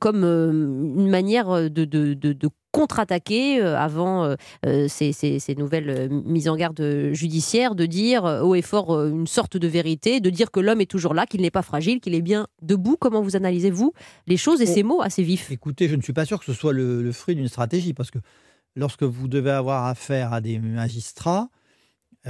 comme 0.00 0.24
une 0.24 1.08
manière 1.08 1.70
de 1.70 2.32
contre-attaquer 2.72 3.60
avant 3.60 4.24
euh, 4.66 4.88
ces, 4.88 5.12
ces, 5.12 5.38
ces, 5.38 5.54
nouvelles 5.54 6.08
mises 6.10 6.48
en 6.48 6.56
garde 6.56 7.10
judiciaires, 7.12 7.74
de 7.74 7.86
dire 7.86 8.24
haut 8.24 8.54
et 8.54 8.62
fort 8.62 9.06
une 9.06 9.26
sorte 9.26 9.56
de 9.56 9.68
vérité, 9.68 10.20
de 10.20 10.30
dire 10.30 10.50
que 10.50 10.60
l'homme 10.60 10.80
est 10.80 10.90
toujours 10.90 11.14
là, 11.14 11.26
qu'il 11.26 11.40
n'est 11.40 11.50
pas 11.50 11.62
fragile, 11.62 12.00
qu'il 12.00 12.14
est 12.14 12.22
bien 12.22 12.46
debout. 12.62 12.96
Comment 12.98 13.22
vous 13.22 13.36
analysez-vous 13.36 13.92
les 14.26 14.36
choses 14.36 14.60
et 14.60 14.66
ces 14.66 14.82
mots 14.82 15.02
assez 15.02 15.22
vifs? 15.22 15.50
Écoutez, 15.50 15.88
je 15.88 15.96
ne 15.96 16.02
suis 16.02 16.12
pas 16.12 16.24
sûr 16.24 16.38
que 16.38 16.44
ce 16.44 16.52
soit 16.52 16.72
le, 16.72 17.02
le 17.02 17.12
fruit 17.12 17.34
d'une 17.34 17.48
stratégie, 17.48 17.92
parce 17.92 18.10
que 18.10 18.18
lorsque 18.76 19.02
vous 19.02 19.28
devez 19.28 19.50
avoir 19.50 19.86
affaire 19.86 20.32
à 20.32 20.40
des 20.40 20.58
magistrats, 20.58 21.48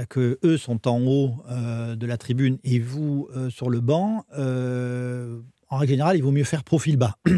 que 0.09 0.39
eux 0.43 0.57
sont 0.57 0.87
en 0.87 1.01
haut 1.05 1.35
euh, 1.49 1.95
de 1.95 2.05
la 2.05 2.17
tribune 2.17 2.57
et 2.63 2.79
vous 2.79 3.27
euh, 3.35 3.49
sur 3.49 3.69
le 3.69 3.81
banc, 3.81 4.25
euh, 4.37 5.39
en 5.69 5.77
règle 5.77 5.91
générale, 5.91 6.17
il 6.17 6.23
vaut 6.23 6.31
mieux 6.31 6.43
faire 6.43 6.63
profil 6.63 6.97
bas. 6.97 7.17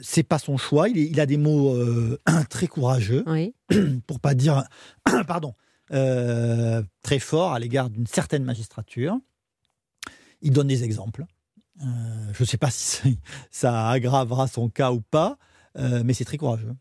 c'est 0.00 0.22
pas 0.22 0.38
son 0.38 0.56
choix. 0.56 0.88
Il, 0.88 1.20
a 1.20 1.26
des 1.26 1.36
mots 1.36 1.74
euh, 1.74 2.18
très 2.50 2.66
courageux, 2.66 3.24
oui. 3.26 3.54
pour 4.06 4.20
pas 4.20 4.34
dire, 4.34 4.64
pardon, 5.26 5.54
euh, 5.92 6.82
très 7.02 7.18
fort 7.18 7.52
à 7.52 7.58
l'égard 7.58 7.90
d'une 7.90 8.06
certaine 8.06 8.44
magistrature. 8.44 9.18
Il 10.42 10.52
donne 10.52 10.68
des 10.68 10.84
exemples. 10.84 11.24
Euh, 11.82 12.32
je 12.32 12.42
ne 12.42 12.46
sais 12.46 12.58
pas 12.58 12.70
si 12.70 13.18
ça 13.50 13.88
aggravera 13.90 14.48
son 14.48 14.68
cas 14.68 14.92
ou 14.92 15.00
pas, 15.00 15.38
mais 15.78 16.14
c'est 16.14 16.24
très 16.24 16.38
courageux. 16.38 16.74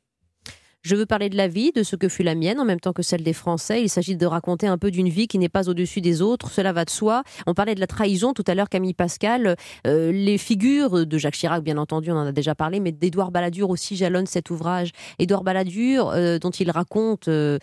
Je 0.85 0.95
veux 0.95 1.07
parler 1.07 1.29
de 1.29 1.35
la 1.35 1.47
vie, 1.47 1.71
de 1.71 1.81
ce 1.81 1.95
que 1.95 2.07
fut 2.07 2.21
la 2.21 2.35
mienne, 2.35 2.59
en 2.59 2.63
même 2.63 2.79
temps 2.79 2.93
que 2.93 3.01
celle 3.01 3.23
des 3.23 3.33
Français. 3.33 3.81
Il 3.81 3.89
s'agit 3.89 4.15
de 4.15 4.25
raconter 4.27 4.67
un 4.67 4.77
peu 4.77 4.91
d'une 4.91 5.09
vie 5.09 5.27
qui 5.27 5.39
n'est 5.39 5.49
pas 5.49 5.67
au-dessus 5.67 5.99
des 5.99 6.21
autres. 6.21 6.51
Cela 6.51 6.73
va 6.73 6.85
de 6.85 6.91
soi. 6.91 7.23
On 7.47 7.55
parlait 7.55 7.73
de 7.73 7.79
la 7.79 7.87
trahison 7.87 8.33
tout 8.33 8.43
à 8.45 8.53
l'heure, 8.53 8.69
Camille 8.69 8.93
Pascal. 8.93 9.55
Euh, 9.87 10.11
les 10.11 10.37
figures 10.37 11.07
de 11.07 11.17
Jacques 11.17 11.33
Chirac, 11.33 11.63
bien 11.63 11.79
entendu, 11.79 12.11
on 12.11 12.17
en 12.17 12.27
a 12.27 12.31
déjà 12.31 12.53
parlé, 12.53 12.79
mais 12.79 12.91
d'Édouard 12.91 13.31
Balladur 13.31 13.71
aussi 13.71 13.95
jalonne 13.95 14.27
cet 14.27 14.51
ouvrage. 14.51 14.91
Édouard 15.17 15.43
Balladur, 15.43 16.09
euh, 16.09 16.37
dont 16.37 16.51
il 16.51 16.69
raconte 16.69 17.29
euh, 17.29 17.57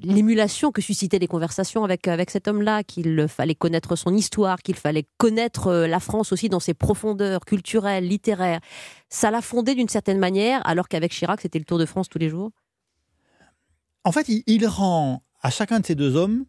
l'émulation 0.00 0.70
que 0.70 0.80
suscitaient 0.80 1.18
les 1.18 1.26
conversations 1.26 1.82
avec, 1.82 2.06
avec 2.06 2.30
cet 2.30 2.46
homme-là, 2.46 2.84
qu'il 2.84 3.26
fallait 3.26 3.56
connaître 3.56 3.96
son 3.96 4.14
histoire, 4.14 4.62
qu'il 4.62 4.76
fallait 4.76 5.06
connaître 5.18 5.72
la 5.72 5.98
France 5.98 6.30
aussi 6.30 6.48
dans 6.48 6.60
ses 6.60 6.74
profondeurs 6.74 7.44
culturelles, 7.44 8.06
littéraires 8.06 8.60
ça 9.14 9.30
l'a 9.30 9.40
fondé 9.40 9.76
d'une 9.76 9.88
certaine 9.88 10.18
manière, 10.18 10.66
alors 10.66 10.88
qu'avec 10.88 11.12
Chirac, 11.12 11.40
c'était 11.40 11.60
le 11.60 11.64
Tour 11.64 11.78
de 11.78 11.86
France 11.86 12.08
tous 12.08 12.18
les 12.18 12.28
jours? 12.28 12.50
En 14.02 14.10
fait, 14.10 14.28
il, 14.28 14.42
il 14.46 14.66
rend 14.66 15.22
à 15.40 15.50
chacun 15.50 15.78
de 15.78 15.86
ces 15.86 15.94
deux 15.94 16.16
hommes, 16.16 16.44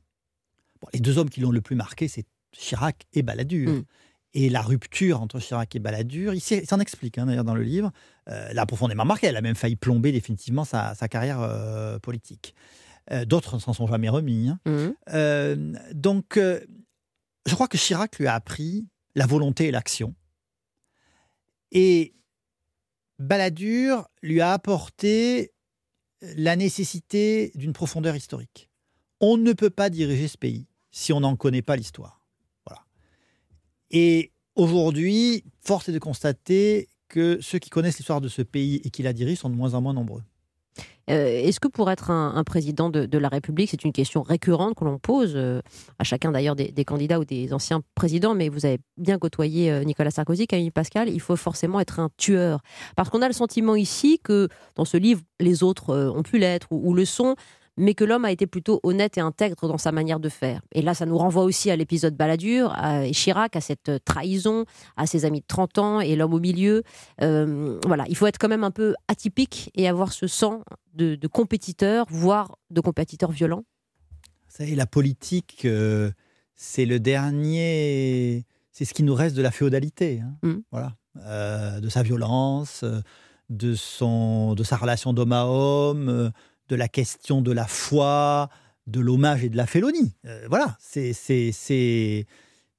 bon, 0.82 0.88
les 0.92 1.00
deux 1.00 1.20
hommes 1.20 1.30
qui 1.30 1.42
l'ont 1.42 1.52
le 1.52 1.62
plus 1.62 1.76
marqué, 1.76 2.08
c'est 2.08 2.26
Chirac 2.52 3.06
et 3.14 3.22
Balladur. 3.22 3.70
Mm. 3.70 3.84
Et 4.34 4.50
la 4.50 4.62
rupture 4.62 5.22
entre 5.22 5.40
Chirac 5.40 5.76
et 5.76 5.80
Balladur, 5.80 6.34
il 6.34 6.42
s'en 6.42 6.80
explique 6.80 7.20
hein, 7.20 7.28
d'ailleurs 7.28 7.44
dans 7.44 7.54
le 7.54 7.62
livre, 7.62 7.92
euh, 8.30 8.52
l'a 8.52 8.66
profondément 8.66 9.06
marqué. 9.06 9.28
Elle 9.28 9.38
a 9.38 9.42
même 9.42 9.56
failli 9.56 9.76
plomber 9.76 10.12
définitivement 10.12 10.66
sa, 10.66 10.96
sa 10.96 11.08
carrière 11.08 11.42
euh, 11.42 12.00
politique. 12.00 12.56
Euh, 13.12 13.26
D'autres 13.26 13.60
s'en 13.60 13.74
sont 13.74 13.86
jamais 13.88 14.10
remis. 14.10 14.50
Hein. 14.50 14.60
Mm. 14.66 15.78
donc, 15.94 16.38
je 16.38 17.54
crois 17.54 17.68
que 17.68 17.78
Chirac 17.78 18.18
lui 18.18 18.26
a 18.26 18.34
appris 18.34 18.88
la 19.14 19.28
volonté 19.28 19.68
et 19.68 19.72
l'action. 19.72 20.16
Et 21.72 22.16
Balladur 23.20 24.08
lui 24.22 24.42
a 24.42 24.52
apporté 24.52 25.52
la 26.22 26.56
nécessité 26.56 27.52
d'une 27.56 27.74
profondeur 27.74 28.16
historique. 28.16 28.70
On 29.22 29.38
ne 29.38 29.54
peut 29.54 29.70
pas 29.70 29.90
diriger 29.90 30.28
ce 30.28 30.38
pays 30.38 30.68
si 30.92 31.14
on 31.14 31.20
n'en 31.20 31.36
connaît 31.36 31.62
pas 31.62 31.76
l'histoire. 31.76 32.26
Voilà. 32.66 32.84
Et 33.92 34.32
aujourd'hui, 34.56 35.44
force 35.62 35.90
est 35.90 35.94
de 35.94 36.00
constater 36.00 36.90
que 37.08 37.40
ceux 37.42 37.60
qui 37.60 37.70
connaissent 37.70 37.98
l'histoire 37.98 38.22
de 38.22 38.28
ce 38.28 38.42
pays 38.42 38.82
et 38.84 38.90
qui 38.90 39.04
la 39.04 39.14
dirigent 39.14 39.42
sont 39.42 39.50
de 39.50 39.56
moins 39.56 39.74
en 39.74 39.82
moins 39.82 39.94
nombreux. 39.94 40.24
Euh, 41.10 41.28
Est-ce 41.28 41.60
que 41.60 41.68
pour 41.68 41.92
être 41.92 42.10
un, 42.10 42.44
président 42.44 42.90
de, 42.90 43.18
la 43.18 43.30
République, 43.30 43.70
c'est 43.70 43.84
une 43.84 43.94
question 43.94 44.22
récurrente 44.24 44.76
que 44.76 44.84
l'on 44.84 44.98
pose 44.98 45.34
euh, 45.36 45.62
à 46.00 46.04
chacun 46.04 46.32
d'ailleurs 46.32 46.56
des, 46.56 46.86
candidats 46.86 47.20
ou 47.20 47.26
des 47.26 47.54
anciens 47.54 47.82
présidents, 47.96 48.36
mais 48.36 48.50
vous 48.50 48.66
avez 48.66 48.80
bien 48.98 49.18
côtoyé 49.18 49.72
euh, 49.72 49.84
Nicolas 49.84 50.12
Sarkozy, 50.12 50.48
Camille 50.48 50.72
Pascal, 50.72 51.10
il 51.10 51.20
faut 51.20 51.36
forcément 51.36 51.80
être 51.80 52.00
un 52.00 52.10
tueur. 52.18 52.62
Parce 52.96 53.10
qu'on 53.10 53.22
a 53.22 53.28
le 53.28 53.34
sentiment 53.34 53.76
ici 53.76 54.20
que 54.24 54.48
dans 54.76 54.86
ce 54.86 54.98
livre, 54.98 55.22
les 55.40 55.64
autres 55.64 55.96
ont 55.96 56.24
pu 56.24 56.38
l'être 56.38 56.68
ou 56.72 56.94
le 56.94 57.06
sont, 57.06 57.36
mais 57.78 57.94
que 57.94 58.04
l'homme 58.04 58.26
a 58.26 58.32
été 58.32 58.48
plutôt 58.48 58.80
honnête 58.84 59.18
et 59.18 59.22
intègre 59.22 59.68
dans 59.68 59.78
sa 59.78 59.92
manière 59.92 60.20
de 60.20 60.30
faire. 60.30 60.62
Et 60.72 60.82
là, 60.82 60.94
ça 60.94 61.06
nous 61.06 61.18
renvoie 61.18 61.44
aussi 61.44 61.70
à 61.70 61.76
l'épisode 61.76 62.16
Balladur, 62.16 62.74
à 62.76 63.06
Chirac, 63.12 63.56
à 63.56 63.62
cette 63.62 63.92
trahison, 64.06 64.66
à 64.96 65.08
ses 65.08 65.26
amis 65.26 65.42
de 65.42 65.46
30 65.48 65.78
ans 65.78 66.00
et 66.00 66.16
l'homme 66.16 66.34
au 66.34 66.40
milieu. 66.40 66.84
Euh, 67.22 67.80
voilà, 67.86 68.06
il 68.08 68.16
faut 68.16 68.28
être 68.28 68.38
quand 68.38 68.48
même 68.48 68.64
un 68.64 68.72
peu 68.72 68.96
atypique 69.08 69.72
et 69.76 69.88
avoir 69.88 70.14
ce 70.14 70.28
sang 70.28 70.64
de, 70.94 71.16
de 71.16 71.28
compétiteur, 71.28 72.06
voire 72.10 72.58
de 72.70 72.82
compétiteur 72.82 73.32
violent. 73.32 73.64
Vous 74.48 74.64
savez, 74.64 74.76
la 74.76 74.88
politique, 74.88 75.64
euh, 75.66 76.12
c'est 76.56 76.86
le 76.86 77.00
dernier, 77.00 78.46
c'est 78.72 78.86
ce 78.86 78.94
qui 78.94 79.04
nous 79.04 79.16
reste 79.16 79.36
de 79.36 79.42
la 79.42 79.52
féodalité. 79.52 80.22
Hein. 80.22 80.38
Mm. 80.44 80.62
Voilà, 80.72 80.94
euh, 81.26 81.82
de 81.82 81.90
sa 81.90 82.04
violence, 82.04 82.86
de 83.50 83.76
son, 83.76 84.54
de 84.54 84.64
sa 84.64 84.78
relation 84.78 85.12
d'homme 85.12 85.34
à 85.34 85.46
homme 85.46 86.32
de 86.70 86.76
la 86.76 86.88
question 86.88 87.42
de 87.42 87.52
la 87.52 87.68
foi, 87.68 88.50
de 88.88 89.00
l'hommage 89.00 89.44
et 89.44 89.50
de 89.50 89.58
la 89.58 89.66
félonie. 89.66 90.14
Euh, 90.26 90.46
voilà, 90.50 90.78
c'est, 90.80 91.14
c'est. 91.14 92.26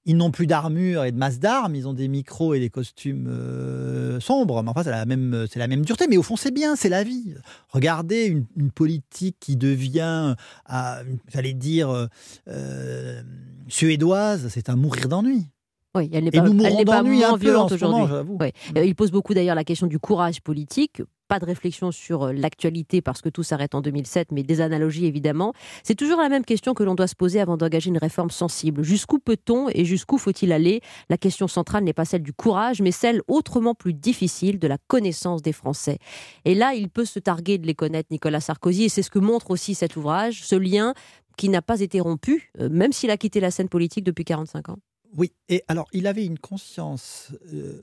Ils 0.08 0.16
n'ont 0.16 0.30
plus 0.30 0.46
d'armure 0.46 1.02
et 1.02 1.10
de 1.10 1.16
masse 1.16 1.40
d'armes, 1.40 1.74
ils 1.74 1.88
ont 1.88 1.92
des 1.92 2.06
micros 2.06 2.54
et 2.54 2.60
des 2.60 2.70
costumes 2.70 3.26
euh, 3.28 4.20
sombres. 4.20 4.62
Mais 4.62 4.70
enfin, 4.70 4.84
c'est 4.84 4.92
la, 4.92 5.04
même, 5.04 5.46
c'est 5.50 5.58
la 5.58 5.66
même 5.66 5.84
dureté. 5.84 6.06
Mais 6.08 6.16
au 6.16 6.22
fond, 6.22 6.36
c'est 6.36 6.52
bien, 6.52 6.76
c'est 6.76 6.88
la 6.88 7.02
vie. 7.02 7.34
Regardez 7.70 8.26
une, 8.26 8.46
une 8.56 8.70
politique 8.70 9.36
qui 9.40 9.56
devient, 9.56 10.36
euh, 10.72 11.02
j'allais 11.32 11.54
dire, 11.54 12.08
euh, 12.46 13.22
suédoise, 13.66 14.46
c'est 14.48 14.68
à 14.68 14.76
mourir 14.76 15.08
d'ennui. 15.08 15.48
Oui, 15.96 16.10
elle 16.12 16.24
n'est 16.24 16.30
pas, 16.30 16.44
elle 16.46 16.84
pas 16.84 17.02
moins 17.02 17.36
violente 17.36 17.72
aujourd'hui. 17.72 18.04
Mm. 18.04 18.78
Il 18.84 18.94
pose 18.94 19.10
beaucoup 19.10 19.34
d'ailleurs 19.34 19.56
la 19.56 19.64
question 19.64 19.86
du 19.86 19.98
courage 19.98 20.40
politique 20.40 21.02
pas 21.26 21.38
de 21.38 21.44
réflexion 21.44 21.90
sur 21.90 22.24
euh, 22.24 22.32
l'actualité 22.32 23.02
parce 23.02 23.20
que 23.20 23.28
tout 23.28 23.42
s'arrête 23.42 23.74
en 23.74 23.80
2007, 23.80 24.32
mais 24.32 24.42
des 24.42 24.60
analogies 24.60 25.06
évidemment. 25.06 25.52
C'est 25.82 25.94
toujours 25.94 26.20
la 26.20 26.28
même 26.28 26.44
question 26.44 26.74
que 26.74 26.82
l'on 26.82 26.94
doit 26.94 27.06
se 27.06 27.14
poser 27.14 27.40
avant 27.40 27.56
d'engager 27.56 27.90
une 27.90 27.98
réforme 27.98 28.30
sensible. 28.30 28.82
Jusqu'où 28.82 29.18
peut-on 29.18 29.68
et 29.72 29.84
jusqu'où 29.84 30.18
faut-il 30.18 30.52
aller? 30.52 30.80
La 31.10 31.16
question 31.16 31.48
centrale 31.48 31.84
n'est 31.84 31.92
pas 31.92 32.04
celle 32.04 32.22
du 32.22 32.32
courage, 32.32 32.80
mais 32.80 32.92
celle 32.92 33.20
autrement 33.28 33.74
plus 33.74 33.94
difficile 33.94 34.58
de 34.58 34.68
la 34.68 34.78
connaissance 34.86 35.42
des 35.42 35.52
Français. 35.52 35.98
Et 36.44 36.54
là, 36.54 36.74
il 36.74 36.88
peut 36.88 37.04
se 37.04 37.18
targuer 37.18 37.58
de 37.58 37.66
les 37.66 37.74
connaître, 37.74 38.08
Nicolas 38.10 38.40
Sarkozy, 38.40 38.84
et 38.84 38.88
c'est 38.88 39.02
ce 39.02 39.10
que 39.10 39.18
montre 39.18 39.50
aussi 39.50 39.74
cet 39.74 39.96
ouvrage, 39.96 40.44
ce 40.44 40.56
lien 40.56 40.94
qui 41.36 41.48
n'a 41.48 41.60
pas 41.60 41.80
été 41.80 42.00
rompu, 42.00 42.50
euh, 42.60 42.68
même 42.70 42.92
s'il 42.92 43.10
a 43.10 43.16
quitté 43.16 43.40
la 43.40 43.50
scène 43.50 43.68
politique 43.68 44.04
depuis 44.04 44.24
45 44.24 44.70
ans. 44.70 44.78
Oui, 45.14 45.32
et 45.48 45.62
alors 45.68 45.88
il 45.92 46.06
avait 46.06 46.24
une 46.24 46.38
conscience... 46.38 47.32
Euh, 47.52 47.82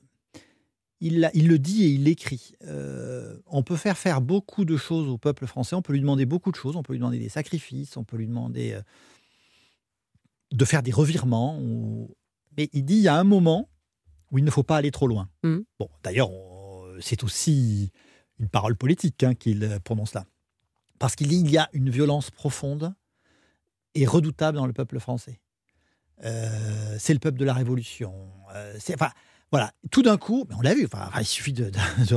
il, 1.06 1.20
le 1.20 1.60
dit 1.60 1.84
et 1.84 1.90
il 1.90 2.06
l'écrit. 2.06 2.54
Euh, 2.64 3.38
on 3.48 3.62
peut 3.62 3.76
faire 3.76 3.98
faire 3.98 4.22
beaucoup 4.22 4.64
de 4.64 4.78
choses 4.78 5.10
au 5.10 5.18
peuple 5.18 5.48
français, 5.48 5.76
on 5.76 5.82
peut 5.82 5.92
lui 5.92 6.00
demander 6.00 6.26
beaucoup 6.26 6.50
de 6.50 6.56
choses, 6.56 6.78
on 6.78 6.84
peut 6.84 6.94
lui 6.94 7.00
demander 7.00 7.20
des 7.20 7.28
sacrifices, 7.28 7.98
on 7.98 8.06
peut 8.06 8.16
lui 8.16 8.28
demander 8.28 8.72
euh, 8.72 8.82
de 10.54 10.64
faire 10.64 10.82
des 10.82 10.94
revirements. 10.94 11.60
Mais 12.56 12.70
il 12.72 12.86
dit 12.86 12.96
il 12.96 13.02
y 13.02 13.10
a 13.10 13.18
un 13.18 13.26
moment 13.26 13.70
où 14.32 14.38
il 14.38 14.46
ne 14.46 14.52
faut 14.52 14.64
pas 14.64 14.78
aller 14.78 14.92
trop 14.92 15.08
loin. 15.08 15.30
Mmh. 15.44 15.58
Bon, 15.78 15.90
d'ailleurs, 16.04 16.30
c'est 17.02 17.26
aussi 17.26 17.92
une 18.40 18.48
parole 18.48 18.78
politique 18.78 19.24
hein, 19.24 19.36
qu'il 19.36 19.78
prononce 19.84 20.14
là. 20.14 20.26
Parce 21.00 21.18
qu'il 21.18 21.28
dit 21.28 21.40
il 21.40 21.52
y 21.52 21.58
a 21.58 21.70
une 21.74 21.90
violence 21.90 22.32
profonde 22.32 22.94
et 23.94 24.06
redoutable 24.06 24.58
dans 24.58 24.68
le 24.68 24.74
peuple 24.74 25.00
français. 25.00 25.42
Euh, 26.24 26.96
c'est 27.00 27.14
le 27.14 27.20
peuple 27.20 27.38
de 27.38 27.46
la 27.46 27.54
Révolution. 27.54 28.14
c'est, 28.80 28.94
enfin, 28.94 29.12
voilà, 29.54 29.72
tout 29.92 30.02
d'un 30.02 30.18
coup, 30.18 30.46
on 30.58 30.62
l'a 30.62 30.74
vu, 30.74 30.90
enfin, 30.92 31.12
il 31.20 31.26
suffit 31.26 31.54
de. 31.54 31.72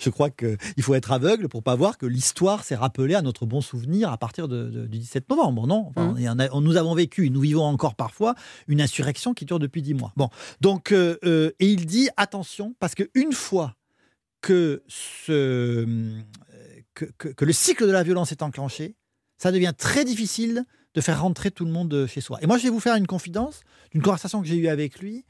je 0.00 0.08
crois 0.08 0.30
qu'il 0.30 0.82
faut 0.82 0.94
être 0.94 1.12
aveugle 1.12 1.50
pour 1.50 1.62
pas 1.62 1.74
voir 1.74 1.98
que 1.98 2.06
l'histoire 2.06 2.64
s'est 2.64 2.76
rappelée 2.76 3.14
à 3.14 3.20
notre 3.20 3.44
bon 3.44 3.60
souvenir 3.60 4.10
à 4.10 4.16
partir 4.16 4.48
du 4.48 4.88
17 4.88 5.28
novembre, 5.28 5.66
non? 5.66 5.92
Mmh. 5.96 6.60
Nous 6.60 6.76
avons 6.78 6.94
vécu, 6.94 7.28
nous 7.28 7.40
vivons 7.40 7.64
encore 7.64 7.94
parfois 7.94 8.34
une 8.68 8.80
insurrection 8.80 9.34
qui 9.34 9.44
dure 9.44 9.58
depuis 9.58 9.82
dix 9.82 9.92
mois. 9.92 10.14
Bon, 10.16 10.30
donc, 10.62 10.92
euh, 10.92 11.18
euh, 11.24 11.50
et 11.60 11.66
il 11.66 11.84
dit 11.84 12.08
attention, 12.16 12.74
parce 12.78 12.94
qu'une 12.94 13.32
fois 13.32 13.76
que, 14.40 14.82
ce, 14.88 15.84
que, 16.94 17.04
que 17.04 17.44
le 17.44 17.52
cycle 17.52 17.86
de 17.86 17.92
la 17.92 18.02
violence 18.02 18.32
est 18.32 18.42
enclenché, 18.42 18.96
ça 19.36 19.52
devient 19.52 19.74
très 19.76 20.06
difficile 20.06 20.64
de 20.94 21.00
faire 21.00 21.22
rentrer 21.22 21.50
tout 21.50 21.64
le 21.64 21.70
monde 21.70 22.06
chez 22.06 22.20
soi. 22.20 22.38
Et 22.42 22.46
moi, 22.46 22.58
je 22.58 22.64
vais 22.64 22.70
vous 22.70 22.80
faire 22.80 22.96
une 22.96 23.06
confidence 23.06 23.62
d'une 23.92 24.02
conversation 24.02 24.40
que 24.40 24.48
j'ai 24.48 24.56
eue 24.56 24.68
avec 24.68 24.98
lui. 24.98 25.24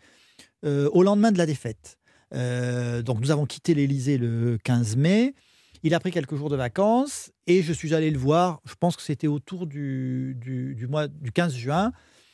Euh, 0.67 0.91
au 0.93 1.03
lendemain 1.03 1.33
de 1.33 1.39
la 1.39 1.47
défaite. 1.47 1.97
Euh, 2.35 3.01
donc 3.01 3.19
nous 3.21 3.31
avons 3.31 3.47
quitté 3.47 3.73
l'Élysée 3.73 4.19
le 4.19 4.59
15 4.63 4.97
mai. 4.97 5.35
Il 5.83 5.95
a 5.95 6.01
pris 6.01 6.11
quelques 6.11 6.37
jours 6.37 6.51
de 6.51 6.57
vacances 6.57 7.31
et 7.47 7.63
je 7.63 7.73
suis 7.73 7.95
allé 7.95 8.11
le 8.11 8.19
voir. 8.19 8.61
Je 8.67 8.75
pense 8.79 8.95
que 8.95 9.03
c'était 9.03 9.27
autour 9.27 9.67
du, 9.67 10.37
du, 10.39 10.87
mois 10.87 11.09
du 11.09 11.33
15 11.33 11.55
juin. 11.55 11.93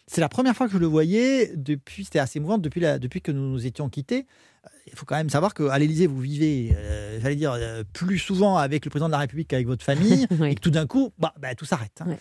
C'est 0.09 0.21
la 0.21 0.29
première 0.29 0.57
fois 0.57 0.67
que 0.67 0.73
je 0.73 0.79
le 0.79 0.87
voyais 0.87 1.53
depuis. 1.55 2.05
C'était 2.05 2.19
assez 2.19 2.41
émouvant 2.41 2.59
depuis, 2.59 2.81
la, 2.81 2.99
depuis 2.99 3.21
que 3.21 3.31
nous 3.31 3.49
nous 3.49 3.65
étions 3.65 3.89
quittés. 3.89 4.27
Il 4.89 4.95
faut 4.97 5.07
quand 5.07 5.15
même 5.17 5.31
savoir 5.31 5.55
qu'à 5.55 5.79
l'Élysée, 5.79 6.09
vous 6.09 6.21
vivez, 6.21 6.75
euh, 6.77 7.21
j'allais 7.23 7.37
dire, 7.37 7.57
plus 7.93 8.19
souvent 8.19 8.57
avec 8.57 8.85
le 8.85 8.91
président 8.91 9.07
de 9.07 9.13
la 9.13 9.19
République 9.19 9.47
qu'avec 9.47 9.69
votre 9.69 9.85
famille, 9.85 10.27
et 10.45 10.57
que 10.57 10.61
tout 10.61 10.73
d'un 10.73 10.89
coup, 10.89 11.13
bah, 11.19 11.33
bah 11.39 11.55
tout 11.55 11.65
s'arrête. 11.65 12.01
Hein. 12.01 12.17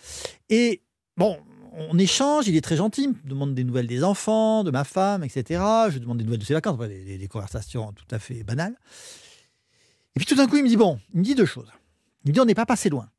Et 0.50 0.82
bon, 1.16 1.38
on 1.76 1.98
échange, 1.98 2.48
il 2.48 2.56
est 2.56 2.62
très 2.62 2.76
gentil, 2.76 3.08
me 3.08 3.28
demande 3.28 3.54
des 3.54 3.64
nouvelles 3.64 3.86
des 3.86 4.02
enfants, 4.02 4.64
de 4.64 4.70
ma 4.70 4.84
femme, 4.84 5.22
etc. 5.22 5.62
Je 5.90 5.98
demande 5.98 6.18
des 6.18 6.24
nouvelles 6.24 6.40
de 6.40 6.44
ses 6.44 6.54
vacances, 6.54 6.78
des, 6.78 7.28
conversations 7.28 7.92
tout 7.92 8.06
à 8.10 8.18
fait 8.18 8.42
banales. 8.44 8.74
Et 10.14 10.20
puis 10.20 10.26
tout 10.26 10.34
d'un 10.34 10.46
coup, 10.46 10.56
il 10.56 10.62
me 10.62 10.68
dit, 10.68 10.76
bon, 10.76 10.98
il 11.12 11.20
me 11.20 11.24
dit 11.24 11.34
deux 11.34 11.46
choses. 11.46 11.70
Il 12.24 12.28
me 12.28 12.32
dit, 12.32 12.40
on 12.40 12.46
n'est 12.46 12.54
pas 12.54 12.66
passé 12.66 12.88
loin. 12.88 13.10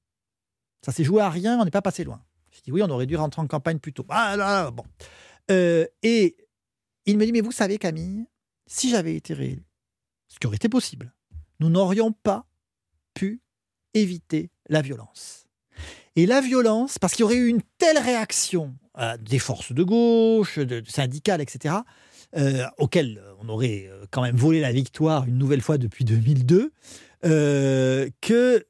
Ça 0.81 0.91
s'est 0.91 1.03
joué 1.03 1.21
à 1.21 1.29
rien, 1.29 1.59
on 1.59 1.65
n'est 1.65 1.71
pas 1.71 1.83
passé 1.83 2.03
loin. 2.03 2.21
Je 2.51 2.61
dis, 2.61 2.71
oui, 2.71 2.81
on 2.81 2.89
aurait 2.89 3.05
dû 3.05 3.15
rentrer 3.15 3.41
en 3.41 3.47
campagne 3.47 3.79
plus 3.79 3.93
tôt. 3.93 4.05
Ah 4.09 4.35
là. 4.35 4.71
Euh, 5.51 5.85
et 6.01 6.35
il 7.05 7.17
me 7.17 7.25
dit, 7.25 7.31
mais 7.31 7.41
vous 7.41 7.51
savez, 7.51 7.77
Camille, 7.77 8.25
si 8.65 8.89
j'avais 8.89 9.15
été 9.15 9.33
réélu, 9.33 9.65
ce 10.27 10.39
qui 10.39 10.47
aurait 10.47 10.55
été 10.55 10.69
possible, 10.69 11.13
nous 11.59 11.69
n'aurions 11.69 12.11
pas 12.11 12.47
pu 13.13 13.41
éviter 13.93 14.51
la 14.67 14.81
violence. 14.81 15.46
Et 16.17 16.25
la 16.25 16.41
violence, 16.41 16.97
parce 16.97 17.13
qu'il 17.13 17.21
y 17.21 17.23
aurait 17.25 17.35
eu 17.35 17.47
une 17.47 17.61
telle 17.77 17.99
réaction 17.99 18.73
euh, 18.97 19.15
des 19.17 19.37
forces 19.37 19.71
de 19.71 19.83
gauche, 19.83 20.57
de, 20.57 20.81
syndicales, 20.87 21.41
etc., 21.41 21.75
euh, 22.35 22.65
auxquelles 22.79 23.21
on 23.39 23.47
aurait 23.49 23.85
euh, 23.87 24.05
quand 24.09 24.23
même 24.23 24.35
volé 24.35 24.59
la 24.59 24.71
victoire 24.71 25.25
une 25.25 25.37
nouvelle 25.37 25.61
fois 25.61 25.77
depuis 25.77 26.05
2002, 26.05 26.71
que 27.21 28.65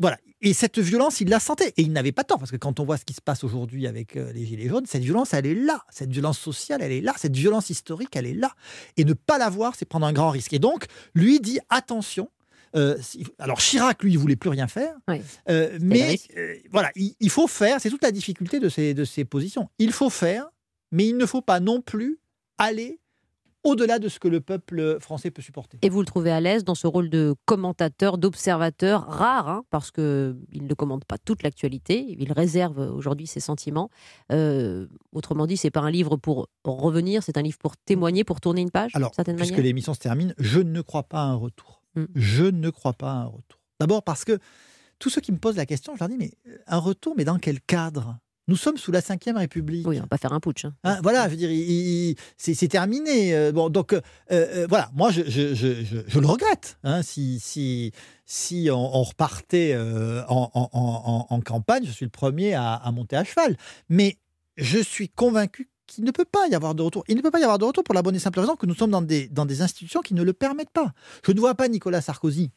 voilà. 0.00 0.16
Et 0.44 0.54
cette 0.54 0.78
violence, 0.78 1.20
il 1.20 1.28
la 1.28 1.38
sentait. 1.38 1.72
Et 1.76 1.82
il 1.82 1.92
n'avait 1.92 2.10
pas 2.10 2.24
tort, 2.24 2.38
parce 2.38 2.50
que 2.50 2.56
quand 2.56 2.80
on 2.80 2.84
voit 2.84 2.96
ce 2.96 3.04
qui 3.04 3.12
se 3.12 3.20
passe 3.20 3.44
aujourd'hui 3.44 3.86
avec 3.86 4.14
les 4.14 4.44
Gilets 4.44 4.68
jaunes, 4.68 4.86
cette 4.86 5.02
violence, 5.02 5.34
elle 5.34 5.46
est 5.46 5.54
là. 5.54 5.84
Cette 5.90 6.10
violence 6.10 6.38
sociale, 6.38 6.82
elle 6.82 6.90
est 6.90 7.00
là. 7.00 7.14
Cette 7.16 7.36
violence 7.36 7.70
historique, 7.70 8.16
elle 8.16 8.26
est 8.26 8.34
là. 8.34 8.52
Et 8.96 9.04
ne 9.04 9.12
pas 9.12 9.38
la 9.38 9.50
voir, 9.50 9.74
c'est 9.76 9.84
prendre 9.84 10.06
un 10.06 10.12
grand 10.12 10.30
risque. 10.30 10.52
Et 10.52 10.58
donc, 10.58 10.86
lui 11.14 11.38
dit 11.38 11.60
attention, 11.70 12.28
euh, 12.74 12.96
alors 13.38 13.58
Chirac, 13.58 14.02
lui, 14.02 14.12
il 14.12 14.18
voulait 14.18 14.36
plus 14.36 14.50
rien 14.50 14.68
faire. 14.68 14.94
Euh, 15.48 15.78
mais 15.80 16.18
euh, 16.36 16.54
voilà, 16.70 16.90
il, 16.94 17.30
faut 17.30 17.46
faire. 17.46 17.80
C'est 17.80 17.90
toute 17.90 18.02
la 18.02 18.12
difficulté 18.12 18.60
de 18.60 18.68
ces, 18.68 18.94
de 18.94 19.04
ces 19.04 19.24
positions. 19.24 19.68
Il 19.78 19.92
faut 19.92 20.10
faire, 20.10 20.46
mais 20.90 21.06
il 21.06 21.16
ne 21.16 21.26
faut 21.26 21.42
pas 21.42 21.60
non 21.60 21.80
plus 21.80 22.18
aller 22.58 22.98
au-delà 23.64 24.00
de 24.00 24.08
ce 24.08 24.18
que 24.18 24.26
le 24.26 24.40
peuple 24.40 24.98
français 24.98 25.30
peut 25.30 25.42
supporter. 25.42 25.78
Et 25.82 25.88
vous 25.88 26.00
le 26.00 26.06
trouvez 26.06 26.32
à 26.32 26.40
l'aise 26.40 26.64
dans 26.64 26.74
ce 26.74 26.88
rôle 26.88 27.08
de 27.10 27.36
commentateur, 27.44 28.18
d'observateur, 28.18 29.06
rare, 29.06 29.48
hein, 29.48 29.62
parce 29.70 29.92
qu'il 29.92 30.02
ne 30.04 30.74
commande 30.74 31.04
pas 31.04 31.16
toute 31.16 31.44
l'actualité, 31.44 32.16
il 32.18 32.32
réserve 32.32 32.78
aujourd'hui 32.92 33.28
ses 33.28 33.38
sentiments. 33.38 33.88
autrement 35.12 35.46
dit, 35.46 35.56
c'est 35.56 35.70
pas 35.70 35.80
un 35.80 35.92
livre 35.92 36.16
pour 36.16 36.48
revenir, 36.64 37.22
c'est 37.22 37.38
un 37.38 37.42
livre 37.42 37.58
pour 37.58 37.76
témoigner, 37.76 38.24
pour 38.24 38.40
tourner 38.40 38.62
une 38.62 38.72
page 38.72 38.90
Alors, 38.94 39.12
puisque 39.36 39.58
l'émission 39.58 39.94
se 39.94 40.00
termine, 40.00 40.34
je 40.38 40.58
ne 40.58 40.80
crois 40.80 41.04
pas 41.04 41.20
à 41.20 41.26
un 41.26 41.36
retour. 41.36 41.81
Mm. 41.94 42.04
Je 42.14 42.44
ne 42.44 42.70
crois 42.70 42.92
pas 42.92 43.10
à 43.10 43.16
un 43.16 43.26
retour. 43.26 43.60
D'abord 43.80 44.02
parce 44.02 44.24
que 44.24 44.38
tous 44.98 45.10
ceux 45.10 45.20
qui 45.20 45.32
me 45.32 45.38
posent 45.38 45.56
la 45.56 45.66
question, 45.66 45.94
je 45.94 46.00
leur 46.00 46.08
dis, 46.08 46.16
mais 46.16 46.32
euh, 46.48 46.56
un 46.66 46.78
retour, 46.78 47.14
mais 47.16 47.24
dans 47.24 47.38
quel 47.38 47.60
cadre? 47.60 48.18
Nous 48.48 48.56
sommes 48.56 48.76
sous 48.76 48.90
la 48.90 49.00
Ve 49.00 49.36
République. 49.36 49.86
Oui, 49.86 49.98
on 49.98 50.02
va 50.02 50.06
pas 50.08 50.18
faire 50.18 50.32
un 50.32 50.40
putsch. 50.40 50.64
Hein. 50.64 50.74
Hein, 50.82 50.98
voilà, 51.02 51.28
je 51.28 51.30
veux 51.30 51.36
dire, 51.36 52.16
c'est 52.36 52.68
terminé. 52.68 53.34
Euh, 53.34 53.52
bon, 53.52 53.68
donc, 53.68 53.94
euh, 54.32 54.66
voilà, 54.68 54.90
moi, 54.94 55.10
je, 55.10 55.22
je, 55.28 56.18
le 56.18 56.26
regrette. 56.26 56.76
Hein, 56.82 57.02
si, 57.02 57.38
si, 57.40 57.92
si 58.24 58.68
on, 58.70 59.02
repartait 59.02 59.76
en, 60.28 61.40
campagne, 61.44 61.84
je 61.84 61.92
suis 61.92 62.04
le 62.04 62.10
premier 62.10 62.54
à, 62.54 62.74
à, 62.74 62.90
monter 62.90 63.16
à 63.16 63.22
cheval. 63.22 63.56
Mais 63.88 64.18
je 64.56 64.78
suis 64.78 65.08
convaincu 65.08 65.71
il 65.98 66.04
ne 66.04 66.10
peut 66.10 66.24
pas 66.24 66.46
y 66.48 66.54
avoir 66.54 66.74
de 66.74 66.82
retour. 66.82 67.04
Il 67.08 67.16
ne 67.16 67.22
peut 67.22 67.30
pas 67.30 67.40
y 67.40 67.44
avoir 67.44 67.58
de 67.58 67.64
retour 67.64 67.84
pour 67.84 67.94
la 67.94 68.02
bonne 68.02 68.16
et 68.16 68.18
simple 68.18 68.40
raison 68.40 68.56
que 68.56 68.66
nous 68.66 68.74
sommes 68.74 68.90
dans 68.90 69.02
des, 69.02 69.28
dans 69.28 69.46
des 69.46 69.62
institutions 69.62 70.00
qui 70.00 70.14
ne 70.14 70.22
le 70.22 70.32
permettent 70.32 70.70
pas. 70.70 70.92
Je 71.26 71.32
ne 71.32 71.40
vois 71.40 71.54
pas 71.54 71.68
Nicolas 71.68 72.00
Sarkozy, 72.00 72.50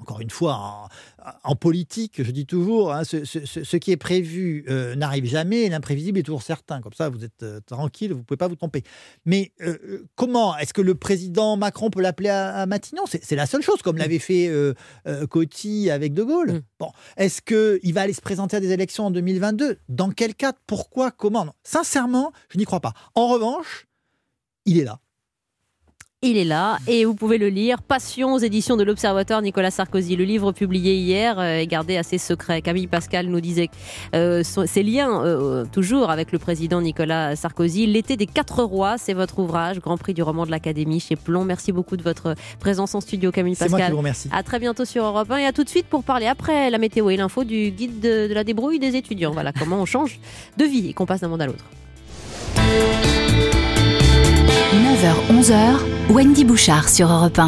encore 0.00 0.20
une 0.20 0.30
fois, 0.30 0.88
en, 1.44 1.56
politique, 1.56 2.22
je 2.22 2.30
dis 2.30 2.46
toujours, 2.46 2.92
hein, 2.92 3.02
ce, 3.04 3.76
qui 3.76 3.92
est 3.92 3.96
prévu 3.96 4.64
euh, 4.68 4.94
n'arrive 4.94 5.24
jamais 5.24 5.62
et 5.62 5.68
l'imprévisible 5.68 6.18
est 6.18 6.22
toujours 6.22 6.42
certain. 6.42 6.80
Comme 6.80 6.92
ça, 6.92 7.08
vous 7.08 7.24
êtes 7.24 7.42
euh, 7.42 7.60
tranquille, 7.66 8.12
vous 8.12 8.18
ne 8.18 8.24
pouvez 8.24 8.38
pas 8.38 8.48
vous 8.48 8.56
tromper. 8.56 8.82
Mais 9.24 9.52
euh, 9.60 10.06
comment 10.14 10.56
Est-ce 10.56 10.72
que 10.72 10.80
le 10.80 10.94
président 10.94 11.56
Macron 11.56 11.90
peut 11.90 12.00
l'appeler 12.00 12.28
à, 12.28 12.66
Matignon? 12.66 13.04
C'est 13.06 13.36
la 13.36 13.46
seule 13.46 13.62
chose, 13.62 13.82
comme 13.82 13.96
mm. 13.96 14.00
l'avait 14.00 14.18
fait 14.18 14.74
Coty 15.28 15.90
avec 15.90 16.14
De 16.14 16.22
Gaulle. 16.22 16.52
Mm. 16.52 16.62
Bon, 16.78 16.92
Est-ce 17.16 17.42
qu'il 17.42 17.94
va 17.94 18.02
aller 18.02 18.12
se 18.12 18.20
présenter 18.20 18.56
à 18.56 18.60
des 18.60 18.72
élections 18.72 19.06
en 19.06 19.10
2022 19.10 19.78
Dans 19.88 20.10
quel 20.10 20.34
cadre 20.34 20.58
Pourquoi? 20.66 21.10
Comment? 21.10 21.54
Sincèrement, 21.62 22.32
je 22.50 22.58
n'y 22.58 22.64
crois 22.64 22.80
pas. 22.80 22.92
En 23.14 23.28
revanche, 23.28 23.86
il 24.64 24.78
est 24.78 24.84
là 24.84 25.00
il 26.22 26.36
est 26.36 26.44
là 26.44 26.78
et 26.88 27.04
vous 27.04 27.14
pouvez 27.14 27.38
le 27.38 27.48
lire. 27.48 27.80
Passion 27.80 28.34
aux 28.34 28.38
éditions 28.38 28.76
de 28.76 28.82
l'Observateur 28.82 29.40
Nicolas 29.40 29.70
Sarkozy. 29.70 30.16
Le 30.16 30.24
livre 30.24 30.50
publié 30.50 30.96
hier 30.96 31.38
euh, 31.38 31.58
est 31.58 31.66
gardé 31.68 31.96
assez 31.96 32.18
secret. 32.18 32.60
Camille 32.60 32.88
Pascal 32.88 33.28
nous 33.28 33.40
disait 33.40 33.68
euh, 34.16 34.42
ses 34.42 34.82
liens 34.82 35.24
euh, 35.24 35.64
toujours 35.70 36.10
avec 36.10 36.32
le 36.32 36.40
président 36.40 36.80
Nicolas 36.80 37.36
Sarkozy. 37.36 37.86
L'été 37.86 38.16
des 38.16 38.26
quatre 38.26 38.64
rois, 38.64 38.98
c'est 38.98 39.14
votre 39.14 39.38
ouvrage, 39.38 39.78
Grand 39.78 39.96
Prix 39.96 40.12
du 40.12 40.22
roman 40.22 40.44
de 40.44 40.50
l'Académie 40.50 40.98
chez 40.98 41.14
Plomb. 41.14 41.44
Merci 41.44 41.70
beaucoup 41.70 41.96
de 41.96 42.02
votre 42.02 42.34
présence 42.58 42.96
en 42.96 43.00
studio, 43.00 43.30
Camille 43.30 43.54
Pascal. 43.54 43.70
C'est 43.70 43.76
moi 43.76 43.86
qui 43.86 43.92
vous 43.92 43.98
remercie. 43.98 44.28
À 44.32 44.42
très 44.42 44.58
bientôt 44.58 44.84
sur 44.84 45.04
Europe 45.04 45.30
1 45.30 45.36
et 45.36 45.46
à 45.46 45.52
tout 45.52 45.62
de 45.62 45.68
suite 45.68 45.86
pour 45.86 46.02
parler 46.02 46.26
après 46.26 46.68
la 46.70 46.78
météo 46.78 47.10
et 47.10 47.16
l'info 47.16 47.44
du 47.44 47.70
guide 47.70 48.00
de, 48.00 48.26
de 48.26 48.34
la 48.34 48.42
débrouille 48.42 48.80
des 48.80 48.96
étudiants. 48.96 49.30
Voilà 49.30 49.52
comment 49.52 49.76
on 49.76 49.86
change 49.86 50.18
de 50.56 50.64
vie 50.64 50.88
et 50.88 50.94
qu'on 50.94 51.06
passe 51.06 51.20
d'un 51.20 51.28
monde 51.28 51.42
à 51.42 51.46
l'autre. 51.46 51.64
9h-11h, 54.72 56.12
Wendy 56.12 56.44
Bouchard 56.44 56.90
sur 56.90 57.10
Europe 57.10 57.38
1. 57.38 57.46